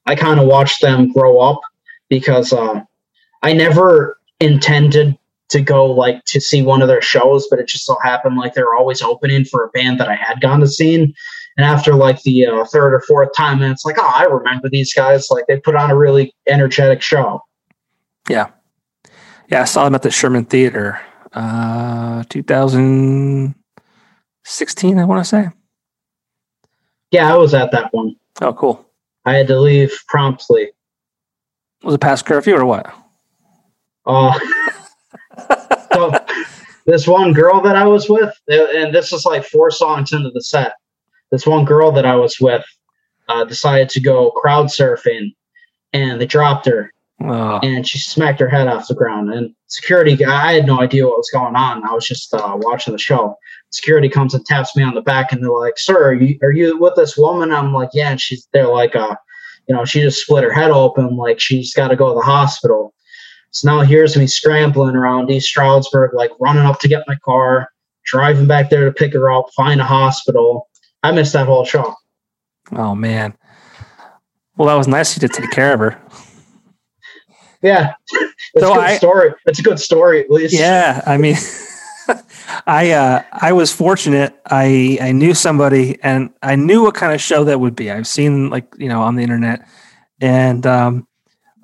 I 0.06 0.14
kind 0.14 0.40
of 0.40 0.46
watched 0.46 0.80
them 0.80 1.12
grow 1.12 1.38
up 1.38 1.60
because 2.08 2.52
uh, 2.52 2.80
I 3.42 3.52
never 3.52 4.18
intended 4.40 5.16
to 5.48 5.60
go 5.60 5.86
like 5.86 6.24
to 6.24 6.40
see 6.40 6.62
one 6.62 6.82
of 6.82 6.88
their 6.88 7.02
shows, 7.02 7.46
but 7.48 7.58
it 7.58 7.68
just 7.68 7.84
so 7.84 7.96
happened 8.02 8.36
like 8.36 8.54
they 8.54 8.62
were 8.62 8.74
always 8.74 9.02
opening 9.02 9.44
for 9.44 9.64
a 9.64 9.70
band 9.70 10.00
that 10.00 10.08
I 10.08 10.16
had 10.16 10.40
gone 10.40 10.60
to 10.60 10.66
see. 10.66 10.94
And 10.94 11.14
after 11.58 11.94
like 11.94 12.22
the 12.22 12.46
uh, 12.46 12.64
third 12.64 12.94
or 12.94 13.00
fourth 13.02 13.34
time, 13.34 13.62
and 13.62 13.72
it's 13.72 13.84
like, 13.84 13.96
oh, 13.98 14.12
I 14.14 14.24
remember 14.24 14.68
these 14.68 14.92
guys. 14.92 15.30
Like 15.30 15.46
they 15.46 15.58
put 15.58 15.76
on 15.76 15.90
a 15.90 15.96
really 15.96 16.34
energetic 16.48 17.00
show. 17.00 17.40
Yeah, 18.28 18.48
yeah, 19.48 19.62
I 19.62 19.64
saw 19.64 19.84
them 19.84 19.94
at 19.94 20.02
the 20.02 20.10
Sherman 20.10 20.44
Theater, 20.44 21.00
uh, 21.32 22.24
2016. 22.28 24.98
I 24.98 25.04
want 25.04 25.24
to 25.24 25.28
say. 25.28 25.48
Yeah, 27.12 27.32
I 27.32 27.36
was 27.36 27.54
at 27.54 27.70
that 27.70 27.94
one. 27.94 28.16
Oh, 28.42 28.52
cool. 28.52 28.84
I 29.24 29.34
had 29.34 29.46
to 29.48 29.58
leave 29.58 29.92
promptly. 30.08 30.72
Was 31.82 31.94
it 31.94 32.00
past 32.00 32.26
curfew 32.26 32.56
or 32.56 32.66
what? 32.66 32.92
Uh, 34.04 34.38
so 35.92 36.12
this 36.86 37.06
one 37.06 37.32
girl 37.32 37.60
that 37.62 37.76
I 37.76 37.86
was 37.86 38.08
with, 38.08 38.32
and 38.48 38.94
this 38.94 39.12
is 39.12 39.24
like 39.24 39.44
four 39.44 39.70
songs 39.70 40.12
into 40.12 40.30
the 40.30 40.42
set. 40.42 40.74
This 41.30 41.46
one 41.46 41.64
girl 41.64 41.90
that 41.92 42.06
I 42.06 42.14
was 42.14 42.38
with 42.40 42.64
uh, 43.28 43.44
decided 43.44 43.88
to 43.90 44.00
go 44.00 44.30
crowd 44.30 44.66
surfing, 44.66 45.34
and 45.92 46.20
they 46.20 46.26
dropped 46.26 46.66
her, 46.66 46.92
oh. 47.22 47.58
and 47.62 47.86
she 47.86 47.98
smacked 47.98 48.40
her 48.40 48.48
head 48.48 48.68
off 48.68 48.88
the 48.88 48.94
ground. 48.94 49.32
And 49.32 49.52
security 49.66 50.16
guy, 50.16 50.50
I 50.50 50.52
had 50.54 50.66
no 50.66 50.80
idea 50.80 51.06
what 51.06 51.18
was 51.18 51.30
going 51.32 51.56
on. 51.56 51.84
I 51.84 51.92
was 51.92 52.06
just 52.06 52.32
uh, 52.32 52.56
watching 52.60 52.92
the 52.92 52.98
show. 52.98 53.36
Security 53.70 54.08
comes 54.08 54.34
and 54.34 54.46
taps 54.46 54.76
me 54.76 54.84
on 54.84 54.94
the 54.94 55.02
back, 55.02 55.32
and 55.32 55.42
they're 55.42 55.50
like, 55.50 55.78
"Sir, 55.78 56.10
are 56.10 56.14
you, 56.14 56.38
are 56.42 56.52
you 56.52 56.78
with 56.78 56.94
this 56.94 57.16
woman?" 57.16 57.52
I'm 57.52 57.72
like, 57.72 57.90
"Yeah." 57.92 58.10
And 58.10 58.20
she's 58.20 58.46
they're 58.52 58.68
like, 58.68 58.94
uh, 58.94 59.16
you 59.68 59.74
know, 59.74 59.84
she 59.84 60.00
just 60.00 60.22
split 60.22 60.44
her 60.44 60.52
head 60.52 60.70
open, 60.70 61.16
like 61.16 61.40
she's 61.40 61.74
got 61.74 61.88
to 61.88 61.96
go 61.96 62.10
to 62.10 62.14
the 62.14 62.24
hospital. 62.24 62.94
So 63.50 63.68
now 63.68 63.82
here's 63.82 64.16
me 64.16 64.26
scrambling 64.26 64.96
around 64.96 65.30
East 65.30 65.48
Stroudsburg, 65.48 66.12
like 66.14 66.30
running 66.40 66.64
up 66.64 66.78
to 66.80 66.88
get 66.88 67.04
my 67.06 67.16
car, 67.24 67.68
driving 68.04 68.46
back 68.46 68.70
there 68.70 68.84
to 68.84 68.92
pick 68.92 69.12
her 69.14 69.30
up, 69.30 69.46
find 69.56 69.80
a 69.80 69.84
hospital. 69.84 70.68
I 71.02 71.12
missed 71.12 71.32
that 71.32 71.46
whole 71.46 71.64
show. 71.64 71.94
Oh 72.72 72.94
man. 72.94 73.36
Well, 74.56 74.68
that 74.68 74.74
was 74.74 74.88
nice 74.88 75.16
of 75.16 75.22
you 75.22 75.28
to 75.28 75.40
take 75.40 75.50
care 75.50 75.74
of 75.74 75.80
her. 75.80 76.00
Yeah, 77.62 77.94
it's 78.10 78.62
so 78.62 78.72
a 78.72 78.74
good 78.74 78.84
I, 78.84 78.96
story. 78.96 79.34
It's 79.46 79.58
a 79.58 79.62
good 79.62 79.80
story, 79.80 80.20
at 80.20 80.30
least. 80.30 80.54
Yeah, 80.54 81.02
I 81.06 81.16
mean. 81.16 81.36
I 82.66 82.92
uh, 82.92 83.22
I 83.32 83.52
was 83.52 83.72
fortunate. 83.72 84.38
I 84.46 84.98
I 85.00 85.12
knew 85.12 85.34
somebody, 85.34 85.98
and 86.02 86.30
I 86.42 86.56
knew 86.56 86.82
what 86.82 86.94
kind 86.94 87.12
of 87.12 87.20
show 87.20 87.44
that 87.44 87.58
would 87.58 87.74
be. 87.74 87.90
I've 87.90 88.06
seen 88.06 88.50
like 88.50 88.72
you 88.78 88.88
know 88.88 89.02
on 89.02 89.16
the 89.16 89.22
internet, 89.22 89.66
and 90.20 90.64
um, 90.66 91.08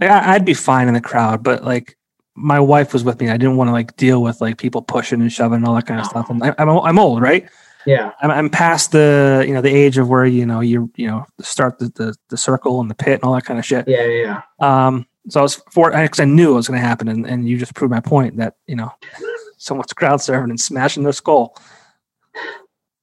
like 0.03 0.27
I, 0.27 0.33
would 0.35 0.45
be 0.45 0.55
fine 0.55 0.89
in 0.89 0.95
the 0.95 1.01
crowd, 1.01 1.43
but 1.43 1.65
like 1.65 1.97
my 2.35 2.61
wife 2.61 2.93
was 2.93 3.05
with 3.05 3.21
me. 3.21 3.29
I 3.29 3.37
didn't 3.37 3.57
want 3.57 3.69
to 3.69 3.73
like 3.73 3.97
deal 3.97 4.23
with 4.23 4.41
like 4.41 4.59
people 4.59 4.83
pushing 4.83 5.21
and 5.21 5.33
shoving 5.33 5.57
and 5.57 5.67
all 5.67 5.75
that 5.75 5.87
kind 5.87 6.01
of 6.01 6.07
stuff. 6.07 6.31
And 6.31 6.43
I, 6.43 6.49
am 6.59 6.69
I'm, 6.69 6.79
I'm 6.79 6.99
old, 6.99 7.23
right? 7.23 7.49
Yeah, 7.85 8.13
I'm, 8.21 8.31
I'm 8.31 8.51
past 8.51 8.93
the 8.93 9.45
you 9.47 9.53
know 9.55 9.61
the 9.61 9.75
age 9.75 9.99
of 9.99 10.09
where 10.09 10.25
you 10.25 10.47
know 10.47 10.61
you 10.61 10.91
you 10.97 11.09
know 11.09 11.27
start 11.41 11.79
the, 11.79 11.87
the 11.95 12.15
the 12.29 12.37
circle 12.37 12.81
and 12.81 12.89
the 12.89 12.95
pit 12.95 13.15
and 13.15 13.25
all 13.25 13.35
that 13.35 13.45
kind 13.45 13.59
of 13.59 13.67
shit. 13.67 13.89
Yeah, 13.89 14.07
yeah. 14.07 14.43
Um, 14.61 15.07
so 15.29 15.41
I 15.41 15.43
was 15.43 15.57
for 15.71 15.91
because 15.91 16.21
I 16.21 16.25
knew 16.25 16.53
it 16.53 16.57
was 16.57 16.69
going 16.69 16.81
to 16.81 16.87
happen, 16.87 17.09
and, 17.09 17.27
and 17.27 17.49
you 17.49 17.59
just 17.59 17.75
proved 17.75 17.91
my 17.91 18.01
point 18.01 18.37
that 18.37 18.55
you 18.67 18.77
know 18.77 18.93
someone's 19.57 19.93
crowd 19.93 20.21
surfing 20.21 20.51
and 20.51 20.61
smashing 20.61 21.03
their 21.03 21.13
skull. 21.13 21.57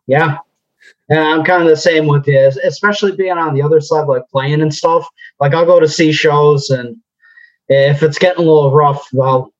Yeah. 0.07 0.37
Yeah, 1.09 1.23
I'm 1.23 1.43
kind 1.43 1.63
of 1.63 1.69
the 1.69 1.77
same 1.77 2.07
with 2.07 2.27
you, 2.27 2.51
especially 2.63 3.15
being 3.15 3.37
on 3.37 3.55
the 3.55 3.61
other 3.61 3.81
side, 3.81 4.07
like 4.07 4.27
playing 4.29 4.61
and 4.61 4.73
stuff. 4.73 5.07
Like 5.39 5.53
I'll 5.53 5.65
go 5.65 5.79
to 5.79 5.87
see 5.87 6.11
shows, 6.11 6.69
and 6.69 6.97
if 7.67 8.03
it's 8.03 8.19
getting 8.19 8.45
a 8.45 8.47
little 8.47 8.71
rough, 8.71 9.07
I'll 9.19 9.51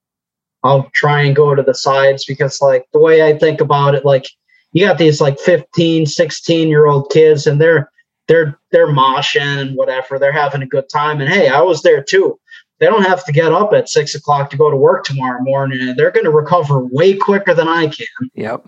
I'll 0.63 0.89
try 0.93 1.21
and 1.21 1.35
go 1.35 1.55
to 1.55 1.63
the 1.63 1.73
sides 1.73 2.25
because, 2.25 2.61
like, 2.61 2.85
the 2.91 2.99
way 2.99 3.23
I 3.23 3.37
think 3.37 3.61
about 3.61 3.95
it, 3.95 4.05
like 4.05 4.27
you 4.73 4.85
got 4.85 4.97
these 4.97 5.21
like 5.21 5.39
15, 5.39 6.05
16 6.05 6.67
year 6.67 6.85
old 6.85 7.09
kids, 7.11 7.47
and 7.47 7.59
they're 7.59 7.89
they're 8.27 8.59
they're 8.71 8.93
moshing 8.93 9.61
and 9.61 9.75
whatever. 9.75 10.19
They're 10.19 10.31
having 10.31 10.61
a 10.61 10.67
good 10.67 10.89
time, 10.89 11.19
and 11.19 11.29
hey, 11.29 11.47
I 11.47 11.61
was 11.61 11.81
there 11.81 12.03
too 12.03 12.39
they 12.79 12.85
don't 12.85 13.03
have 13.03 13.25
to 13.25 13.31
get 13.31 13.51
up 13.51 13.73
at 13.73 13.89
six 13.89 14.15
o'clock 14.15 14.49
to 14.49 14.57
go 14.57 14.71
to 14.71 14.77
work 14.77 15.03
tomorrow 15.03 15.41
morning. 15.41 15.95
They're 15.95 16.11
going 16.11 16.25
to 16.25 16.31
recover 16.31 16.85
way 16.85 17.15
quicker 17.15 17.53
than 17.53 17.67
I 17.67 17.87
can. 17.87 18.31
Yep. 18.35 18.67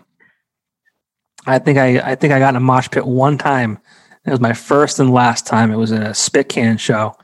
I 1.45 1.59
think 1.59 1.77
I, 1.77 2.11
I 2.11 2.15
think 2.15 2.33
I 2.33 2.39
got 2.39 2.49
in 2.49 2.55
a 2.55 2.61
mosh 2.61 2.89
pit 2.89 3.05
one 3.05 3.37
time. 3.37 3.77
It 4.25 4.31
was 4.31 4.39
my 4.39 4.53
first 4.53 4.99
and 4.99 5.11
last 5.11 5.45
time. 5.47 5.71
It 5.71 5.77
was 5.77 5.91
a 5.91 6.09
Spitcan 6.09 6.79
show 6.79 7.15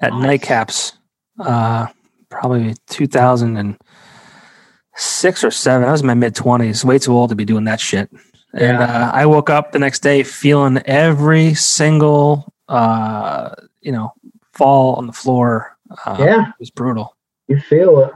at 0.00 0.12
nice. 0.12 0.40
Nightcaps, 0.40 0.92
uh, 1.38 1.86
probably 2.28 2.74
2006 2.88 5.44
or 5.44 5.50
seven. 5.50 5.88
I 5.88 5.92
was 5.92 6.00
in 6.00 6.06
my 6.06 6.14
mid 6.14 6.34
20s, 6.34 6.84
way 6.84 6.98
too 6.98 7.12
old 7.12 7.28
to 7.30 7.36
be 7.36 7.44
doing 7.44 7.64
that 7.64 7.80
shit. 7.80 8.10
Yeah. 8.52 8.60
And 8.60 8.78
uh, 8.78 9.12
I 9.14 9.26
woke 9.26 9.50
up 9.50 9.70
the 9.72 9.78
next 9.78 10.00
day 10.00 10.24
feeling 10.24 10.78
every 10.86 11.54
single, 11.54 12.52
uh, 12.68 13.54
you 13.80 13.92
know, 13.92 14.12
fall 14.52 14.96
on 14.96 15.06
the 15.06 15.12
floor 15.12 15.74
uh, 16.04 16.16
yeah, 16.18 16.48
it 16.48 16.54
was 16.58 16.70
brutal. 16.70 17.16
You 17.48 17.58
feel 17.58 18.00
it. 18.00 18.12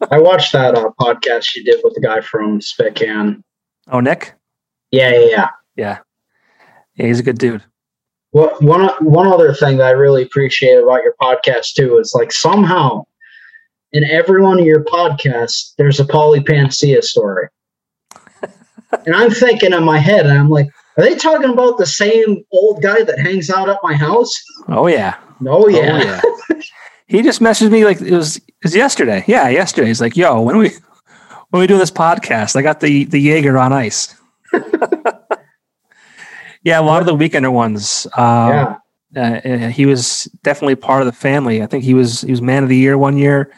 I 0.10 0.18
watched 0.18 0.52
that 0.52 0.74
uh, 0.74 0.90
podcast 1.00 1.54
you 1.54 1.64
did 1.64 1.80
with 1.84 1.94
the 1.94 2.00
guy 2.00 2.20
from 2.20 2.60
Spitcan. 2.60 3.42
Oh, 3.90 4.00
Nick. 4.00 4.34
Yeah, 4.90 5.10
yeah, 5.10 5.18
yeah. 5.18 5.48
Yeah, 5.76 5.98
yeah. 6.96 7.06
He's 7.06 7.20
a 7.20 7.22
good 7.22 7.38
dude. 7.38 7.62
Well, 8.32 8.54
one 8.60 8.88
one 9.00 9.26
other 9.26 9.54
thing 9.54 9.78
that 9.78 9.86
I 9.86 9.90
really 9.90 10.22
appreciate 10.22 10.82
about 10.82 11.02
your 11.02 11.14
podcast 11.20 11.74
too 11.74 11.98
is 11.98 12.12
like 12.14 12.30
somehow 12.30 13.04
in 13.92 14.04
every 14.04 14.42
one 14.42 14.58
of 14.58 14.66
your 14.66 14.84
podcasts 14.84 15.72
there's 15.78 15.98
a 15.98 16.04
Paulie 16.04 16.46
Panacea 16.46 17.00
story, 17.00 17.48
and 18.42 19.14
I'm 19.14 19.30
thinking 19.30 19.72
in 19.72 19.82
my 19.82 19.98
head, 19.98 20.26
and 20.26 20.38
I'm 20.38 20.50
like, 20.50 20.68
are 20.98 21.04
they 21.04 21.14
talking 21.14 21.48
about 21.50 21.78
the 21.78 21.86
same 21.86 22.44
old 22.52 22.82
guy 22.82 23.02
that 23.02 23.18
hangs 23.18 23.48
out 23.48 23.70
at 23.70 23.78
my 23.82 23.94
house? 23.94 24.34
Oh 24.68 24.88
yeah. 24.88 25.16
Oh 25.46 25.68
yeah. 25.68 26.20
Oh, 26.22 26.36
yeah. 26.50 26.60
he 27.06 27.22
just 27.22 27.40
messaged 27.40 27.70
me 27.70 27.86
like 27.86 28.00
it 28.00 28.12
was 28.14 28.36
it 28.36 28.54
was 28.62 28.76
yesterday. 28.76 29.24
Yeah, 29.26 29.48
yesterday. 29.48 29.88
He's 29.88 30.02
like, 30.02 30.16
"Yo, 30.16 30.42
when 30.42 30.58
we 30.58 30.72
when 31.50 31.60
we 31.60 31.66
do 31.66 31.78
this 31.78 31.90
podcast? 31.90 32.56
I 32.56 32.62
got 32.62 32.80
the 32.80 33.04
the 33.04 33.20
Jaeger 33.20 33.58
on 33.58 33.72
ice." 33.72 34.14
yeah, 36.62 36.80
a 36.80 36.82
lot 36.82 37.00
of 37.00 37.06
the 37.06 37.16
weekender 37.16 37.52
ones. 37.52 38.06
Um, 38.16 38.48
yeah. 38.50 38.78
Uh, 39.16 39.68
he 39.68 39.86
was 39.86 40.24
definitely 40.42 40.74
part 40.74 41.00
of 41.00 41.06
the 41.06 41.12
family. 41.12 41.62
I 41.62 41.66
think 41.66 41.82
he 41.82 41.94
was 41.94 42.20
he 42.20 42.30
was 42.30 42.42
man 42.42 42.62
of 42.62 42.68
the 42.68 42.76
year 42.76 42.98
one 42.98 43.16
year, 43.16 43.52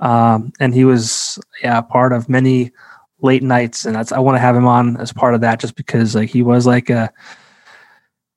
um, 0.00 0.52
and 0.60 0.74
he 0.74 0.84
was 0.84 1.38
yeah 1.62 1.80
part 1.82 2.12
of 2.12 2.28
many 2.28 2.72
late 3.20 3.42
nights, 3.42 3.84
and 3.84 3.94
that's 3.94 4.12
I 4.12 4.18
want 4.18 4.36
to 4.36 4.40
have 4.40 4.56
him 4.56 4.66
on 4.66 4.96
as 4.96 5.12
part 5.12 5.34
of 5.34 5.42
that, 5.42 5.60
just 5.60 5.76
because 5.76 6.14
like 6.14 6.30
he 6.30 6.42
was 6.42 6.66
like 6.66 6.88
a 6.88 7.12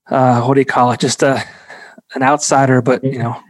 uh, 0.09 0.41
what 0.41 0.55
do 0.55 0.61
you 0.61 0.65
call 0.65 0.91
it? 0.91 0.99
Just 0.99 1.23
a 1.23 1.41
an 2.15 2.23
outsider, 2.23 2.81
but 2.81 3.03
you 3.03 3.19
know, 3.19 3.41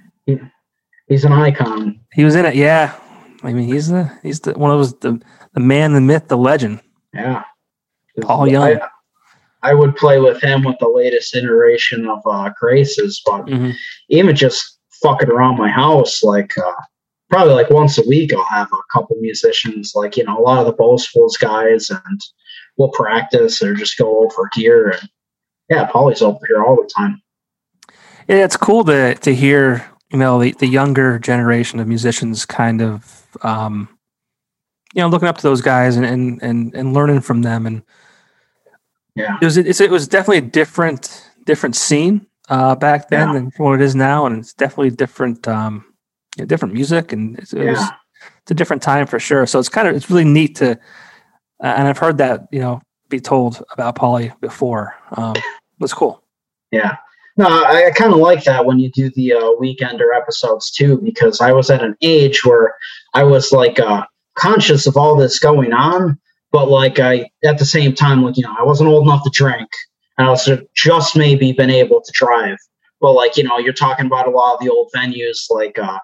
he's 1.08 1.26
an 1.26 1.34
icon. 1.34 1.99
He 2.14 2.24
was 2.24 2.36
in 2.36 2.45
it, 2.45 2.55
yeah. 2.55 2.95
I 3.43 3.53
mean, 3.53 3.68
he's 3.68 3.88
the 3.88 4.12
he's 4.24 4.41
the 4.41 4.53
one 4.53 4.72
of 4.72 4.78
those 4.78 4.93
the 4.99 5.22
the 5.58 5.64
man, 5.64 5.93
the 5.93 6.01
myth, 6.01 6.28
the 6.28 6.38
legend. 6.38 6.80
Yeah, 7.16 7.43
Paul 8.22 8.47
Young. 8.47 8.80
I, 8.80 9.72
I, 9.72 9.74
would 9.74 9.95
play 9.95 10.20
with 10.20 10.39
him 10.39 10.64
with 10.64 10.78
the 10.78 10.88
latest 10.88 11.36
iteration 11.36 12.08
of 12.08 12.20
uh, 12.28 12.51
Graces, 12.60 13.20
but 13.26 13.47
mm-hmm. 13.47 13.72
even 14.10 14.36
just 14.36 14.78
fucking 15.01 15.32
around 15.32 15.58
my 15.58 15.68
house, 15.68 16.22
like 16.22 16.55
uh, 16.60 16.74
probably 17.32 17.55
like 17.55 17.72
once 17.72 17.97
a 17.97 18.08
week, 18.08 18.36
I'll 18.36 18.43
have 18.43 18.72
a 18.72 18.93
couple 18.93 19.18
musicians, 19.20 19.93
like 19.95 20.16
you 20.16 20.26
know, 20.26 20.38
a 20.38 20.41
lot 20.41 20.60
of 20.60 20.68
the 20.68 20.76
Boastfuls 20.76 21.39
guys, 21.39 21.89
and 21.89 22.22
we'll 22.78 22.91
practice 22.91 23.60
or 23.64 23.74
just 23.74 23.97
go 23.97 24.26
over 24.26 24.51
here. 24.53 24.89
And 24.89 25.10
yeah, 25.72 25.88
Paulie's 25.88 26.22
over 26.22 26.38
here 26.47 26.64
all 26.64 26.76
the 26.76 26.88
time. 26.95 27.20
Yeah, 28.28 28.45
it's 28.45 28.58
cool 28.58 28.84
to 28.84 29.16
to 29.16 29.34
hear 29.34 29.89
you 30.12 30.20
know 30.20 30.39
the, 30.39 30.51
the 30.51 30.68
younger 30.68 31.18
generation 31.18 31.80
of 31.80 31.88
musicians 31.88 32.45
kind 32.45 32.80
of 32.80 33.26
um, 33.41 33.89
you 34.97 35.03
know 35.03 35.09
looking 35.09 35.27
up 35.27 35.37
to 35.37 35.43
those 35.43 35.61
guys 35.61 35.95
and 35.95 36.05
and 36.05 36.41
and, 36.41 36.73
and 36.73 36.93
learning 36.93 37.21
from 37.21 37.43
them. 37.43 37.67
And 37.67 37.83
yeah. 39.15 39.37
it 39.39 39.45
was 39.45 39.57
it 39.57 39.91
was 39.91 40.07
definitely 40.07 40.39
a 40.39 40.49
different 40.49 41.29
different 41.45 41.75
scene 41.75 42.25
uh, 42.49 42.75
back 42.75 43.09
then 43.09 43.27
yeah. 43.27 43.33
than 43.33 43.51
what 43.57 43.75
it 43.75 43.81
is 43.81 43.95
now. 43.95 44.25
And 44.25 44.39
it's 44.39 44.53
definitely 44.53 44.89
different 44.89 45.47
um, 45.47 45.85
you 46.35 46.41
know, 46.41 46.47
different 46.47 46.73
music. 46.73 47.13
And 47.13 47.37
it's, 47.37 47.53
it 47.53 47.63
yeah. 47.63 47.71
was 47.71 47.81
it's 48.41 48.51
a 48.51 48.55
different 48.55 48.81
time 48.81 49.05
for 49.05 49.19
sure. 49.19 49.45
So 49.45 49.59
it's 49.59 49.69
kind 49.69 49.87
of 49.87 49.95
it's 49.95 50.09
really 50.09 50.25
neat 50.25 50.55
to 50.55 50.71
uh, 50.71 50.77
and 51.63 51.87
I've 51.87 51.99
heard 51.99 52.17
that 52.17 52.47
you 52.51 52.59
know 52.59 52.81
be 53.07 53.19
told 53.19 53.63
about 53.71 53.95
Paulie 53.95 54.37
before. 54.41 54.95
Um, 55.11 55.35
it's 55.79 55.93
cool. 55.93 56.23
Yeah. 56.71 56.97
No, 57.37 57.45
I, 57.45 57.85
I 57.85 57.91
kind 57.91 58.11
of 58.11 58.17
like 58.17 58.43
that 58.45 58.65
when 58.65 58.79
you 58.79 58.89
do 58.89 59.11
the 59.11 59.33
uh, 59.33 59.51
weekender 59.61 60.15
episodes 60.15 60.71
too, 60.71 60.99
because 61.03 61.39
I 61.39 61.51
was 61.51 61.69
at 61.69 61.83
an 61.83 61.95
age 62.01 62.43
where 62.43 62.73
I 63.13 63.23
was 63.23 63.51
like 63.51 63.79
uh, 63.79 64.03
conscious 64.38 64.88
of 64.88 64.97
all 64.97 65.15
this 65.15 65.39
going 65.39 65.73
on, 65.73 66.17
but 66.51 66.69
like 66.69 66.99
I 66.99 67.29
at 67.43 67.57
the 67.57 67.65
same 67.65 67.93
time, 67.93 68.23
like 68.23 68.38
you 68.38 68.43
know, 68.43 68.55
I 68.57 68.63
wasn't 68.63 68.89
old 68.89 69.07
enough 69.07 69.23
to 69.23 69.29
drink, 69.31 69.69
and 70.17 70.27
I 70.27 70.31
was 70.31 70.49
just 70.75 71.17
maybe 71.17 71.51
been 71.51 71.69
able 71.69 72.01
to 72.01 72.11
drive. 72.13 72.57
But 73.01 73.13
like 73.13 73.38
you 73.38 73.43
know, 73.43 73.57
you're 73.57 73.73
talking 73.73 74.05
about 74.05 74.27
a 74.27 74.31
lot 74.31 74.55
of 74.55 74.59
the 74.59 74.69
old 74.69 74.89
venues, 74.95 75.45
like 75.49 75.77
uh, 75.77 75.99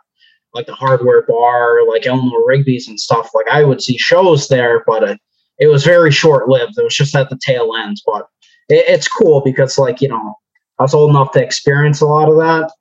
like 0.54 0.68
the 0.68 0.76
Hardware 0.76 1.26
Bar, 1.28 1.88
like 1.88 2.06
Eleanor 2.06 2.46
Rigby's 2.46 2.88
and 2.88 3.00
stuff. 3.00 3.30
Like 3.34 3.48
I 3.50 3.64
would 3.64 3.82
see 3.82 3.98
shows 3.98 4.48
there, 4.48 4.84
but 4.86 5.04
it, 5.04 5.20
it 5.60 5.68
was 5.68 5.84
very 5.84 6.12
short 6.12 6.50
lived. 6.50 6.78
It 6.78 6.84
was 6.84 6.96
just 6.96 7.16
at 7.16 7.30
the 7.30 7.40
tail 7.44 7.72
end, 7.76 7.98
but 8.06 8.28
it, 8.70 8.86
it's 8.88 9.08
cool 9.08 9.42
because 9.42 9.78
like 9.78 10.02
you 10.02 10.10
know 10.10 10.36
I 10.80 10.84
was 10.84 10.94
old 10.94 11.12
enough 11.12 11.32
to 11.32 11.44
experience 11.44 12.02
a 12.02 12.06
lot 12.06 12.30
of 12.30 12.38
that. 12.38 12.72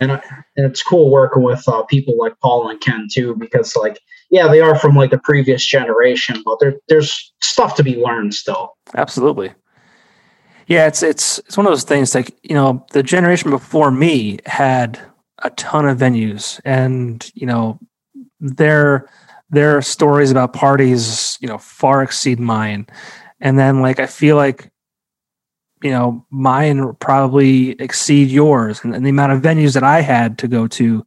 And, 0.00 0.12
I, 0.12 0.22
and 0.56 0.66
it's 0.66 0.82
cool 0.82 1.10
working 1.10 1.42
with 1.42 1.66
uh, 1.68 1.82
people 1.84 2.16
like 2.16 2.38
Paul 2.40 2.68
and 2.68 2.80
Ken 2.80 3.08
too, 3.12 3.34
because 3.36 3.74
like, 3.74 3.98
yeah, 4.30 4.48
they 4.48 4.60
are 4.60 4.78
from 4.78 4.94
like 4.94 5.10
the 5.10 5.18
previous 5.18 5.64
generation, 5.64 6.42
but 6.44 6.58
there, 6.60 6.76
there's 6.88 7.32
stuff 7.40 7.74
to 7.76 7.82
be 7.82 7.96
learned 7.96 8.34
still. 8.34 8.76
Absolutely. 8.94 9.52
Yeah, 10.66 10.86
it's 10.86 11.02
it's 11.02 11.38
it's 11.40 11.56
one 11.56 11.66
of 11.66 11.72
those 11.72 11.84
things 11.84 12.14
like 12.14 12.36
you 12.42 12.54
know 12.54 12.84
the 12.92 13.02
generation 13.02 13.50
before 13.50 13.90
me 13.90 14.38
had 14.44 15.00
a 15.42 15.50
ton 15.50 15.88
of 15.88 15.98
venues, 15.98 16.60
and 16.64 17.30
you 17.34 17.46
know 17.46 17.78
their 18.38 19.08
their 19.48 19.80
stories 19.80 20.30
about 20.30 20.52
parties 20.52 21.38
you 21.40 21.48
know 21.48 21.56
far 21.56 22.02
exceed 22.02 22.38
mine, 22.38 22.86
and 23.40 23.58
then 23.58 23.80
like 23.80 23.98
I 23.98 24.06
feel 24.06 24.36
like 24.36 24.70
you 25.82 25.90
know, 25.90 26.26
mine 26.30 26.94
probably 26.96 27.70
exceed 27.72 28.30
yours, 28.30 28.80
and, 28.82 28.94
and, 28.94 29.04
the 29.04 29.10
amount 29.10 29.32
of 29.32 29.42
venues 29.42 29.74
that 29.74 29.84
I 29.84 30.00
had 30.00 30.38
to 30.38 30.48
go 30.48 30.66
to 30.66 31.06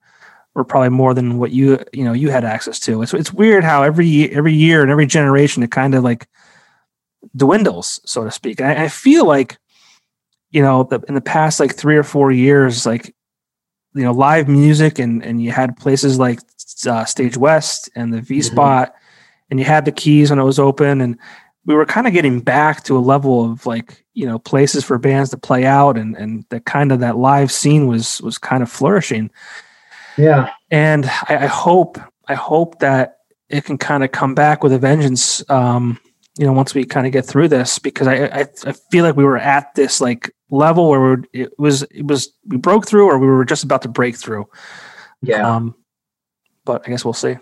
were 0.54 0.64
probably 0.64 0.90
more 0.90 1.14
than 1.14 1.38
what 1.38 1.52
you 1.52 1.80
you 1.94 2.04
know 2.04 2.14
you 2.14 2.30
had 2.30 2.44
access 2.44 2.80
to. 2.82 3.02
It's 3.02 3.14
it's 3.14 3.34
weird 3.34 3.64
how 3.64 3.84
every 3.84 4.30
every 4.32 4.54
year 4.54 4.82
and 4.82 4.92
every 4.92 5.06
generation 5.06 5.64
it 5.64 5.72
kind 5.72 5.96
of 5.96 6.04
like 6.04 6.28
dwindles, 7.36 8.00
so 8.06 8.24
to 8.24 8.32
speak. 8.32 8.60
And 8.60 8.70
I, 8.70 8.86
I 8.86 8.88
feel 8.88 9.26
like 9.26 9.58
you 10.52 10.62
know 10.62 10.84
the, 10.84 11.02
in 11.08 11.16
the 11.16 11.22
past 11.22 11.60
like 11.60 11.76
three 11.76 11.98
or 11.98 12.04
four 12.04 12.32
years, 12.32 12.86
like 12.86 13.16
you 13.94 14.04
know 14.04 14.12
live 14.12 14.48
music 14.48 15.00
and 15.00 15.24
and 15.24 15.42
you 15.42 15.52
had 15.52 15.78
places 15.78 16.20
like 16.20 16.40
uh, 16.86 17.06
Stage 17.06 17.38
West 17.38 17.90
and 17.96 18.14
the 18.14 18.22
V 18.22 18.40
mm-hmm. 18.40 18.54
Spot, 18.54 18.90
mm-hmm. 18.90 19.46
and 19.52 19.60
you 19.60 19.66
had 19.66 19.86
the 19.86 19.92
Keys 19.92 20.30
when 20.30 20.40
it 20.40 20.44
was 20.44 20.60
open 20.60 21.02
and 21.02 21.18
we 21.66 21.76
were 21.76 21.86
kind 21.86 22.08
of 22.08 22.14
getting 22.14 22.40
back 22.40 22.84
to 22.84 22.98
a 22.98 23.00
level 23.00 23.52
of 23.52 23.66
like 23.66 24.04
you 24.14 24.26
know 24.26 24.40
places 24.40 24.84
for 24.84 24.98
bands 24.98 25.30
to 25.30 25.38
play 25.38 25.66
out 25.66 25.98
and 25.98 26.16
and 26.18 26.46
that 26.50 26.66
kind 26.66 26.92
of 26.92 27.00
that 27.00 27.18
live 27.18 27.52
scene 27.52 27.88
was 27.88 28.22
was 28.22 28.38
kind 28.38 28.64
of 28.64 28.72
flourishing 28.72 29.30
yeah. 30.18 30.52
And 30.70 31.06
i, 31.06 31.38
I 31.44 31.48
hope 31.48 32.00
i 32.28 32.36
hope 32.36 32.80
that 32.80 33.18
it 33.50 33.66
can 33.66 33.78
kind 33.78 34.04
of 34.04 34.12
come 34.12 34.36
back 34.36 34.64
with 34.64 34.74
a 34.74 34.80
vengeance 34.80 35.48
um 35.50 36.00
you 36.38 36.46
know 36.46 36.54
once 36.54 36.74
we 36.74 36.86
kind 36.86 37.06
of 37.06 37.14
get 37.14 37.26
through 37.26 37.48
this 37.48 37.80
because 37.80 38.08
I, 38.08 38.26
I 38.26 38.46
i 38.66 38.72
feel 38.92 39.04
like 39.04 39.16
we 39.16 39.26
were 39.26 39.38
at 39.38 39.74
this 39.76 40.00
like 40.02 40.34
level 40.50 40.90
where 40.90 41.16
we 41.16 41.42
it 41.42 41.60
was 41.60 41.84
it 41.84 42.06
was 42.06 42.34
we 42.46 42.58
broke 42.58 42.88
through 42.88 43.10
or 43.10 43.20
we 43.20 43.28
were 43.28 43.46
just 43.46 43.64
about 43.64 43.82
to 43.84 43.90
break 43.90 44.16
through. 44.16 44.48
Yeah. 45.22 45.48
Um 45.48 45.76
but 46.66 46.84
i 46.86 46.90
guess 46.90 47.04
we'll 47.04 47.14
see. 47.14 47.38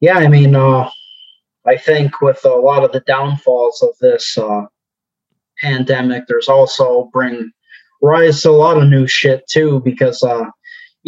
Yeah 0.00 0.18
i 0.18 0.28
mean 0.28 0.54
uh 0.54 0.88
I 1.68 1.76
think 1.76 2.22
with 2.22 2.42
a 2.46 2.48
lot 2.48 2.82
of 2.82 2.92
the 2.92 3.00
downfalls 3.00 3.82
of 3.82 3.90
this 4.00 4.38
uh, 4.38 4.64
pandemic, 5.60 6.24
there's 6.26 6.48
also 6.48 7.10
bring 7.12 7.52
rise 8.00 8.42
to 8.42 8.50
a 8.50 8.52
lot 8.52 8.78
of 8.78 8.88
new 8.88 9.06
shit 9.06 9.46
too, 9.48 9.80
because 9.84 10.22
uh, 10.22 10.46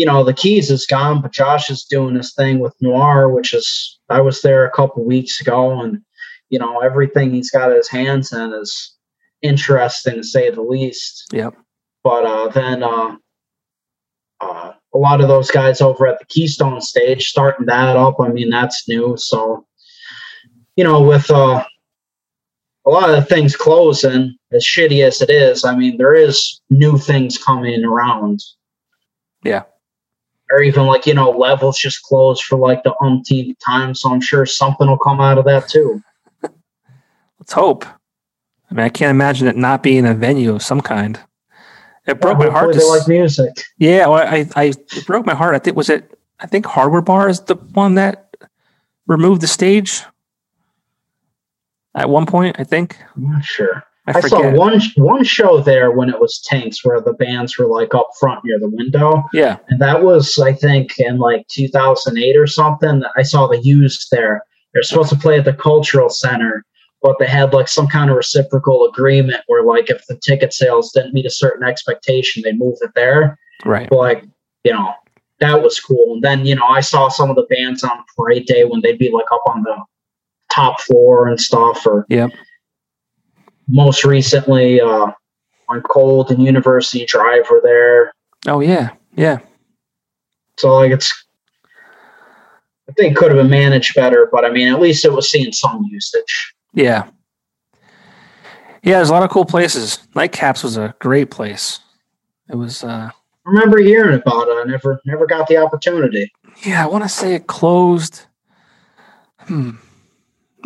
you 0.01 0.07
know 0.07 0.25
the 0.25 0.33
keys 0.33 0.71
is 0.71 0.87
gone, 0.87 1.21
but 1.21 1.31
Josh 1.31 1.69
is 1.69 1.85
doing 1.85 2.15
this 2.15 2.33
thing 2.33 2.59
with 2.59 2.75
Noir, 2.81 3.29
which 3.29 3.53
is 3.53 3.99
I 4.09 4.23
was 4.23 4.41
there 4.41 4.65
a 4.65 4.71
couple 4.71 5.05
weeks 5.05 5.43
ago, 5.43 5.79
and 5.83 6.01
you 6.49 6.59
know 6.59 6.79
everything 6.79 7.35
he's 7.35 7.51
got 7.51 7.71
his 7.71 7.87
hands 7.87 8.33
in 8.33 8.55
is 8.55 8.97
interesting 9.43 10.15
to 10.15 10.25
say 10.25 10.49
the 10.49 10.63
least. 10.63 11.27
Yep. 11.35 11.55
But 12.03 12.25
uh, 12.25 12.49
then 12.49 12.83
uh, 12.83 13.17
uh, 14.41 14.73
a 14.95 14.99
lot 14.99 15.21
of 15.21 15.29
those 15.29 15.51
guys 15.51 15.83
over 15.83 16.07
at 16.07 16.19
the 16.19 16.25
Keystone 16.25 16.81
stage 16.81 17.27
starting 17.27 17.67
that 17.67 17.99
up. 17.99 18.17
I 18.21 18.29
mean 18.29 18.49
that's 18.49 18.89
new, 18.89 19.19
so 19.19 19.67
you 20.77 20.85
know, 20.85 21.03
with 21.03 21.31
uh, 21.31 21.63
a 22.87 22.91
lot 22.91 23.11
of 23.11 23.17
the 23.17 23.35
things 23.35 23.55
closing, 23.55 24.35
as 24.51 24.65
shitty 24.65 25.05
as 25.05 25.21
it 25.21 25.29
is, 25.29 25.63
I 25.63 25.77
mean, 25.77 25.99
there 25.99 26.15
is 26.15 26.63
new 26.71 26.97
things 26.97 27.37
coming 27.37 27.85
around. 27.85 28.41
Yeah. 29.45 29.65
Or 30.51 30.63
even 30.63 30.87
like, 30.87 31.07
you 31.07 31.15
know, 31.15 31.31
levels 31.31 31.79
just 31.79 32.03
closed 32.03 32.43
for 32.43 32.59
like 32.59 32.83
the 32.83 32.95
umpteenth 33.03 33.59
time. 33.65 33.95
So 33.95 34.11
I'm 34.11 34.21
sure 34.21 34.45
something 34.47 34.89
will 34.89 34.99
come 34.99 35.21
out 35.21 35.39
of 35.39 35.45
that 35.45 35.69
too. 35.69 36.03
Let's 37.39 37.53
hope. 37.53 37.85
I 37.85 38.75
mean, 38.75 38.85
I 38.85 38.89
can't 38.89 39.11
imagine 39.11 39.49
it 39.49 39.57
not 39.57 39.83
being 39.83 40.07
a 40.07 40.15
venue 40.15 40.55
of 40.55 40.63
some 40.63 40.81
kind. 40.81 41.21
It 42.07 42.21
broke 42.21 42.39
yeah, 42.39 42.47
my 42.47 42.53
heart. 42.53 42.73
To, 42.73 42.79
they 42.79 42.85
like 42.85 43.07
music. 43.09 43.51
Yeah, 43.79 44.07
well, 44.07 44.27
I, 44.27 44.47
I, 44.57 44.65
it 44.65 45.07
broke 45.07 45.27
my 45.27 45.35
heart. 45.35 45.55
I 45.55 45.59
think 45.59 45.77
was 45.77 45.89
it. 45.91 46.19
I 46.41 46.47
think 46.47 46.67
Hardware 46.67 47.03
Bar 47.03 47.29
is 47.29 47.41
the 47.41 47.55
one 47.55 47.97
that 47.97 48.35
removed 49.07 49.43
the 49.43 49.47
stage 49.47 50.03
at 51.95 52.09
one 52.09 52.27
point, 52.27 52.57
I 52.59 52.65
think. 52.65 52.97
I'm 53.15 53.31
not 53.31 53.45
sure. 53.45 53.85
I, 54.07 54.19
I 54.19 54.21
saw 54.21 54.51
one 54.53 54.81
one 54.97 55.25
show 55.25 55.61
there 55.61 55.91
when 55.91 56.09
it 56.09 56.21
was 56.21 56.41
tanks 56.45 56.85
where 56.85 57.01
the 57.01 57.13
bands 57.13 57.59
were 57.59 57.67
like 57.67 57.95
up 57.95 58.09
front 58.19 58.45
near 58.45 58.59
the 58.59 58.71
window. 58.71 59.23
Yeah. 59.33 59.59
And 59.69 59.81
that 59.81 60.03
was 60.03 60.39
I 60.39 60.53
think 60.53 60.99
in 60.99 61.19
like 61.19 61.47
2008 61.49 62.37
or 62.37 62.47
something. 62.47 63.03
I 63.17 63.23
saw 63.23 63.47
the 63.47 63.59
used 63.59 64.09
there. 64.11 64.43
They're 64.73 64.83
supposed 64.83 65.11
to 65.11 65.17
play 65.17 65.39
at 65.39 65.45
the 65.45 65.53
cultural 65.53 66.09
center, 66.09 66.65
but 67.03 67.17
they 67.19 67.27
had 67.27 67.53
like 67.53 67.69
some 67.69 67.89
kind 67.89 68.11
of 68.11 68.17
reciprocal 68.17 68.87
agreement 68.87 69.43
where 69.47 69.65
like 69.65 69.91
if 69.91 70.05
the 70.07 70.17
ticket 70.17 70.53
sales 70.53 70.93
didn't 70.93 71.13
meet 71.13 71.27
a 71.27 71.31
certain 71.31 71.67
expectation, 71.67 72.43
they 72.43 72.53
moved 72.53 72.79
it 72.83 72.93
there. 72.95 73.39
Right. 73.65 73.89
But 73.91 73.97
like, 73.97 74.25
you 74.65 74.73
know, 74.73 74.95
that 75.41 75.63
was 75.63 75.81
cool. 75.81 76.15
And 76.15 76.23
then, 76.25 76.47
you 76.47 76.55
know, 76.55 76.67
I 76.67 76.81
saw 76.81 77.09
some 77.09 77.31
of 77.31 77.37
the 77.37 77.47
bands 77.51 77.83
on 77.83 78.05
parade 78.17 78.47
day 78.47 78.65
when 78.65 78.81
they'd 78.83 78.99
be 78.99 79.11
like 79.11 79.31
up 79.33 79.43
on 79.47 79.63
the 79.63 79.77
top 80.53 80.81
floor 80.81 81.29
and 81.29 81.41
stuff. 81.41 81.87
Or 81.87 82.07
yep. 82.09 82.31
Most 83.71 84.05
recently 84.05 84.81
uh, 84.81 85.13
on 85.69 85.83
Cold 85.83 86.31
and 86.31 86.43
University 86.43 87.07
Drive 87.07 87.49
were 87.51 87.61
there. 87.63 88.13
Oh 88.47 88.61
yeah, 88.61 88.91
yeah. 89.15 89.39
So 90.59 90.75
like 90.75 90.93
it's, 90.93 91.13
I 92.89 92.93
think 92.93 93.17
could 93.17 93.31
have 93.31 93.41
been 93.41 93.51
managed 93.51 93.95
better, 93.95 94.29
but 94.31 94.45
I 94.45 94.51
mean 94.51 94.69
at 94.69 94.81
least 94.81 95.05
it 95.05 95.13
was 95.13 95.31
seeing 95.31 95.53
some 95.53 95.87
usage. 95.91 96.55
Yeah. 96.75 97.09
Yeah, 98.83 98.97
there's 98.97 99.11
a 99.11 99.13
lot 99.13 99.23
of 99.23 99.31
cool 99.31 99.45
places. 99.45 99.99
Nightcaps 100.15 100.65
was 100.65 100.77
a 100.77 100.95
great 101.01 101.31
place. 101.31 101.81
It 102.49 102.57
was. 102.57 102.83
uh 102.83 103.11
I 103.47 103.51
remember 103.51 103.79
hearing 103.79 104.21
about 104.21 104.49
it. 104.49 104.53
I 104.53 104.65
never 104.65 105.01
never 105.07 105.27
got 105.27 105.49
the 105.49 105.57
opportunity. 105.57 106.33
Yeah, 106.65 106.83
I 106.83 106.87
want 106.89 107.05
to 107.05 107.09
say 107.09 107.35
it 107.35 107.47
closed. 107.47 108.27
Hmm. 109.41 109.73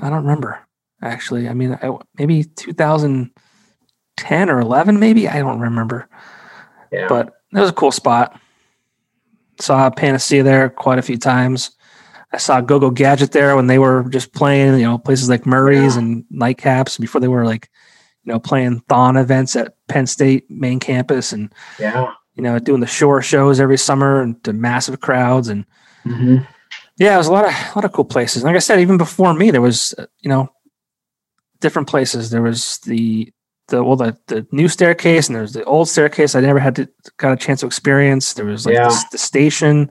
I 0.00 0.10
don't 0.10 0.22
remember 0.22 0.63
actually. 1.04 1.48
I 1.48 1.54
mean, 1.54 1.78
I, 1.80 1.96
maybe 2.18 2.42
2010 2.44 4.50
or 4.50 4.60
11, 4.60 4.98
maybe 4.98 5.28
I 5.28 5.38
don't 5.38 5.60
remember. 5.60 6.08
Yeah. 6.90 7.06
But 7.08 7.28
it 7.52 7.60
was 7.60 7.70
a 7.70 7.74
cool 7.74 7.92
spot. 7.92 8.40
Saw 9.60 9.88
Panacea 9.90 10.42
there 10.42 10.70
quite 10.70 10.98
a 10.98 11.02
few 11.02 11.16
times. 11.16 11.70
I 12.32 12.38
saw 12.38 12.60
Go 12.60 12.80
Go 12.80 12.90
Gadget 12.90 13.30
there 13.30 13.54
when 13.54 13.68
they 13.68 13.78
were 13.78 14.08
just 14.08 14.32
playing, 14.32 14.80
you 14.80 14.84
know, 14.84 14.98
places 14.98 15.28
like 15.28 15.46
Murray's 15.46 15.94
yeah. 15.94 16.02
and 16.02 16.24
Nightcaps 16.32 16.98
before 16.98 17.20
they 17.20 17.28
were 17.28 17.44
like, 17.44 17.70
you 18.24 18.32
know, 18.32 18.40
playing 18.40 18.80
Thon 18.88 19.16
events 19.16 19.54
at 19.54 19.76
Penn 19.86 20.08
State 20.08 20.50
main 20.50 20.80
campus. 20.80 21.32
And 21.32 21.52
yeah, 21.78 22.12
you 22.34 22.42
know, 22.42 22.58
doing 22.58 22.80
the 22.80 22.88
shore 22.88 23.22
shows 23.22 23.60
every 23.60 23.78
summer 23.78 24.20
and 24.20 24.42
to 24.42 24.52
massive 24.52 25.00
crowds 25.00 25.46
and 25.46 25.64
mm-hmm. 26.04 26.38
yeah, 26.98 27.14
it 27.14 27.18
was 27.18 27.28
a 27.28 27.32
lot 27.32 27.44
of 27.44 27.52
a 27.52 27.72
lot 27.76 27.84
of 27.84 27.92
cool 27.92 28.04
places. 28.04 28.42
like 28.42 28.56
I 28.56 28.60
said, 28.60 28.80
even 28.80 28.98
before 28.98 29.32
me, 29.32 29.52
there 29.52 29.62
was 29.62 29.94
you 30.20 30.28
know 30.28 30.50
different 31.64 31.88
places. 31.88 32.28
There 32.28 32.42
was 32.42 32.78
the 32.80 33.32
the 33.68 33.82
well 33.82 33.96
the, 33.96 34.16
the 34.26 34.46
new 34.52 34.68
staircase 34.68 35.26
and 35.26 35.34
there's 35.34 35.54
the 35.54 35.64
old 35.64 35.88
staircase 35.88 36.34
I 36.34 36.40
never 36.40 36.58
had 36.58 36.76
to 36.76 36.88
got 37.16 37.32
a 37.32 37.36
chance 37.36 37.60
to 37.60 37.66
experience. 37.66 38.34
There 38.34 38.44
was 38.44 38.66
like 38.66 38.74
yeah. 38.74 38.88
the, 38.88 39.04
the, 39.12 39.18
station, 39.18 39.90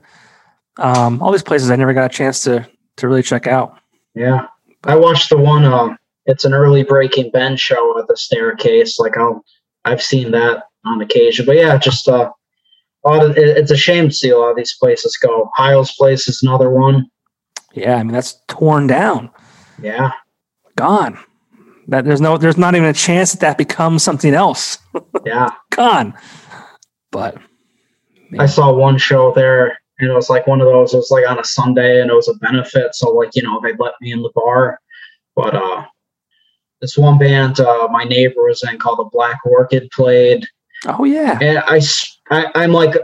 um, 0.76 1.20
all 1.20 1.32
these 1.32 1.42
places 1.42 1.72
I 1.72 1.76
never 1.76 1.92
got 1.92 2.12
a 2.12 2.14
chance 2.14 2.44
to 2.44 2.66
to 2.98 3.08
really 3.08 3.24
check 3.24 3.48
out. 3.48 3.76
Yeah, 4.14 4.46
I 4.84 4.94
watched 4.94 5.30
the 5.30 5.36
one. 5.36 5.64
Um, 5.64 5.98
it's 6.26 6.44
an 6.44 6.54
early 6.54 6.84
Breaking 6.84 7.32
Benj 7.32 7.58
show 7.58 7.98
at 7.98 8.06
the 8.06 8.16
staircase. 8.16 9.00
Like 9.00 9.18
I'll 9.18 9.44
I've 9.84 10.02
seen 10.02 10.30
that 10.30 10.62
on 10.84 11.02
occasion, 11.02 11.44
but 11.44 11.56
yeah, 11.56 11.76
just 11.76 12.06
uh, 12.06 12.30
of, 13.04 13.36
it's 13.36 13.72
a 13.72 13.76
shame 13.76 14.08
to 14.10 14.14
see 14.14 14.30
a 14.30 14.38
lot 14.38 14.50
of 14.50 14.56
these 14.56 14.76
places 14.80 15.16
go. 15.16 15.50
Heil's 15.56 15.92
place 15.96 16.28
is 16.28 16.40
another 16.44 16.70
one. 16.70 17.10
Yeah, 17.72 17.96
I 17.96 18.04
mean 18.04 18.12
that's 18.12 18.38
torn 18.46 18.86
down. 18.86 19.30
Yeah, 19.82 20.12
gone. 20.76 21.18
That 21.88 22.04
there's 22.04 22.20
no, 22.20 22.38
there's 22.38 22.56
not 22.56 22.74
even 22.74 22.88
a 22.88 22.94
chance 22.94 23.32
that 23.32 23.40
that 23.40 23.58
becomes 23.58 24.02
something 24.02 24.34
else. 24.34 24.78
Yeah, 25.26 25.48
gone. 25.70 26.12
But 27.10 27.38
man. 28.28 28.42
I 28.42 28.44
saw 28.44 28.70
one 28.74 28.98
show 28.98 29.32
there, 29.32 29.78
and 29.98 30.10
it 30.10 30.12
was 30.12 30.28
like 30.28 30.46
one 30.46 30.60
of 30.60 30.66
those. 30.66 30.92
It 30.92 30.98
was 30.98 31.10
like 31.10 31.26
on 31.26 31.38
a 31.38 31.44
Sunday, 31.44 32.02
and 32.02 32.10
it 32.10 32.14
was 32.14 32.28
a 32.28 32.34
benefit. 32.34 32.94
So 32.94 33.10
like 33.10 33.30
you 33.34 33.42
know 33.42 33.58
they 33.62 33.72
let 33.78 33.94
me 34.02 34.12
in 34.12 34.20
the 34.20 34.30
bar, 34.34 34.78
but 35.34 35.54
uh, 35.54 35.84
this 36.82 36.98
one 36.98 37.16
band 37.16 37.58
uh, 37.58 37.88
my 37.90 38.04
neighbor 38.04 38.42
was 38.42 38.62
in 38.70 38.78
called 38.78 38.98
the 38.98 39.08
Black 39.10 39.38
Orchid 39.46 39.90
played. 39.92 40.44
Oh 40.86 41.04
yeah, 41.04 41.38
and 41.40 41.58
I, 41.58 41.80
I 42.30 42.50
I'm 42.54 42.72
like 42.72 42.94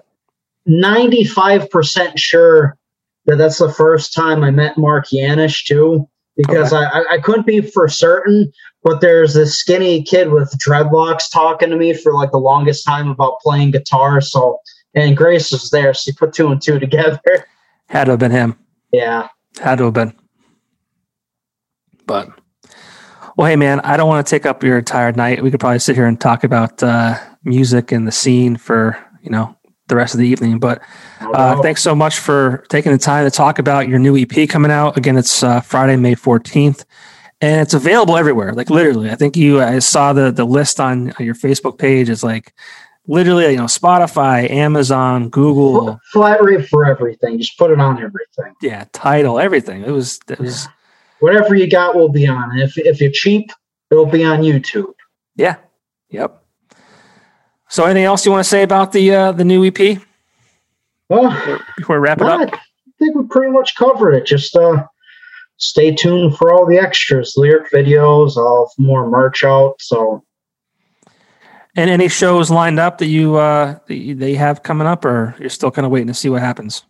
ninety 0.66 1.24
five 1.24 1.70
percent 1.70 2.18
sure 2.18 2.76
that 3.24 3.36
that's 3.36 3.58
the 3.58 3.72
first 3.72 4.12
time 4.12 4.44
I 4.44 4.50
met 4.50 4.76
Mark 4.76 5.06
Yanish 5.08 5.64
too 5.64 6.06
because 6.36 6.72
okay. 6.72 6.84
I, 6.84 7.14
I 7.14 7.18
couldn't 7.18 7.46
be 7.46 7.60
for 7.60 7.88
certain, 7.88 8.52
but 8.82 9.00
there's 9.00 9.34
this 9.34 9.58
skinny 9.58 10.02
kid 10.02 10.30
with 10.30 10.56
dreadlocks 10.58 11.30
talking 11.32 11.70
to 11.70 11.76
me 11.76 11.94
for 11.94 12.14
like 12.14 12.30
the 12.30 12.38
longest 12.38 12.84
time 12.84 13.08
about 13.08 13.40
playing 13.40 13.72
guitar. 13.72 14.20
So, 14.20 14.58
and 14.94 15.16
Grace 15.16 15.52
was 15.52 15.70
there, 15.70 15.92
so 15.94 16.10
you 16.10 16.14
put 16.14 16.32
two 16.32 16.48
and 16.50 16.60
two 16.60 16.78
together. 16.80 17.20
Had 17.88 18.04
to 18.04 18.12
have 18.12 18.20
been 18.20 18.30
him. 18.30 18.58
Yeah. 18.92 19.28
Had 19.60 19.78
to 19.78 19.84
have 19.84 19.94
been. 19.94 20.14
But, 22.06 22.28
well, 23.36 23.46
hey, 23.48 23.56
man, 23.56 23.80
I 23.80 23.96
don't 23.96 24.08
want 24.08 24.26
to 24.26 24.30
take 24.30 24.46
up 24.46 24.64
your 24.64 24.78
entire 24.78 25.12
night. 25.12 25.42
We 25.42 25.50
could 25.50 25.60
probably 25.60 25.78
sit 25.78 25.96
here 25.96 26.06
and 26.06 26.20
talk 26.20 26.44
about 26.44 26.82
uh, 26.82 27.18
music 27.44 27.92
and 27.92 28.06
the 28.06 28.12
scene 28.12 28.56
for, 28.56 28.96
you 29.22 29.30
know, 29.30 29.56
the 29.86 29.96
rest 29.96 30.14
of 30.14 30.18
the 30.18 30.26
evening. 30.26 30.58
But 30.58 30.82
uh, 31.20 31.60
thanks 31.62 31.82
so 31.82 31.94
much 31.94 32.18
for 32.18 32.64
taking 32.68 32.92
the 32.92 32.98
time 32.98 33.24
to 33.26 33.30
talk 33.30 33.58
about 33.58 33.88
your 33.88 33.98
new 33.98 34.16
EP 34.16 34.48
coming 34.48 34.70
out. 34.70 34.96
Again, 34.96 35.16
it's 35.16 35.42
uh, 35.42 35.60
Friday, 35.60 35.96
May 35.96 36.14
14th, 36.14 36.84
and 37.40 37.60
it's 37.60 37.74
available 37.74 38.16
everywhere. 38.16 38.52
Like 38.52 38.70
literally, 38.70 39.10
I 39.10 39.14
think 39.14 39.36
you 39.36 39.60
I 39.60 39.78
saw 39.78 40.12
the 40.12 40.30
the 40.30 40.44
list 40.44 40.80
on 40.80 41.12
your 41.18 41.34
Facebook 41.34 41.78
page. 41.78 42.08
It's 42.08 42.22
like 42.22 42.54
literally, 43.06 43.50
you 43.50 43.56
know, 43.56 43.64
Spotify, 43.64 44.50
Amazon, 44.50 45.28
Google, 45.28 46.00
flat 46.12 46.42
rate 46.42 46.68
for 46.68 46.86
everything. 46.86 47.38
Just 47.38 47.58
put 47.58 47.70
it 47.70 47.80
on 47.80 47.96
everything. 47.96 48.54
Yeah, 48.62 48.84
title, 48.92 49.38
everything. 49.38 49.84
It 49.84 49.90
was 49.90 50.20
it 50.28 50.38
was 50.38 50.68
whatever 51.20 51.54
you 51.54 51.68
got 51.68 51.94
will 51.94 52.10
be 52.10 52.26
on. 52.26 52.58
If 52.58 52.76
if 52.78 53.00
you're 53.00 53.10
cheap, 53.12 53.50
it'll 53.90 54.06
be 54.06 54.24
on 54.24 54.40
YouTube. 54.40 54.94
Yeah. 55.36 55.56
Yep. 56.10 56.42
So, 57.68 57.84
anything 57.84 58.04
else 58.04 58.26
you 58.26 58.32
want 58.32 58.44
to 58.44 58.50
say 58.50 58.62
about 58.62 58.92
the 58.92 59.14
uh, 59.14 59.32
the 59.32 59.44
new 59.44 59.64
EP? 59.64 60.02
Well, 61.08 61.30
before 61.76 61.96
we 61.96 62.00
wrap 62.00 62.20
it 62.20 62.26
up, 62.26 62.52
I 62.52 62.58
think 62.98 63.14
we 63.14 63.26
pretty 63.28 63.52
much 63.52 63.76
covered 63.76 64.12
it. 64.14 64.26
Just 64.26 64.56
uh, 64.56 64.84
stay 65.60 65.94
tuned 65.94 66.36
for 66.36 66.52
all 66.52 66.66
the 66.66 66.78
extras, 66.78 67.34
lyric 67.36 67.70
videos, 67.70 68.36
all 68.36 68.72
more 68.78 69.08
merch 69.08 69.44
out. 69.44 69.76
So, 69.80 70.24
and 71.76 71.88
any 71.88 72.08
shows 72.08 72.50
lined 72.50 72.80
up 72.80 72.98
that 72.98 73.06
you 73.06 73.36
uh 73.36 73.78
they 73.86 74.34
have 74.34 74.62
coming 74.62 74.86
up, 74.86 75.04
or 75.04 75.36
you're 75.38 75.50
still 75.50 75.70
kind 75.70 75.86
of 75.86 75.92
waiting 75.92 76.08
to 76.08 76.14
see 76.14 76.28
what 76.28 76.42
happens? 76.42 76.84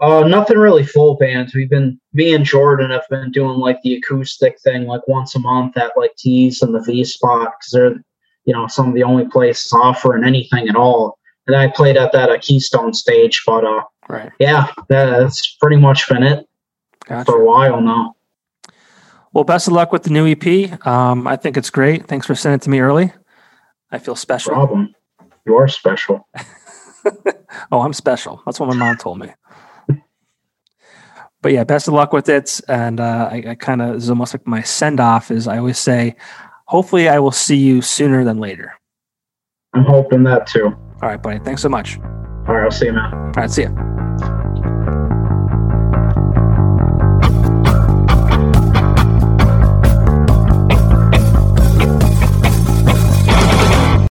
Uh, 0.00 0.26
nothing 0.26 0.58
really 0.58 0.84
full 0.84 1.16
bands. 1.16 1.54
We've 1.54 1.70
been 1.70 2.00
me 2.12 2.34
and 2.34 2.44
Jordan 2.44 2.90
have 2.90 3.06
been 3.10 3.30
doing 3.30 3.58
like 3.58 3.80
the 3.82 3.94
acoustic 3.94 4.56
thing 4.62 4.86
like 4.86 5.06
once 5.08 5.34
a 5.34 5.40
month 5.40 5.76
at 5.76 5.92
like 5.96 6.12
Tees 6.16 6.62
and 6.62 6.74
the 6.74 6.80
V 6.80 7.04
spot 7.04 7.52
because 7.58 7.70
they're 7.72 8.02
you 8.44 8.54
know 8.54 8.66
some 8.66 8.88
of 8.88 8.94
the 8.94 9.02
only 9.02 9.26
places 9.28 9.72
offering 9.72 10.24
anything 10.24 10.68
at 10.68 10.76
all. 10.76 11.18
And 11.46 11.56
I 11.56 11.68
played 11.68 11.96
at 11.96 12.12
that 12.12 12.30
uh, 12.30 12.38
Keystone 12.40 12.92
stage, 12.92 13.42
but 13.46 13.64
uh, 13.64 13.82
right, 14.08 14.30
yeah, 14.38 14.66
that's 14.88 15.56
pretty 15.60 15.76
much 15.76 16.08
been 16.08 16.22
it 16.22 16.47
gotcha. 17.08 17.32
for 17.32 17.40
a 17.40 17.44
while 17.44 17.80
now. 17.80 18.14
Well, 19.32 19.44
best 19.44 19.66
of 19.66 19.74
luck 19.74 19.92
with 19.92 20.04
the 20.04 20.10
new 20.10 20.26
EP. 20.26 20.86
Um, 20.86 21.26
I 21.26 21.36
think 21.36 21.56
it's 21.56 21.70
great. 21.70 22.06
Thanks 22.06 22.26
for 22.26 22.34
sending 22.34 22.56
it 22.56 22.62
to 22.62 22.70
me 22.70 22.80
early. 22.80 23.12
I 23.90 23.98
feel 23.98 24.16
special. 24.16 24.52
No 24.52 24.66
problem. 24.66 24.94
You 25.46 25.56
are 25.56 25.68
special. 25.68 26.28
oh, 27.72 27.80
I'm 27.80 27.92
special. 27.92 28.42
That's 28.44 28.60
what 28.60 28.68
my 28.68 28.74
mom 28.74 28.96
told 28.96 29.18
me. 29.18 29.28
but 31.42 31.52
yeah, 31.52 31.64
best 31.64 31.88
of 31.88 31.94
luck 31.94 32.12
with 32.12 32.28
it. 32.28 32.60
And 32.68 33.00
uh, 33.00 33.28
I, 33.30 33.44
I 33.50 33.54
kind 33.54 33.82
of 33.82 33.96
is 33.96 34.10
almost 34.10 34.34
like 34.34 34.46
my 34.46 34.62
send 34.62 35.00
off. 35.00 35.30
Is 35.30 35.46
I 35.46 35.58
always 35.58 35.78
say, 35.78 36.16
hopefully 36.66 37.08
I 37.08 37.18
will 37.18 37.32
see 37.32 37.56
you 37.56 37.82
sooner 37.82 38.24
than 38.24 38.38
later. 38.38 38.72
I'm 39.74 39.84
hoping 39.84 40.22
that 40.24 40.46
too. 40.46 40.66
All 40.66 41.08
right, 41.08 41.22
buddy. 41.22 41.38
Thanks 41.38 41.62
so 41.62 41.68
much. 41.68 41.98
All 41.98 42.54
right, 42.54 42.64
I'll 42.64 42.70
see 42.70 42.86
you, 42.86 42.92
man. 42.92 43.12
All 43.14 43.32
right, 43.36 43.50
see 43.50 43.62
you. 43.62 43.97